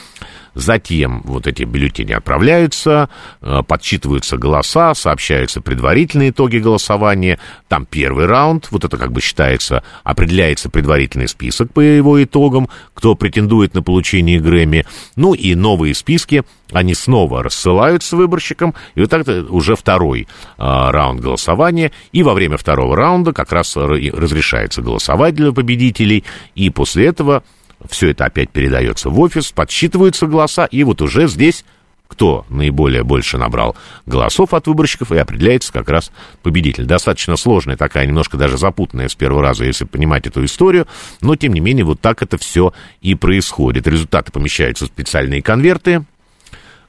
Затем 0.54 1.22
вот 1.24 1.46
эти 1.46 1.64
бюллетени 1.64 2.12
отправляются, 2.12 3.08
э, 3.40 3.62
подсчитываются 3.66 4.36
голоса, 4.36 4.94
сообщаются 4.94 5.60
предварительные 5.60 6.30
итоги 6.30 6.58
голосования. 6.58 7.38
Там 7.68 7.86
первый 7.86 8.26
раунд, 8.26 8.68
вот 8.70 8.84
это 8.84 8.96
как 8.98 9.12
бы 9.12 9.20
считается, 9.20 9.82
определяется 10.04 10.68
предварительный 10.68 11.28
список 11.28 11.72
по 11.72 11.80
его 11.80 12.22
итогам, 12.22 12.68
кто 12.94 13.14
претендует 13.14 13.74
на 13.74 13.82
получение 13.82 14.40
Грэмми. 14.40 14.84
Ну 15.16 15.34
и 15.34 15.54
новые 15.54 15.94
списки, 15.94 16.44
они 16.72 16.94
снова 16.94 17.42
рассылаются 17.42 18.16
выборщикам, 18.16 18.74
и 18.94 19.00
вот 19.00 19.10
так 19.10 19.26
уже 19.50 19.76
второй 19.76 20.26
а, 20.58 20.90
раунд 20.90 21.20
голосования, 21.20 21.92
и 22.12 22.22
во 22.22 22.34
время 22.34 22.56
второго 22.56 22.96
раунда 22.96 23.32
как 23.32 23.52
раз 23.52 23.76
разрешается 23.76 24.82
голосовать 24.82 25.34
для 25.34 25.52
победителей, 25.52 26.24
и 26.54 26.70
после 26.70 27.06
этого 27.06 27.42
все 27.88 28.10
это 28.10 28.24
опять 28.24 28.50
передается 28.50 29.10
в 29.10 29.18
офис, 29.20 29.52
подсчитываются 29.52 30.26
голоса, 30.26 30.66
и 30.66 30.84
вот 30.84 31.02
уже 31.02 31.28
здесь 31.28 31.64
кто 32.12 32.44
наиболее 32.50 33.04
больше 33.04 33.38
набрал 33.38 33.74
голосов 34.04 34.52
от 34.52 34.66
выборщиков, 34.66 35.12
и 35.12 35.16
определяется 35.16 35.72
как 35.72 35.88
раз 35.88 36.12
победитель. 36.42 36.84
Достаточно 36.84 37.38
сложная 37.38 37.78
такая, 37.78 38.04
немножко 38.04 38.36
даже 38.36 38.58
запутанная 38.58 39.08
с 39.08 39.14
первого 39.14 39.40
раза, 39.40 39.64
если 39.64 39.86
понимать 39.86 40.26
эту 40.26 40.44
историю, 40.44 40.86
но, 41.22 41.36
тем 41.36 41.54
не 41.54 41.60
менее, 41.60 41.86
вот 41.86 42.02
так 42.02 42.22
это 42.22 42.36
все 42.36 42.74
и 43.00 43.14
происходит. 43.14 43.86
Результаты 43.86 44.30
помещаются 44.30 44.84
в 44.84 44.88
специальные 44.88 45.40
конверты, 45.40 46.04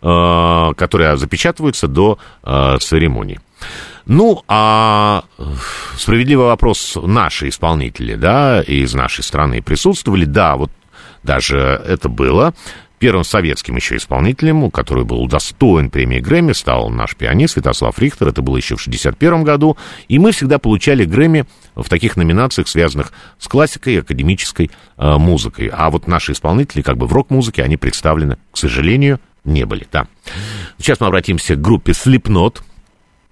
э, 0.02 0.72
которые 0.76 1.16
запечатываются 1.16 1.88
до 1.88 2.20
э, 2.44 2.78
церемонии. 2.82 3.40
Ну, 4.06 4.44
а 4.50 5.24
справедливый 5.98 6.48
вопрос, 6.48 6.98
наши 7.02 7.48
исполнители, 7.48 8.16
да, 8.16 8.62
из 8.62 8.94
нашей 8.94 9.24
страны 9.24 9.62
присутствовали, 9.62 10.26
да, 10.26 10.58
вот 10.58 10.70
даже 11.24 11.58
это 11.58 12.10
было. 12.10 12.54
Первым 13.00 13.26
советским 13.26 13.76
еще 13.76 13.98
исполнителем, 13.98 14.72
который 14.72 15.04
был 15.04 15.22
удостоен 15.22 15.90
премии 15.90 16.20
Грэмми, 16.20 16.54
стал 16.54 16.90
наш 16.90 17.18
пианист 17.18 17.56
Святослав 17.56 18.00
Рихтер. 18.00 18.30
Это 18.30 18.42
было 18.42 18.56
еще 18.56 18.78
в 18.78 18.82
1961 18.82 19.44
году. 19.44 19.76
И 20.08 20.20
мы 20.20 20.32
всегда 20.32 20.58
получали 20.58 21.04
Грэмми 21.04 21.46
в 21.76 21.90
таких 21.90 22.16
номинациях, 22.16 22.70
связанных 22.70 23.12
с 23.40 23.50
классикой 23.50 23.96
и 23.96 24.00
академической 24.00 24.72
э, 24.98 25.18
музыкой. 25.18 25.70
А 25.74 25.90
вот 25.90 26.08
наши 26.08 26.32
исполнители, 26.32 26.82
как 26.82 26.98
бы 26.98 27.06
в 27.06 27.12
рок-музыке, 27.12 27.64
они 27.64 27.76
представлены, 27.76 28.38
к 28.54 28.58
сожалению, 28.58 29.20
не 29.44 29.66
были. 29.66 29.86
Да. 29.92 30.08
Сейчас 30.78 31.02
мы 31.02 31.08
обратимся 31.08 31.56
к 31.56 31.62
группе 31.62 31.92
Slipknot. 31.92 32.62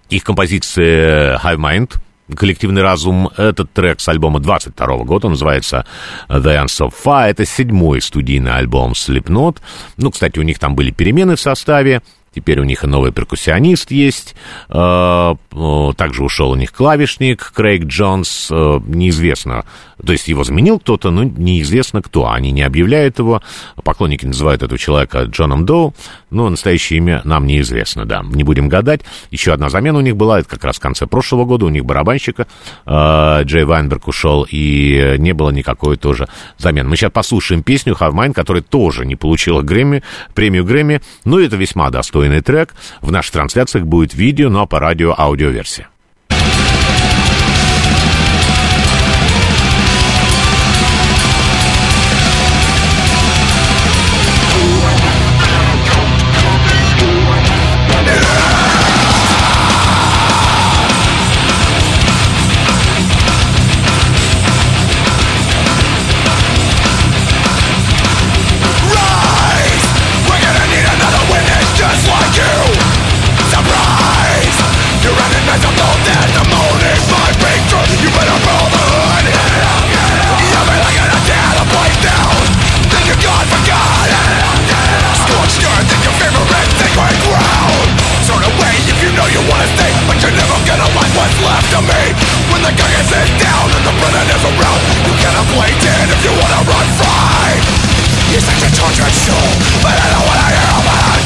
Их 0.10 0.26
композиция 0.26 1.40
Hive 1.40 1.58
Mind— 1.58 1.94
коллективный 2.36 2.82
разум. 2.82 3.30
Этот 3.38 3.72
трек 3.72 4.00
с 4.00 4.08
альбома 4.08 4.40
22 4.40 4.98
года, 5.04 5.30
называется 5.30 5.86
The 6.30 6.64
Ends 6.64 6.80
of 6.80 6.94
Fire. 7.04 7.30
Это 7.30 7.46
седьмой 7.46 8.02
студийный 8.02 8.54
альбом 8.54 8.94
Slipknot. 8.94 9.58
Ну, 9.98 10.12
кстати, 10.12 10.40
у 10.40 10.44
них 10.44 10.60
там 10.60 10.76
были 10.76 10.92
перемены 10.92 11.36
в 11.36 11.40
составе. 11.42 12.02
Теперь 12.34 12.62
у 12.62 12.64
них 12.64 12.86
и 12.86 12.88
новый 12.88 13.12
перкуссионист 13.12 13.92
есть. 13.92 14.36
Э, 14.70 15.36
также 15.98 16.24
ушел 16.24 16.52
у 16.52 16.56
них 16.56 16.72
клавишник 16.72 17.52
Крейг 17.54 17.84
Джонс. 17.86 18.48
Э, 18.50 18.80
неизвестно, 18.86 19.66
то 20.04 20.14
есть 20.14 20.30
его 20.30 20.46
заменил 20.46 20.80
кто-то, 20.80 21.12
но 21.12 21.24
неизвестно 21.24 22.02
кто. 22.02 22.30
Они 22.30 22.52
не 22.52 22.62
объявляют 22.62 23.20
его. 23.20 23.42
Поклонники 23.84 24.26
называют 24.26 24.64
этого 24.64 24.80
человека 24.80 25.24
Джоном 25.24 25.66
Доу. 25.66 25.94
Но 26.32 26.50
настоящее 26.50 26.98
имя 26.98 27.22
нам 27.24 27.46
неизвестно, 27.46 28.06
да. 28.06 28.24
Не 28.24 28.44
будем 28.44 28.70
гадать. 28.70 29.02
Еще 29.30 29.54
одна 29.54 29.70
замена 29.70 30.00
у 30.00 30.02
них 30.02 30.16
была, 30.16 30.40
это 30.40 30.50
как 30.50 30.64
раз 30.64 30.78
в 30.78 30.80
конце 30.80 31.06
прошлого 31.06 31.46
года, 31.46 31.66
у 31.66 31.70
них 31.70 31.86
барабанщика 31.86 32.48
э, 32.86 33.44
Джей 33.44 33.66
Вайнберг 33.66 34.08
ушел, 34.08 34.48
и 34.50 35.16
не 35.20 35.34
было 35.34 35.52
никакой 35.52 35.98
тоже 35.98 36.28
замены. 36.58 36.90
Мы 36.90 36.96
сейчас 36.96 37.12
послушаем 37.12 37.62
песню 37.62 37.96
Have 38.00 38.14
Mine, 38.14 38.34
которая 38.34 38.64
тоже 38.64 39.06
не 39.06 39.16
получила 39.16 39.62
Грэмми, 39.62 40.04
премию 40.34 40.66
Грэмми, 40.66 41.02
но 41.26 41.40
это 41.40 41.56
весьма 41.58 41.90
достойный 41.90 42.42
трек. 42.42 42.74
В 43.02 43.12
наших 43.12 43.34
трансляциях 43.34 43.86
будет 43.86 44.14
видео, 44.14 44.50
но 44.50 44.66
по 44.66 44.80
радио 44.80 45.14
аудиоверсия. 45.18 45.91
Of 91.74 91.84
me. 91.88 92.04
When 92.52 92.62
the 92.64 92.74
gun 92.76 92.92
is 93.00 93.12
down 93.40 93.68
and 93.72 93.84
the 93.88 93.94
predator's 93.96 94.44
around, 94.44 94.82
you 95.08 95.14
cannot 95.24 95.48
play 95.56 95.72
dead 95.80 96.06
if 96.12 96.20
you 96.26 96.34
wanna 96.36 96.62
run 96.68 96.88
free. 97.00 97.56
You're 98.32 98.44
such 98.44 98.64
a 98.68 98.72
tortured 98.76 99.16
soul, 99.16 99.52
but 99.80 99.96
I 99.96 100.08
don't 100.12 100.26
wanna 100.28 100.48
hear 100.52 100.72
about 100.84 101.16
it. 101.16 101.26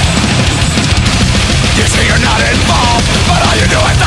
You 1.78 1.86
say 1.90 2.06
you're 2.06 2.22
not 2.22 2.40
involved, 2.42 3.06
but 3.26 3.40
all 3.42 3.56
you 3.58 3.68
do 3.68 3.80
is 3.90 4.05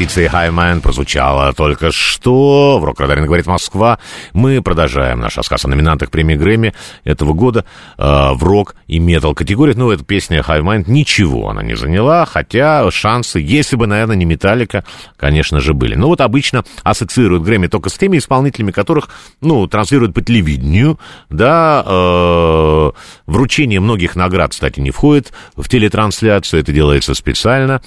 Композицией 0.00 0.28
High 0.28 0.50
Man 0.50 0.80
прозвучала 0.80 1.52
только 1.52 1.92
что. 1.92 2.78
В 2.80 2.84
рок 2.84 2.98
радаре 3.00 3.22
говорит 3.22 3.46
Москва. 3.46 3.98
Мы 4.32 4.62
продолжаем 4.62 5.20
наш 5.20 5.36
рассказ 5.36 5.66
о 5.66 5.68
номинантах 5.68 6.10
премии 6.10 6.36
Грэмми 6.36 6.72
этого 7.04 7.34
года 7.34 7.66
э, 7.98 8.02
в 8.32 8.42
рок 8.42 8.76
и 8.86 8.98
метал 8.98 9.34
категориях. 9.34 9.76
Ну, 9.76 9.90
эта 9.90 10.02
песня 10.02 10.40
High 10.40 10.62
Mind 10.62 10.84
ничего 10.86 11.50
она 11.50 11.62
не 11.62 11.74
заняла, 11.74 12.24
хотя 12.24 12.90
шансы, 12.90 13.40
если 13.40 13.76
бы, 13.76 13.86
наверное, 13.86 14.16
не 14.16 14.24
Металлика, 14.24 14.86
конечно 15.18 15.60
же, 15.60 15.74
были. 15.74 15.96
Но 15.96 16.06
вот 16.06 16.22
обычно 16.22 16.64
ассоциируют 16.82 17.42
Грэмми 17.42 17.66
только 17.66 17.90
с 17.90 17.98
теми 17.98 18.16
исполнителями, 18.16 18.70
которых, 18.70 19.10
ну, 19.42 19.66
транслируют 19.66 20.14
по 20.14 20.22
телевидению, 20.22 20.98
да, 21.28 21.84
э, 21.86 22.90
вручение 23.26 23.80
многих 23.80 24.16
наград, 24.16 24.52
кстати, 24.52 24.80
не 24.80 24.92
входит 24.92 25.34
в 25.56 25.68
телетрансляцию, 25.68 26.62
это 26.62 26.72
делается 26.72 27.12
специально. 27.12 27.82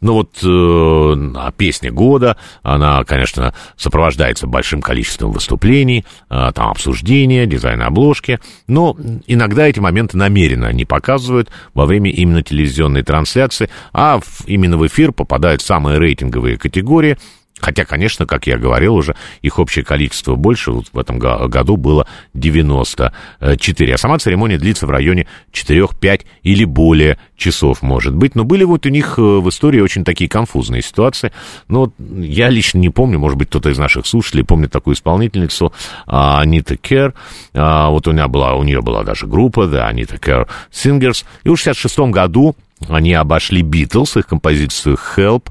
Ну 0.00 0.12
вот 0.14 0.38
э, 0.42 1.50
песня 1.56 1.90
года, 1.90 2.36
она, 2.62 3.02
конечно, 3.04 3.54
сопровождается 3.76 4.46
большим 4.46 4.82
количеством 4.82 5.32
выступлений, 5.32 6.04
э, 6.28 6.52
там 6.54 6.70
обсуждения, 6.70 7.46
дизайн 7.46 7.82
обложки, 7.82 8.40
но 8.66 8.96
иногда 9.26 9.66
эти 9.66 9.80
моменты 9.80 10.16
намеренно 10.16 10.72
не 10.72 10.84
показывают 10.84 11.50
во 11.74 11.86
время 11.86 12.10
именно 12.10 12.42
телевизионной 12.42 13.02
трансляции, 13.02 13.70
а 13.92 14.20
в, 14.20 14.46
именно 14.46 14.76
в 14.76 14.86
эфир 14.86 15.12
попадают 15.12 15.62
самые 15.62 15.98
рейтинговые 15.98 16.58
категории, 16.58 17.16
Хотя, 17.60 17.84
конечно, 17.84 18.26
как 18.26 18.46
я 18.46 18.58
говорил 18.58 18.94
уже, 18.94 19.16
их 19.40 19.58
общее 19.58 19.84
количество 19.84 20.34
больше. 20.34 20.72
Вот 20.72 20.86
в 20.92 20.98
этом 20.98 21.18
году 21.18 21.76
было 21.76 22.06
94. 22.34 23.94
А 23.94 23.98
сама 23.98 24.18
церемония 24.18 24.58
длится 24.58 24.86
в 24.86 24.90
районе 24.90 25.26
4-5 25.52 26.26
или 26.42 26.64
более 26.64 27.18
часов, 27.36 27.82
может 27.82 28.14
быть. 28.14 28.34
Но 28.34 28.44
были 28.44 28.64
вот 28.64 28.84
у 28.84 28.90
них 28.90 29.18
э, 29.18 29.22
в 29.22 29.48
истории 29.48 29.80
очень 29.80 30.04
такие 30.04 30.28
конфузные 30.28 30.82
ситуации. 30.82 31.32
Но 31.68 31.92
я 31.98 32.50
лично 32.50 32.78
не 32.78 32.90
помню, 32.90 33.18
может 33.18 33.38
быть, 33.38 33.48
кто-то 33.48 33.70
из 33.70 33.78
наших 33.78 34.06
слушателей 34.06 34.44
помнит 34.44 34.70
такую 34.70 34.94
исполнительницу 34.94 35.72
а, 36.06 36.40
Анита 36.40 36.76
Кер. 36.76 37.14
А, 37.54 37.88
вот 37.88 38.06
у, 38.06 38.12
меня 38.12 38.28
была, 38.28 38.54
у 38.54 38.64
нее 38.64 38.82
была 38.82 39.02
даже 39.02 39.26
группа, 39.26 39.66
да, 39.66 39.88
Анита 39.88 40.18
Кер 40.18 40.46
Singers. 40.70 41.24
И 41.44 41.48
в 41.48 41.56
66 41.56 41.98
году 42.10 42.54
они 42.88 43.14
обошли 43.14 43.62
Битлз, 43.62 44.18
их 44.18 44.26
композицию 44.26 44.98
Help. 45.16 45.48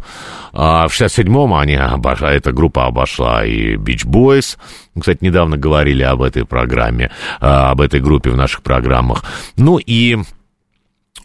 А 0.54 0.88
в 0.88 0.92
67-м 0.92 1.54
они 1.54 1.76
обошли, 1.76 2.28
эта 2.30 2.52
группа 2.52 2.86
обошла 2.86 3.46
и 3.46 3.76
Beach 3.76 4.06
Boys. 4.06 4.58
Кстати, 4.98 5.20
недавно 5.22 5.58
говорили 5.58 6.04
об 6.04 6.22
этой 6.22 6.46
программе, 6.46 7.12
а, 7.42 7.72
об 7.72 7.82
этой 7.82 8.00
группе 8.00 8.30
в 8.30 8.38
наших 8.38 8.62
программах. 8.62 9.26
Ну 9.58 9.78
и 9.78 10.18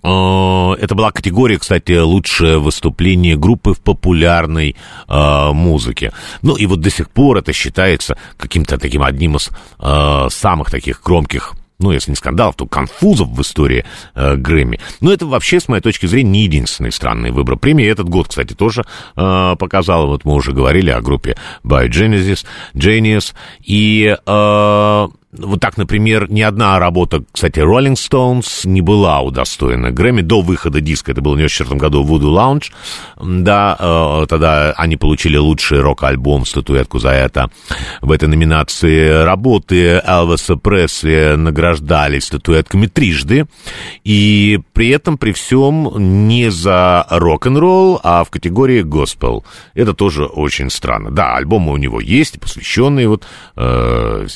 а, 0.02 0.74
это 0.74 0.94
была 0.94 1.12
категория, 1.12 1.58
кстати, 1.58 1.92
лучшее 1.98 2.58
выступление 2.58 3.36
группы 3.36 3.74
в 3.74 3.80
популярной 3.80 4.76
э, 5.08 5.52
музыке. 5.52 6.12
Ну 6.42 6.56
и 6.56 6.66
вот 6.66 6.80
до 6.80 6.90
сих 6.90 7.10
пор 7.10 7.38
это 7.38 7.52
считается 7.52 8.16
каким-то 8.36 8.78
таким 8.78 9.02
одним 9.02 9.36
из 9.36 9.50
э, 9.78 10.26
самых 10.30 10.70
таких 10.70 11.02
громких 11.02 11.54
ну, 11.80 11.90
если 11.92 12.10
не 12.10 12.16
скандалов, 12.16 12.56
то 12.56 12.66
конфузов 12.66 13.28
в 13.28 13.40
истории 13.40 13.84
э, 14.14 14.36
Грэмми. 14.36 14.78
Но 15.00 15.12
это 15.12 15.26
вообще, 15.26 15.60
с 15.60 15.68
моей 15.68 15.82
точки 15.82 16.06
зрения, 16.06 16.30
не 16.30 16.42
единственный 16.44 16.92
странный 16.92 17.30
выбор 17.30 17.56
премии. 17.56 17.86
Этот 17.86 18.08
год, 18.08 18.28
кстати, 18.28 18.54
тоже 18.54 18.84
э, 19.16 19.56
показал, 19.58 20.06
вот 20.06 20.24
мы 20.24 20.34
уже 20.34 20.52
говорили 20.52 20.90
о 20.90 21.00
группе 21.00 21.36
By 21.64 21.88
Genesis, 21.88 22.44
Genius, 22.74 23.34
и 23.64 24.16
э, 24.24 25.08
вот 25.32 25.60
так, 25.60 25.76
например, 25.76 26.28
ни 26.28 26.40
одна 26.40 26.78
работа, 26.80 27.22
кстати, 27.30 27.60
Rolling 27.60 27.94
Stones 27.94 28.66
не 28.66 28.80
была 28.80 29.20
удостоена 29.20 29.92
Грэмми 29.92 30.22
до 30.22 30.40
выхода 30.40 30.80
диска. 30.80 31.12
Это 31.12 31.20
было 31.20 31.34
в 31.34 31.36
1994 31.36 31.78
году 31.78 32.04
Voodoo 32.04 32.34
Lounge. 32.34 32.72
Да, 33.44 33.76
э, 33.78 34.26
тогда 34.28 34.72
они 34.72 34.96
получили 34.96 35.36
лучший 35.36 35.80
рок-альбом, 35.80 36.44
статуэтку 36.44 36.98
за 36.98 37.10
это. 37.10 37.48
В 38.00 38.10
этой 38.10 38.28
номинации 38.28 39.22
работы 39.22 40.02
Элвиса 40.04 40.56
Пресли 40.56 41.34
награждали 41.36 42.18
статуэтками 42.18 42.86
трижды. 42.88 43.46
И 44.02 44.58
при 44.72 44.88
этом, 44.88 45.16
при 45.16 45.30
всем, 45.30 46.26
не 46.26 46.50
за 46.50 47.06
рок-н-ролл, 47.08 48.00
а 48.02 48.24
в 48.24 48.30
категории 48.30 48.82
госпел. 48.82 49.44
Это 49.74 49.94
тоже 49.94 50.24
очень 50.24 50.70
странно. 50.70 51.12
Да, 51.12 51.36
альбомы 51.36 51.72
у 51.72 51.76
него 51.76 52.00
есть, 52.00 52.40
посвященные 52.40 53.08
вот 53.08 53.24
э, 53.54 54.26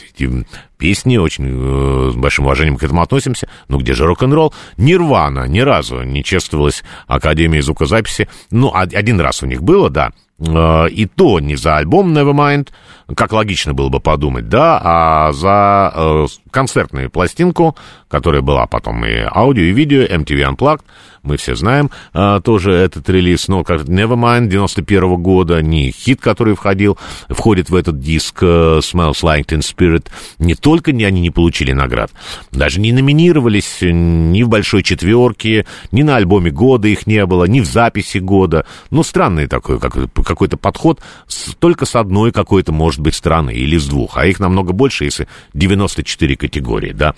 песни, 0.85 1.17
очень 1.17 1.47
э, 1.49 2.11
с 2.13 2.15
большим 2.15 2.45
уважением 2.45 2.77
к 2.77 2.83
этому 2.83 3.01
относимся. 3.01 3.49
Но 3.69 3.79
где 3.79 3.95
же 3.95 4.05
рок-н-ролл? 4.05 4.53
Нирвана 4.77 5.49
ни 5.49 5.61
разу 5.61 6.03
не 6.03 6.23
чествовалась 6.23 6.85
Академией 7.07 7.63
звукозаписи. 7.63 8.29
Ну, 8.51 8.71
один 8.75 9.19
раз 9.19 9.43
у 9.43 9.47
них 9.47 9.63
было, 9.63 9.89
да. 9.89 10.13
Э, 10.39 10.89
и 10.89 11.07
то 11.07 11.41
не 11.41 11.57
за 11.57 11.77
альбом 11.77 12.13
Nevermind, 12.13 12.69
как 13.15 13.33
логично 13.33 13.75
было 13.75 13.89
бы 13.89 14.01
подумать, 14.01 14.49
да, 14.49 14.81
а 14.83 15.33
за 15.33 15.93
э, 15.95 16.27
концертную 16.51 17.11
пластинку, 17.11 17.77
которая 18.09 18.43
была 18.43 18.67
потом 18.67 19.05
и 19.05 19.27
аудио, 19.31 19.63
и 19.63 19.73
видео, 19.73 20.03
MTV 20.03 20.55
Unplugged, 20.55 20.83
мы 21.25 21.39
все 21.39 21.57
знаем 21.57 21.91
а, 22.13 22.41
тоже 22.41 22.73
этот 22.73 23.09
релиз, 23.09 23.49
но 23.49 23.65
как 23.65 23.83
Nevermind 23.83 24.47
91 24.47 25.17
года, 25.23 25.63
не 25.63 25.91
хит, 25.91 26.21
который 26.21 26.55
входил, 26.55 26.99
входит 27.31 27.71
в 27.71 27.75
этот 27.75 27.99
диск 27.99 28.43
uh, 28.43 28.81
Smells 28.81 29.23
Like 29.23 29.47
Teen 29.47 29.61
Spirit, 29.61 30.09
не 30.39 30.55
только 30.55 30.93
не, 30.93 31.05
они 31.05 31.23
не 31.23 31.31
получили 31.31 31.73
наград, 31.73 32.13
даже 32.53 32.79
не 32.79 32.93
номинировались 32.93 33.79
ни 33.81 34.43
в 34.43 34.49
большой 34.51 34.83
четверке, 34.83 35.67
ни 35.93 36.03
на 36.03 36.17
альбоме 36.17 36.51
года 36.51 36.89
их 36.89 37.07
не 37.07 37.25
было, 37.25 37.45
ни 37.45 37.61
в 37.61 37.65
записи 37.65 38.19
года. 38.19 38.67
Ну, 38.91 39.03
странный 39.03 39.47
такой 39.47 39.81
как, 39.81 39.97
какой-то 40.25 40.57
подход, 40.57 41.01
с, 41.27 41.55
только 41.55 41.87
с 41.87 41.95
одной 41.95 42.33
какой-то, 42.33 42.73
может 42.73 43.01
быть, 43.01 43.15
страны 43.15 43.53
или 43.55 43.77
с 43.77 43.87
двух, 43.87 44.17
а 44.17 44.27
их 44.27 44.41
намного 44.41 44.73
больше, 44.73 45.05
если 45.05 45.29
94 45.55 46.37
категории, 46.37 46.93
да. 46.93 47.15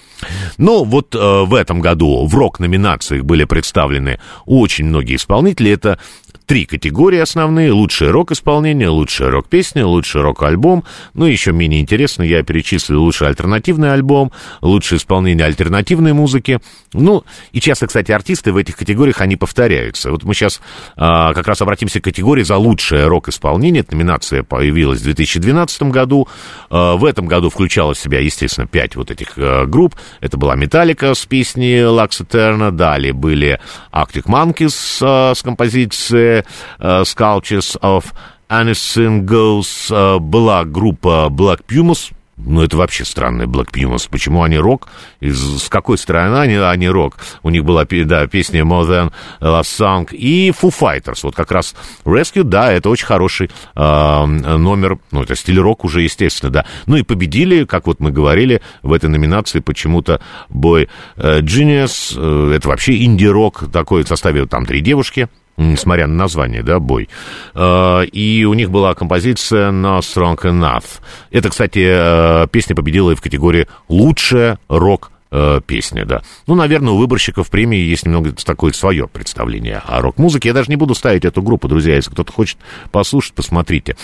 Но 0.58 0.84
вот 0.84 1.14
э, 1.14 1.18
в 1.18 1.54
этом 1.54 1.80
году 1.80 2.26
в 2.26 2.34
рок-номинациях 2.34 3.24
были 3.24 3.44
представлены 3.44 4.18
очень 4.44 4.86
многие 4.86 5.16
исполнители. 5.16 5.70
Это 5.70 5.98
три 6.46 6.64
категории 6.64 7.18
основные. 7.18 7.72
Лучшее 7.72 8.10
рок-исполнение, 8.10 8.88
лучшая 8.88 9.30
рок-песня, 9.30 9.84
лучший 9.84 10.22
рок-альбом. 10.22 10.84
Ну, 11.14 11.26
еще 11.26 11.52
менее 11.52 11.80
интересно, 11.80 12.22
я 12.22 12.42
перечислил 12.42 13.02
лучший 13.02 13.28
альтернативный 13.28 13.92
альбом, 13.92 14.32
лучшее 14.60 14.98
исполнение 14.98 15.44
альтернативной 15.44 16.12
музыки. 16.12 16.60
Ну, 16.92 17.24
и 17.52 17.60
часто, 17.60 17.88
кстати, 17.88 18.12
артисты 18.12 18.52
в 18.52 18.56
этих 18.56 18.76
категориях, 18.76 19.20
они 19.20 19.36
повторяются. 19.36 20.10
Вот 20.10 20.22
мы 20.22 20.34
сейчас 20.34 20.60
а, 20.96 21.34
как 21.34 21.48
раз 21.48 21.60
обратимся 21.60 22.00
к 22.00 22.04
категории 22.04 22.44
за 22.44 22.56
лучшее 22.56 23.08
рок-исполнение. 23.08 23.80
Эта 23.80 23.94
номинация 23.94 24.42
появилась 24.42 25.00
в 25.00 25.04
2012 25.04 25.82
году. 25.84 26.28
А, 26.70 26.96
в 26.96 27.04
этом 27.04 27.26
году 27.26 27.50
включала 27.50 27.94
в 27.94 27.98
себя, 27.98 28.20
естественно, 28.20 28.66
пять 28.66 28.94
вот 28.94 29.10
этих 29.10 29.32
а, 29.36 29.66
групп. 29.66 29.96
Это 30.20 30.36
была 30.36 30.54
Металлика 30.54 31.14
с 31.14 31.26
песней 31.26 31.80
Lux 31.80 32.24
Eterna, 32.24 32.70
далее 32.70 33.12
были 33.12 33.58
Arctic 33.92 34.26
Monkeys 34.26 34.98
а, 35.02 35.34
с 35.34 35.42
композицией 35.42 36.35
uh, 36.78 37.02
Sculptures 37.04 37.78
of 37.80 38.04
Anything 38.48 39.24
Goes 39.24 39.90
uh, 39.90 40.18
была 40.18 40.64
группа 40.64 41.28
Black 41.30 41.60
Pumas, 41.66 42.12
ну, 42.36 42.62
это 42.62 42.76
вообще 42.76 43.04
странный 43.04 43.46
Black 43.46 43.70
Pumas. 43.72 44.08
Почему 44.10 44.42
они 44.42 44.58
рок? 44.58 44.88
Из, 45.20 45.62
с 45.62 45.68
какой 45.70 45.96
стороны 45.96 46.36
они, 46.36 46.56
они 46.56 46.88
рок? 46.88 47.16
У 47.42 47.48
них 47.48 47.64
была, 47.64 47.86
да, 47.86 48.26
песня 48.26 48.60
More 48.60 48.86
Than 48.86 49.12
Last 49.40 49.62
Song 49.62 50.14
и 50.14 50.50
Foo 50.50 50.70
Fighters. 50.70 51.20
Вот 51.22 51.34
как 51.34 51.50
раз 51.50 51.74
Rescue, 52.04 52.42
да, 52.42 52.70
это 52.70 52.90
очень 52.90 53.06
хороший 53.06 53.50
э, 53.74 54.24
номер. 54.26 54.98
Ну, 55.12 55.22
это 55.22 55.34
стиль 55.34 55.58
рок 55.58 55.84
уже, 55.84 56.02
естественно, 56.02 56.52
да. 56.52 56.66
Ну, 56.84 56.96
и 56.96 57.02
победили, 57.02 57.64
как 57.64 57.86
вот 57.86 58.00
мы 58.00 58.10
говорили, 58.10 58.60
в 58.82 58.92
этой 58.92 59.08
номинации 59.08 59.60
почему-то 59.60 60.20
Boy 60.50 60.88
uh, 61.16 61.40
Genius. 61.40 62.52
Это 62.54 62.68
вообще 62.68 63.02
инди-рок 63.02 63.64
такой 63.72 64.04
в 64.04 64.08
составе, 64.08 64.46
там, 64.46 64.66
три 64.66 64.82
девушки 64.82 65.28
несмотря 65.56 66.06
на 66.06 66.14
название, 66.14 66.62
да, 66.62 66.78
бой. 66.78 67.08
А, 67.54 68.02
и 68.02 68.44
у 68.44 68.54
них 68.54 68.70
была 68.70 68.94
композиция 68.94 69.70
«Not 69.70 70.00
Strong 70.00 70.38
Enough». 70.42 70.84
Это, 71.30 71.50
кстати, 71.50 71.86
э, 71.88 72.46
песня 72.48 72.76
победила 72.76 73.12
и 73.12 73.14
в 73.14 73.20
категории 73.20 73.66
«Лучшая 73.88 74.58
рок 74.68 75.10
э, 75.30 75.60
песня, 75.66 76.04
да. 76.04 76.22
Ну, 76.46 76.54
наверное, 76.54 76.92
у 76.92 76.96
выборщиков 76.96 77.50
премии 77.50 77.78
есть 77.78 78.06
немного 78.06 78.32
такое 78.32 78.72
свое 78.72 79.08
представление 79.08 79.82
о 79.86 80.00
рок-музыке. 80.00 80.48
Я 80.48 80.54
даже 80.54 80.70
не 80.70 80.76
буду 80.76 80.94
ставить 80.94 81.24
эту 81.24 81.42
группу, 81.42 81.68
друзья. 81.68 81.94
Если 81.94 82.10
кто-то 82.10 82.32
хочет 82.32 82.58
послушать, 82.90 83.34
посмотрите. 83.34 83.96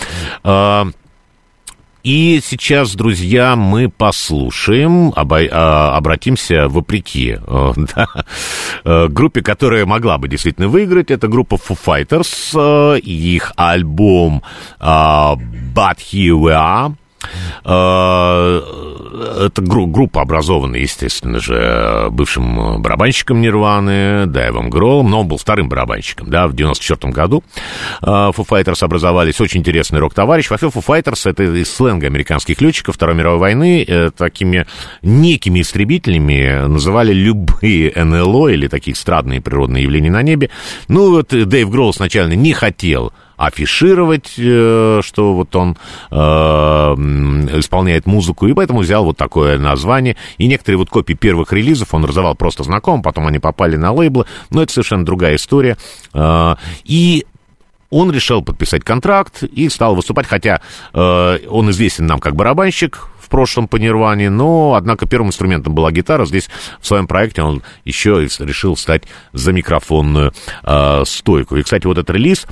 А, 0.44 0.88
и 2.02 2.40
сейчас, 2.42 2.94
друзья, 2.94 3.54
мы 3.54 3.88
послушаем, 3.88 5.12
обо, 5.14 5.40
а, 5.50 5.96
обратимся 5.96 6.68
вопреки 6.68 7.38
э, 7.38 7.72
да, 7.96 8.08
э, 8.84 9.08
группе, 9.08 9.42
которая 9.42 9.86
могла 9.86 10.18
бы 10.18 10.28
действительно 10.28 10.68
выиграть. 10.68 11.10
Это 11.10 11.28
группа 11.28 11.54
Foo 11.54 11.78
Fighters, 11.78 12.96
э, 12.96 12.98
их 12.98 13.52
альбом 13.56 14.42
But 14.80 15.98
Here 15.98 16.38
We 16.38 16.52
Are. 16.52 16.94
А, 17.64 18.60
это 19.46 19.62
группа, 19.62 20.22
образованная, 20.22 20.80
естественно 20.80 21.38
же, 21.38 22.08
бывшим 22.10 22.82
барабанщиком 22.82 23.40
Нирваны, 23.40 24.26
Дэйвом 24.26 24.70
Гроллом, 24.70 25.10
но 25.10 25.20
он 25.20 25.28
был 25.28 25.36
вторым 25.36 25.68
барабанщиком, 25.68 26.30
да, 26.30 26.48
в 26.48 26.54
94 26.54 27.12
году 27.12 27.44
а, 28.00 28.30
Foo 28.30 28.46
Fighters 28.46 28.82
образовались. 28.84 29.40
Очень 29.40 29.60
интересный 29.60 30.00
рок-товарищ. 30.00 30.50
Вообще, 30.50 30.66
Foo 30.66 30.84
Fighters— 30.84 31.20
это 31.30 31.42
из 31.42 31.72
сленга 31.72 32.06
американских 32.06 32.60
летчиков 32.60 32.96
Второй 32.96 33.14
мировой 33.14 33.38
войны. 33.38 33.84
Э, 33.86 34.10
такими 34.10 34.66
некими 35.02 35.60
истребителями 35.60 36.66
называли 36.66 37.12
любые 37.12 37.92
НЛО 37.94 38.48
или 38.48 38.68
такие 38.68 38.96
странные 38.96 39.40
природные 39.40 39.84
явления 39.84 40.10
на 40.10 40.22
небе. 40.22 40.50
Ну, 40.88 41.10
вот 41.10 41.28
Дэйв 41.28 41.70
Гролл 41.70 41.92
сначала 41.92 42.28
не 42.28 42.52
хотел 42.52 43.12
афишировать, 43.36 44.34
э, 44.38 45.00
что 45.02 45.34
вот 45.34 45.54
он 45.56 45.76
э, 46.10 46.16
исполняет 46.16 48.06
музыку, 48.06 48.46
и 48.46 48.54
поэтому 48.54 48.80
взял 48.80 49.04
вот 49.04 49.16
такое 49.16 49.58
название. 49.58 50.16
И 50.38 50.46
некоторые 50.46 50.78
вот 50.78 50.90
копии 50.90 51.14
первых 51.14 51.52
релизов 51.52 51.94
он 51.94 52.04
раздавал 52.04 52.34
просто 52.34 52.62
знакомым, 52.64 53.02
потом 53.02 53.26
они 53.26 53.38
попали 53.38 53.76
на 53.76 53.92
лейблы, 53.92 54.26
но 54.50 54.62
это 54.62 54.72
совершенно 54.72 55.04
другая 55.04 55.36
история. 55.36 55.76
Э, 56.14 56.56
и 56.84 57.26
он 57.92 58.10
решил 58.10 58.42
подписать 58.42 58.82
контракт 58.84 59.42
и 59.42 59.68
стал 59.68 59.94
выступать, 59.94 60.26
хотя 60.26 60.62
э, 60.94 61.38
он 61.48 61.70
известен 61.70 62.06
нам 62.06 62.20
как 62.20 62.34
барабанщик 62.34 63.11
прошлом 63.32 63.66
по 63.66 63.76
Нирване, 63.76 64.28
но, 64.28 64.74
однако, 64.74 65.06
первым 65.06 65.28
инструментом 65.28 65.74
была 65.74 65.90
гитара. 65.90 66.26
Здесь 66.26 66.50
в 66.80 66.86
своем 66.86 67.06
проекте 67.06 67.42
он 67.42 67.62
еще 67.84 68.20
решил 68.20 68.76
стать 68.76 69.04
за 69.32 69.52
микрофонную 69.52 70.32
э, 70.62 71.02
стойку. 71.06 71.56
И, 71.56 71.62
кстати, 71.62 71.86
вот 71.86 71.96
этот 71.96 72.14
релиз 72.14 72.46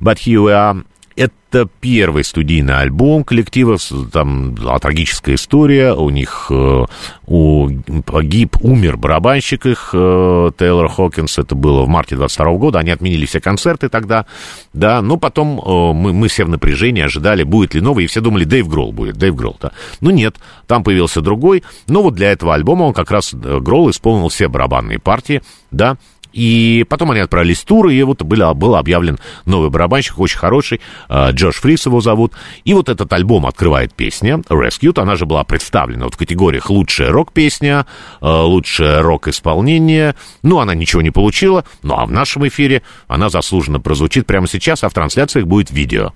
«But 0.00 0.16
Here 0.16 0.44
We 0.44 0.50
Are» 0.50 0.84
Это 1.16 1.68
первый 1.80 2.24
студийный 2.24 2.78
альбом 2.78 3.22
коллектива, 3.22 3.76
там 4.12 4.56
а, 4.66 4.80
трагическая 4.80 5.36
история, 5.36 5.92
у 5.92 6.10
них 6.10 6.46
э, 6.50 6.84
у, 7.28 7.68
погиб, 8.04 8.56
умер 8.60 8.96
барабанщик 8.96 9.64
их, 9.66 9.90
э, 9.92 10.50
Тейлор 10.58 10.88
Хокинс, 10.88 11.38
это 11.38 11.54
было 11.54 11.82
в 11.82 11.88
марте 11.88 12.16
22 12.16 12.54
года, 12.54 12.80
они 12.80 12.90
отменили 12.90 13.26
все 13.26 13.40
концерты 13.40 13.88
тогда, 13.88 14.26
да, 14.72 15.00
но 15.02 15.16
потом 15.16 15.60
э, 15.60 15.92
мы, 15.92 16.12
мы 16.12 16.26
все 16.26 16.44
в 16.44 16.48
напряжении 16.48 17.04
ожидали, 17.04 17.44
будет 17.44 17.74
ли 17.74 17.80
новый, 17.80 18.06
и 18.06 18.08
все 18.08 18.20
думали, 18.20 18.42
Дэйв 18.42 18.66
Гролл 18.66 18.90
будет, 18.90 19.16
Дэйв 19.16 19.36
Гролл, 19.36 19.56
да. 19.60 19.70
Ну 20.00 20.10
нет, 20.10 20.34
там 20.66 20.82
появился 20.82 21.20
другой, 21.20 21.62
но 21.86 22.02
вот 22.02 22.14
для 22.14 22.32
этого 22.32 22.54
альбома 22.54 22.82
он 22.82 22.92
как 22.92 23.12
раз, 23.12 23.32
Гролл 23.32 23.88
исполнил 23.90 24.28
все 24.30 24.48
барабанные 24.48 24.98
партии, 24.98 25.42
да, 25.70 25.96
и 26.34 26.84
потом 26.88 27.12
они 27.12 27.20
отправились 27.20 27.60
в 27.60 27.64
тур, 27.64 27.88
и 27.88 28.02
вот 28.02 28.22
был, 28.22 28.54
был 28.54 28.74
объявлен 28.74 29.18
новый 29.46 29.70
барабанщик, 29.70 30.18
очень 30.18 30.38
хороший, 30.38 30.80
э, 31.08 31.30
Джош 31.30 31.56
Фрис 31.56 31.86
его 31.86 32.00
зовут. 32.00 32.32
И 32.64 32.74
вот 32.74 32.88
этот 32.88 33.12
альбом 33.12 33.46
открывает 33.46 33.94
песня 33.94 34.38
Rescued, 34.48 35.00
она 35.00 35.14
же 35.14 35.26
была 35.26 35.44
представлена 35.44 36.06
вот 36.06 36.14
в 36.14 36.18
категориях 36.18 36.70
лучшая 36.70 37.10
рок-песня, 37.10 37.86
э, 38.20 38.26
лучшее 38.26 39.00
рок-исполнение. 39.00 40.16
Ну, 40.42 40.58
она 40.58 40.74
ничего 40.74 41.02
не 41.02 41.10
получила, 41.10 41.64
ну 41.82 41.94
а 41.94 42.04
в 42.04 42.10
нашем 42.10 42.46
эфире 42.48 42.82
она 43.06 43.28
заслуженно 43.28 43.80
прозвучит 43.80 44.26
прямо 44.26 44.48
сейчас, 44.48 44.82
а 44.82 44.88
в 44.88 44.94
трансляциях 44.94 45.46
будет 45.46 45.70
видео. 45.70 46.12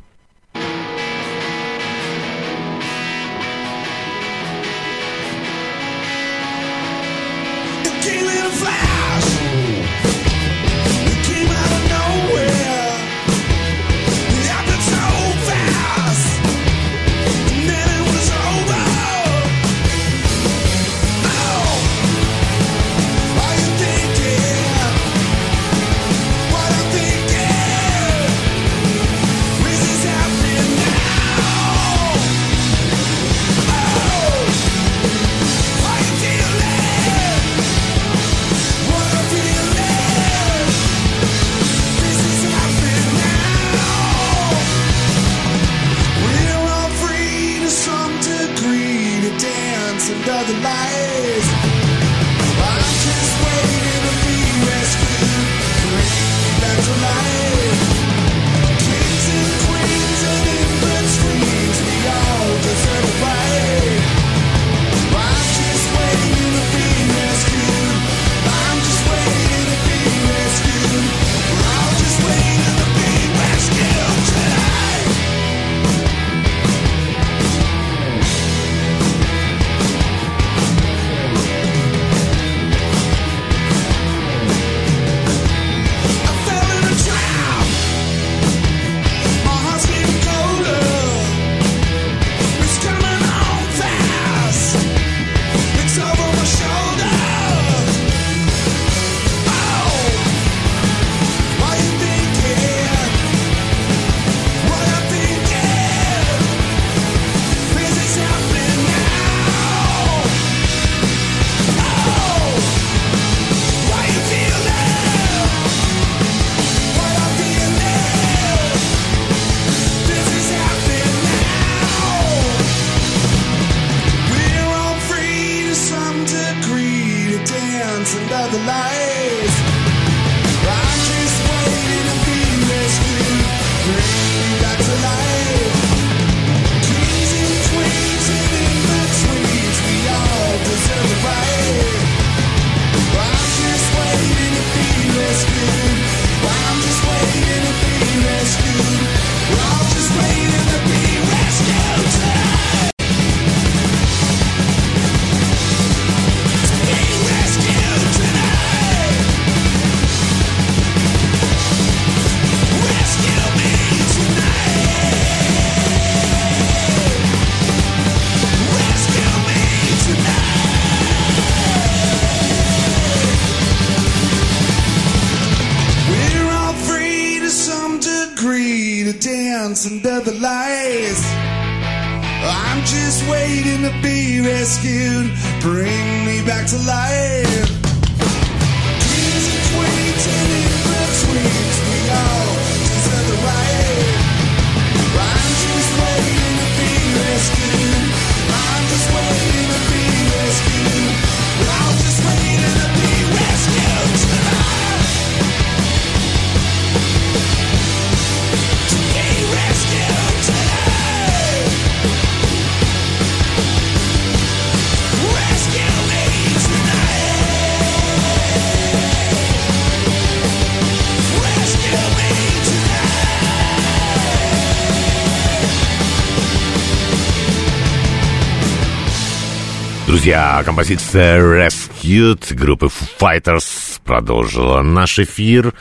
Друзья, 230.08 230.62
композиция 230.64 231.38
Rescued 231.38 232.54
группы 232.54 232.88
Fighters 233.20 234.00
продолжила 234.04 234.80
наш 234.80 235.18
эфир. 235.18 235.74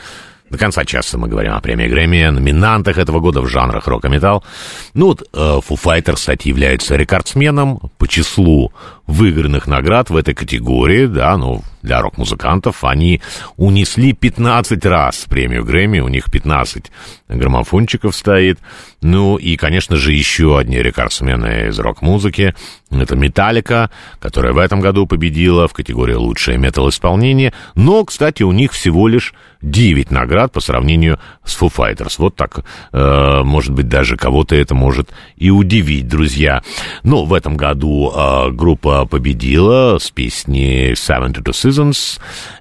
До 0.50 0.58
конца 0.58 0.84
часа 0.84 1.16
мы 1.16 1.28
говорим 1.28 1.54
о 1.54 1.62
премии 1.62 1.88
Грэмми, 1.88 2.28
номинантах 2.28 2.98
этого 2.98 3.20
года 3.20 3.40
в 3.40 3.48
жанрах 3.48 3.88
рок 3.88 4.04
и 4.04 4.08
металл. 4.10 4.44
Ну 4.92 5.06
вот, 5.06 5.22
э, 5.22 5.24
Foo 5.32 5.82
Fighters, 5.82 6.16
кстати, 6.16 6.48
является 6.48 6.94
рекордсменом 6.96 7.90
по 7.96 8.06
числу 8.06 8.70
выигранных 9.08 9.66
наград 9.66 10.10
в 10.10 10.16
этой 10.16 10.34
категории, 10.34 11.06
да, 11.06 11.36
ну, 11.38 11.62
для 11.82 12.00
рок-музыкантов. 12.02 12.84
Они 12.84 13.20
унесли 13.56 14.12
15 14.12 14.84
раз 14.84 15.24
премию 15.28 15.64
Грэмми, 15.64 16.00
у 16.00 16.08
них 16.08 16.30
15 16.30 16.92
граммофончиков 17.28 18.14
стоит. 18.14 18.58
Ну 19.00 19.36
и, 19.36 19.56
конечно 19.56 19.96
же, 19.96 20.12
еще 20.12 20.58
одни 20.58 20.78
рекордсмены 20.78 21.68
из 21.68 21.78
рок-музыки. 21.78 22.54
Это 22.90 23.16
Металлика, 23.16 23.90
которая 24.18 24.52
в 24.52 24.58
этом 24.58 24.80
году 24.80 25.06
победила 25.06 25.68
в 25.68 25.72
категории 25.72 26.14
«Лучшее 26.14 26.58
метал-исполнение». 26.58 27.52
Но, 27.74 28.04
кстати, 28.04 28.42
у 28.42 28.52
них 28.52 28.72
всего 28.72 29.08
лишь 29.08 29.34
9 29.62 30.10
наград 30.10 30.52
по 30.52 30.60
сравнению 30.60 31.18
с 31.44 31.60
Foo 31.60 31.72
Fighters. 31.74 32.14
Вот 32.18 32.36
так, 32.36 32.64
э, 32.92 33.42
может 33.44 33.72
быть, 33.72 33.88
даже 33.88 34.16
кого-то 34.16 34.54
это 34.54 34.74
может 34.74 35.10
и 35.36 35.50
удивить, 35.50 36.08
друзья. 36.08 36.62
Но 37.02 37.24
в 37.24 37.34
этом 37.34 37.56
году 37.56 38.12
э, 38.14 38.50
группа 38.50 38.97
победила 39.04 39.98
с 39.98 40.10
песней 40.10 40.92
«Seventy 40.92 41.42
Two 41.42 41.52
Seasons». 41.52 42.20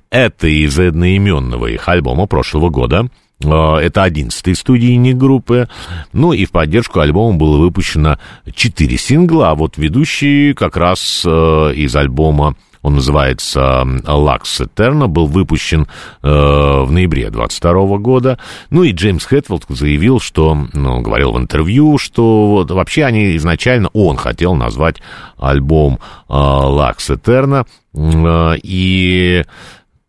Это 0.09 0.47
из 0.47 0.79
одноименного 0.79 1.67
их 1.67 1.87
альбома 1.89 2.27
прошлого 2.27 2.69
года. 2.69 3.09
А, 3.43 3.77
это 3.77 4.03
одиннадцатый 4.03 4.55
студийник 4.55 5.17
группы. 5.17 5.67
Ну 6.13 6.33
и 6.33 6.45
в 6.45 6.51
поддержку 6.51 6.99
альбома 6.99 7.37
было 7.37 7.57
выпущено 7.57 8.17
четыре 8.53 8.97
сингла, 8.97 9.51
а 9.51 9.55
вот 9.55 9.77
ведущий 9.77 10.53
как 10.53 10.77
раз 10.77 11.23
э, 11.25 11.73
из 11.75 11.95
альбома 11.95 12.55
он 12.87 12.95
называется 12.95 13.83
«Lux 13.85 14.43
Eterna», 14.59 15.07
был 15.07 15.27
выпущен 15.27 15.87
э, 16.23 16.27
в 16.27 16.89
ноябре 16.89 17.29
22 17.29 17.97
года. 17.97 18.39
Ну 18.69 18.83
и 18.83 18.93
Джеймс 18.93 19.25
Хэтфилд 19.25 19.65
заявил, 19.67 20.21
что, 20.21 20.57
ну, 20.73 21.01
говорил 21.01 21.33
в 21.33 21.37
интервью, 21.37 21.97
что 21.97 22.47
вот, 22.47 22.71
вообще 22.71 23.03
они 23.03 23.35
изначально, 23.35 23.89
он 23.91 24.15
хотел 24.15 24.55
назвать 24.55 25.01
альбом 25.37 25.99
э, 26.29 26.33
«Lux 26.33 26.97
Eterna», 27.09 27.67
э, 27.93 28.59
и 28.63 29.43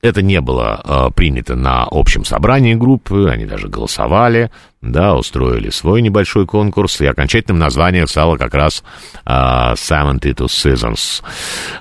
это 0.00 0.22
не 0.22 0.40
было 0.40 0.80
э, 0.84 1.10
принято 1.14 1.56
на 1.56 1.86
общем 1.90 2.24
собрании 2.24 2.74
группы, 2.74 3.28
они 3.28 3.46
даже 3.46 3.68
голосовали, 3.68 4.50
да, 4.80 5.16
устроили 5.16 5.70
свой 5.70 6.02
небольшой 6.02 6.46
конкурс, 6.46 7.00
и 7.00 7.06
окончательным 7.06 7.58
названием 7.58 8.06
стало 8.06 8.36
как 8.36 8.54
раз 8.54 8.84
э, 9.24 9.30
Seventy 9.30 10.34
Two 10.34 10.46
Seasons. 10.46 11.22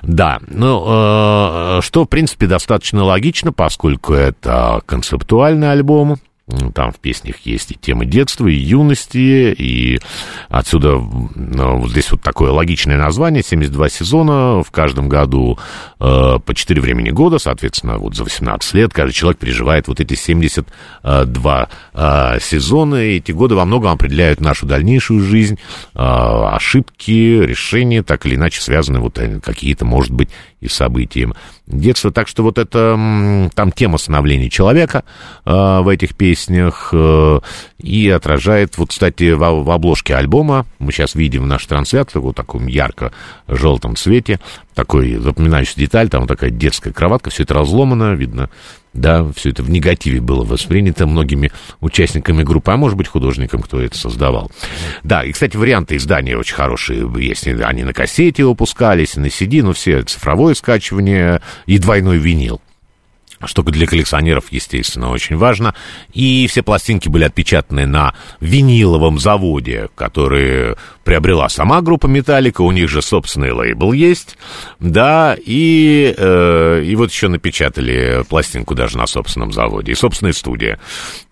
Да, 0.02 0.40
ну, 0.48 0.84
э, 0.86 1.80
что, 1.82 2.04
в 2.04 2.08
принципе, 2.08 2.46
достаточно 2.46 3.04
логично, 3.04 3.52
поскольку 3.52 4.14
это 4.14 4.80
концептуальный 4.86 5.70
альбом, 5.70 6.18
там 6.74 6.92
в 6.92 6.98
песнях 6.98 7.36
есть 7.44 7.72
и 7.72 7.74
темы 7.74 8.06
детства, 8.06 8.46
и 8.46 8.54
юности, 8.54 9.52
и 9.52 9.98
отсюда 10.48 10.96
ну, 10.98 11.78
вот 11.78 11.90
здесь 11.90 12.10
вот 12.10 12.22
такое 12.22 12.50
логичное 12.50 12.96
название, 12.96 13.42
72 13.42 13.88
сезона, 13.90 14.62
в 14.62 14.70
каждом 14.70 15.08
году 15.08 15.58
э, 16.00 16.38
по 16.44 16.54
4 16.54 16.80
времени 16.80 17.10
года, 17.10 17.38
соответственно, 17.38 17.98
вот 17.98 18.16
за 18.16 18.24
18 18.24 18.74
лет 18.74 18.92
каждый 18.92 19.12
человек 19.12 19.38
переживает 19.38 19.88
вот 19.88 20.00
эти 20.00 20.14
72 20.14 21.68
э, 21.94 22.38
сезона, 22.40 23.04
и 23.04 23.16
эти 23.18 23.32
годы 23.32 23.54
во 23.54 23.64
многом 23.64 23.92
определяют 23.92 24.40
нашу 24.40 24.66
дальнейшую 24.66 25.20
жизнь, 25.20 25.58
э, 25.94 25.98
ошибки, 25.98 27.42
решения, 27.42 28.02
так 28.02 28.24
или 28.24 28.36
иначе 28.36 28.62
связаны 28.62 29.00
вот 29.00 29.18
э, 29.18 29.40
какие-то, 29.40 29.84
может 29.84 30.12
быть, 30.12 30.30
и 30.60 30.68
событиям 30.68 31.34
детства. 31.66 32.10
Так 32.10 32.28
что 32.28 32.42
вот 32.42 32.58
это 32.58 33.50
там 33.54 33.72
тема 33.72 33.98
становления 33.98 34.50
человека 34.50 35.04
э, 35.44 35.50
в 35.80 35.88
этих 35.88 36.16
песнях 36.16 36.90
э, 36.92 37.40
и 37.78 38.08
отражает, 38.08 38.76
вот, 38.78 38.90
кстати, 38.90 39.32
в, 39.32 39.38
в 39.38 39.70
обложке 39.70 40.14
альбома, 40.16 40.66
мы 40.78 40.92
сейчас 40.92 41.14
видим 41.14 41.42
в 41.42 41.46
нашей 41.46 41.68
трансляции, 41.68 42.18
вот 42.18 42.36
таком 42.36 42.66
ярко-желтом 42.66 43.96
цвете, 43.96 44.40
такой 44.78 45.16
запоминающий 45.16 45.74
деталь, 45.74 46.08
там 46.08 46.28
такая 46.28 46.50
детская 46.50 46.92
кроватка, 46.92 47.30
все 47.30 47.42
это 47.42 47.52
разломано, 47.54 48.14
видно 48.14 48.48
да, 48.94 49.30
все 49.34 49.50
это 49.50 49.62
в 49.62 49.70
негативе 49.70 50.20
было 50.20 50.44
воспринято 50.44 51.06
многими 51.06 51.50
участниками 51.80 52.42
группы, 52.42 52.70
а 52.72 52.76
может 52.76 52.96
быть 52.96 53.08
художником, 53.08 53.60
кто 53.62 53.80
это 53.80 53.96
создавал. 53.96 54.50
Да, 55.02 55.22
и, 55.24 55.32
кстати, 55.32 55.56
варианты 55.56 55.96
издания 55.96 56.36
очень 56.36 56.54
хорошие 56.54 57.10
есть. 57.18 57.46
Они 57.46 57.84
на 57.84 57.92
кассете 57.92 58.44
выпускались, 58.44 59.16
на 59.16 59.26
CD, 59.26 59.62
но 59.62 59.72
все 59.72 60.02
цифровое 60.02 60.54
скачивание 60.54 61.40
и 61.66 61.78
двойной 61.78 62.18
винил 62.18 62.60
что 63.44 63.62
для 63.62 63.86
коллекционеров, 63.86 64.46
естественно, 64.50 65.10
очень 65.10 65.36
важно. 65.36 65.74
И 66.12 66.46
все 66.48 66.62
пластинки 66.62 67.08
были 67.08 67.24
отпечатаны 67.24 67.86
на 67.86 68.14
виниловом 68.40 69.18
заводе, 69.18 69.88
который 69.94 70.76
приобрела 71.04 71.48
сама 71.48 71.80
группа 71.80 72.06
Металлика, 72.06 72.62
у 72.62 72.72
них 72.72 72.88
же 72.88 73.00
собственный 73.00 73.52
лейбл 73.52 73.92
есть, 73.92 74.36
да, 74.78 75.36
и, 75.38 76.14
э, 76.16 76.82
и 76.84 76.96
вот 76.96 77.10
еще 77.10 77.28
напечатали 77.28 78.24
пластинку 78.28 78.74
даже 78.74 78.98
на 78.98 79.06
собственном 79.06 79.52
заводе, 79.52 79.92
и 79.92 79.94
собственная 79.94 80.32
студия. 80.32 80.78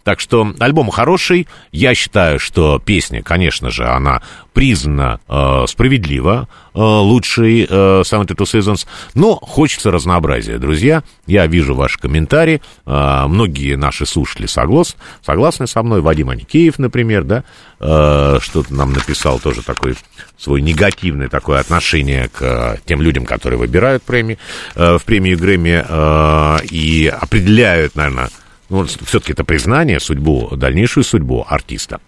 Так 0.07 0.21
что 0.21 0.55
альбом 0.61 0.91
хороший. 0.91 1.49
Я 1.73 1.97
считаю, 1.97 2.39
что 2.39 2.79
песня, 2.79 3.25
конечно 3.25 3.71
же, 3.71 3.89
она 3.89 4.23
признана 4.53 5.19
э, 5.29 5.65
справедливо 5.67 6.49
э, 6.75 6.79
лучшей 6.79 7.65
э, 7.65 7.67
Seventy 8.03 8.37
Two 8.37 8.45
Seasons. 8.45 8.87
Но 9.17 9.35
хочется 9.35 9.91
разнообразия, 9.91 10.59
друзья. 10.59 11.03
Я 11.27 11.49
вижу 11.49 11.75
ваши 11.75 11.99
комментарии. 11.99 12.63
Э, 12.87 13.25
многие 13.27 13.75
наши 13.75 14.07
слушатели 14.07 14.47
соглас, 14.47 14.97
согласны 15.23 15.67
со 15.67 15.83
мной. 15.83 16.03
Вадим 16.03 16.31
Аникеев, 16.31 16.79
например, 16.79 17.25
да, 17.25 17.43
э, 17.81 18.39
что-то 18.41 18.73
нам 18.73 18.93
написал 18.93 19.41
тоже 19.41 19.65
такой 19.65 19.97
свой 20.39 20.63
негативное 20.63 21.29
такое 21.29 21.59
отношение 21.59 22.29
к 22.29 22.79
тем 22.87 23.03
людям, 23.03 23.25
которые 23.25 23.59
выбирают 23.59 24.05
премии, 24.05 24.39
э, 24.77 24.99
в 24.99 25.05
премию 25.05 25.37
Грэмми 25.37 25.85
э, 25.85 26.59
и 26.71 27.09
определяют, 27.09 27.97
наверное, 27.97 28.31
ну, 28.69 28.85
все-таки 28.85 29.33
это 29.33 29.45
признание, 29.45 30.01
судьбу, 30.01 30.51
дальнейшую 30.57 31.05
судьбу 31.05 31.45
артиста. 31.49 32.01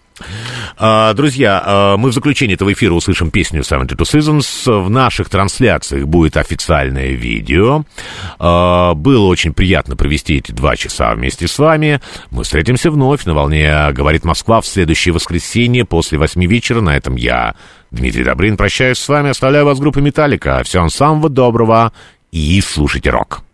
А, 0.77 1.13
друзья, 1.13 1.61
а, 1.65 1.97
мы 1.97 2.09
в 2.09 2.13
заключении 2.13 2.55
этого 2.55 2.73
эфира 2.73 2.93
услышим 2.93 3.31
песню 3.31 3.61
Seventy 3.61 3.95
Two 3.95 4.03
Seasons. 4.03 4.83
В 4.83 4.89
наших 4.89 5.29
трансляциях 5.29 6.05
будет 6.07 6.37
официальное 6.37 7.11
видео. 7.11 7.83
А, 8.37 8.93
было 8.93 9.27
очень 9.27 9.53
приятно 9.53 9.95
провести 9.95 10.37
эти 10.37 10.51
два 10.51 10.75
часа 10.75 11.13
вместе 11.13 11.47
с 11.47 11.57
вами. 11.57 12.01
Мы 12.31 12.43
встретимся 12.43 12.91
вновь 12.91 13.25
на 13.25 13.33
волне 13.33 13.91
«Говорит 13.91 14.23
Москва» 14.25 14.61
в 14.61 14.67
следующее 14.67 15.13
воскресенье 15.13 15.85
после 15.85 16.17
восьми 16.17 16.47
вечера. 16.47 16.81
На 16.81 16.95
этом 16.95 17.15
я, 17.15 17.55
Дмитрий 17.91 18.23
Добрин, 18.23 18.57
прощаюсь 18.57 18.99
с 18.99 19.07
вами. 19.07 19.29
Оставляю 19.29 19.65
вас 19.65 19.77
в 19.77 19.81
группе 19.81 20.01
«Металлика». 20.01 20.63
Всем 20.63 20.89
самого 20.89 21.29
доброго 21.29 21.93
и 22.31 22.61
слушайте 22.61 23.09
рок. 23.09 23.48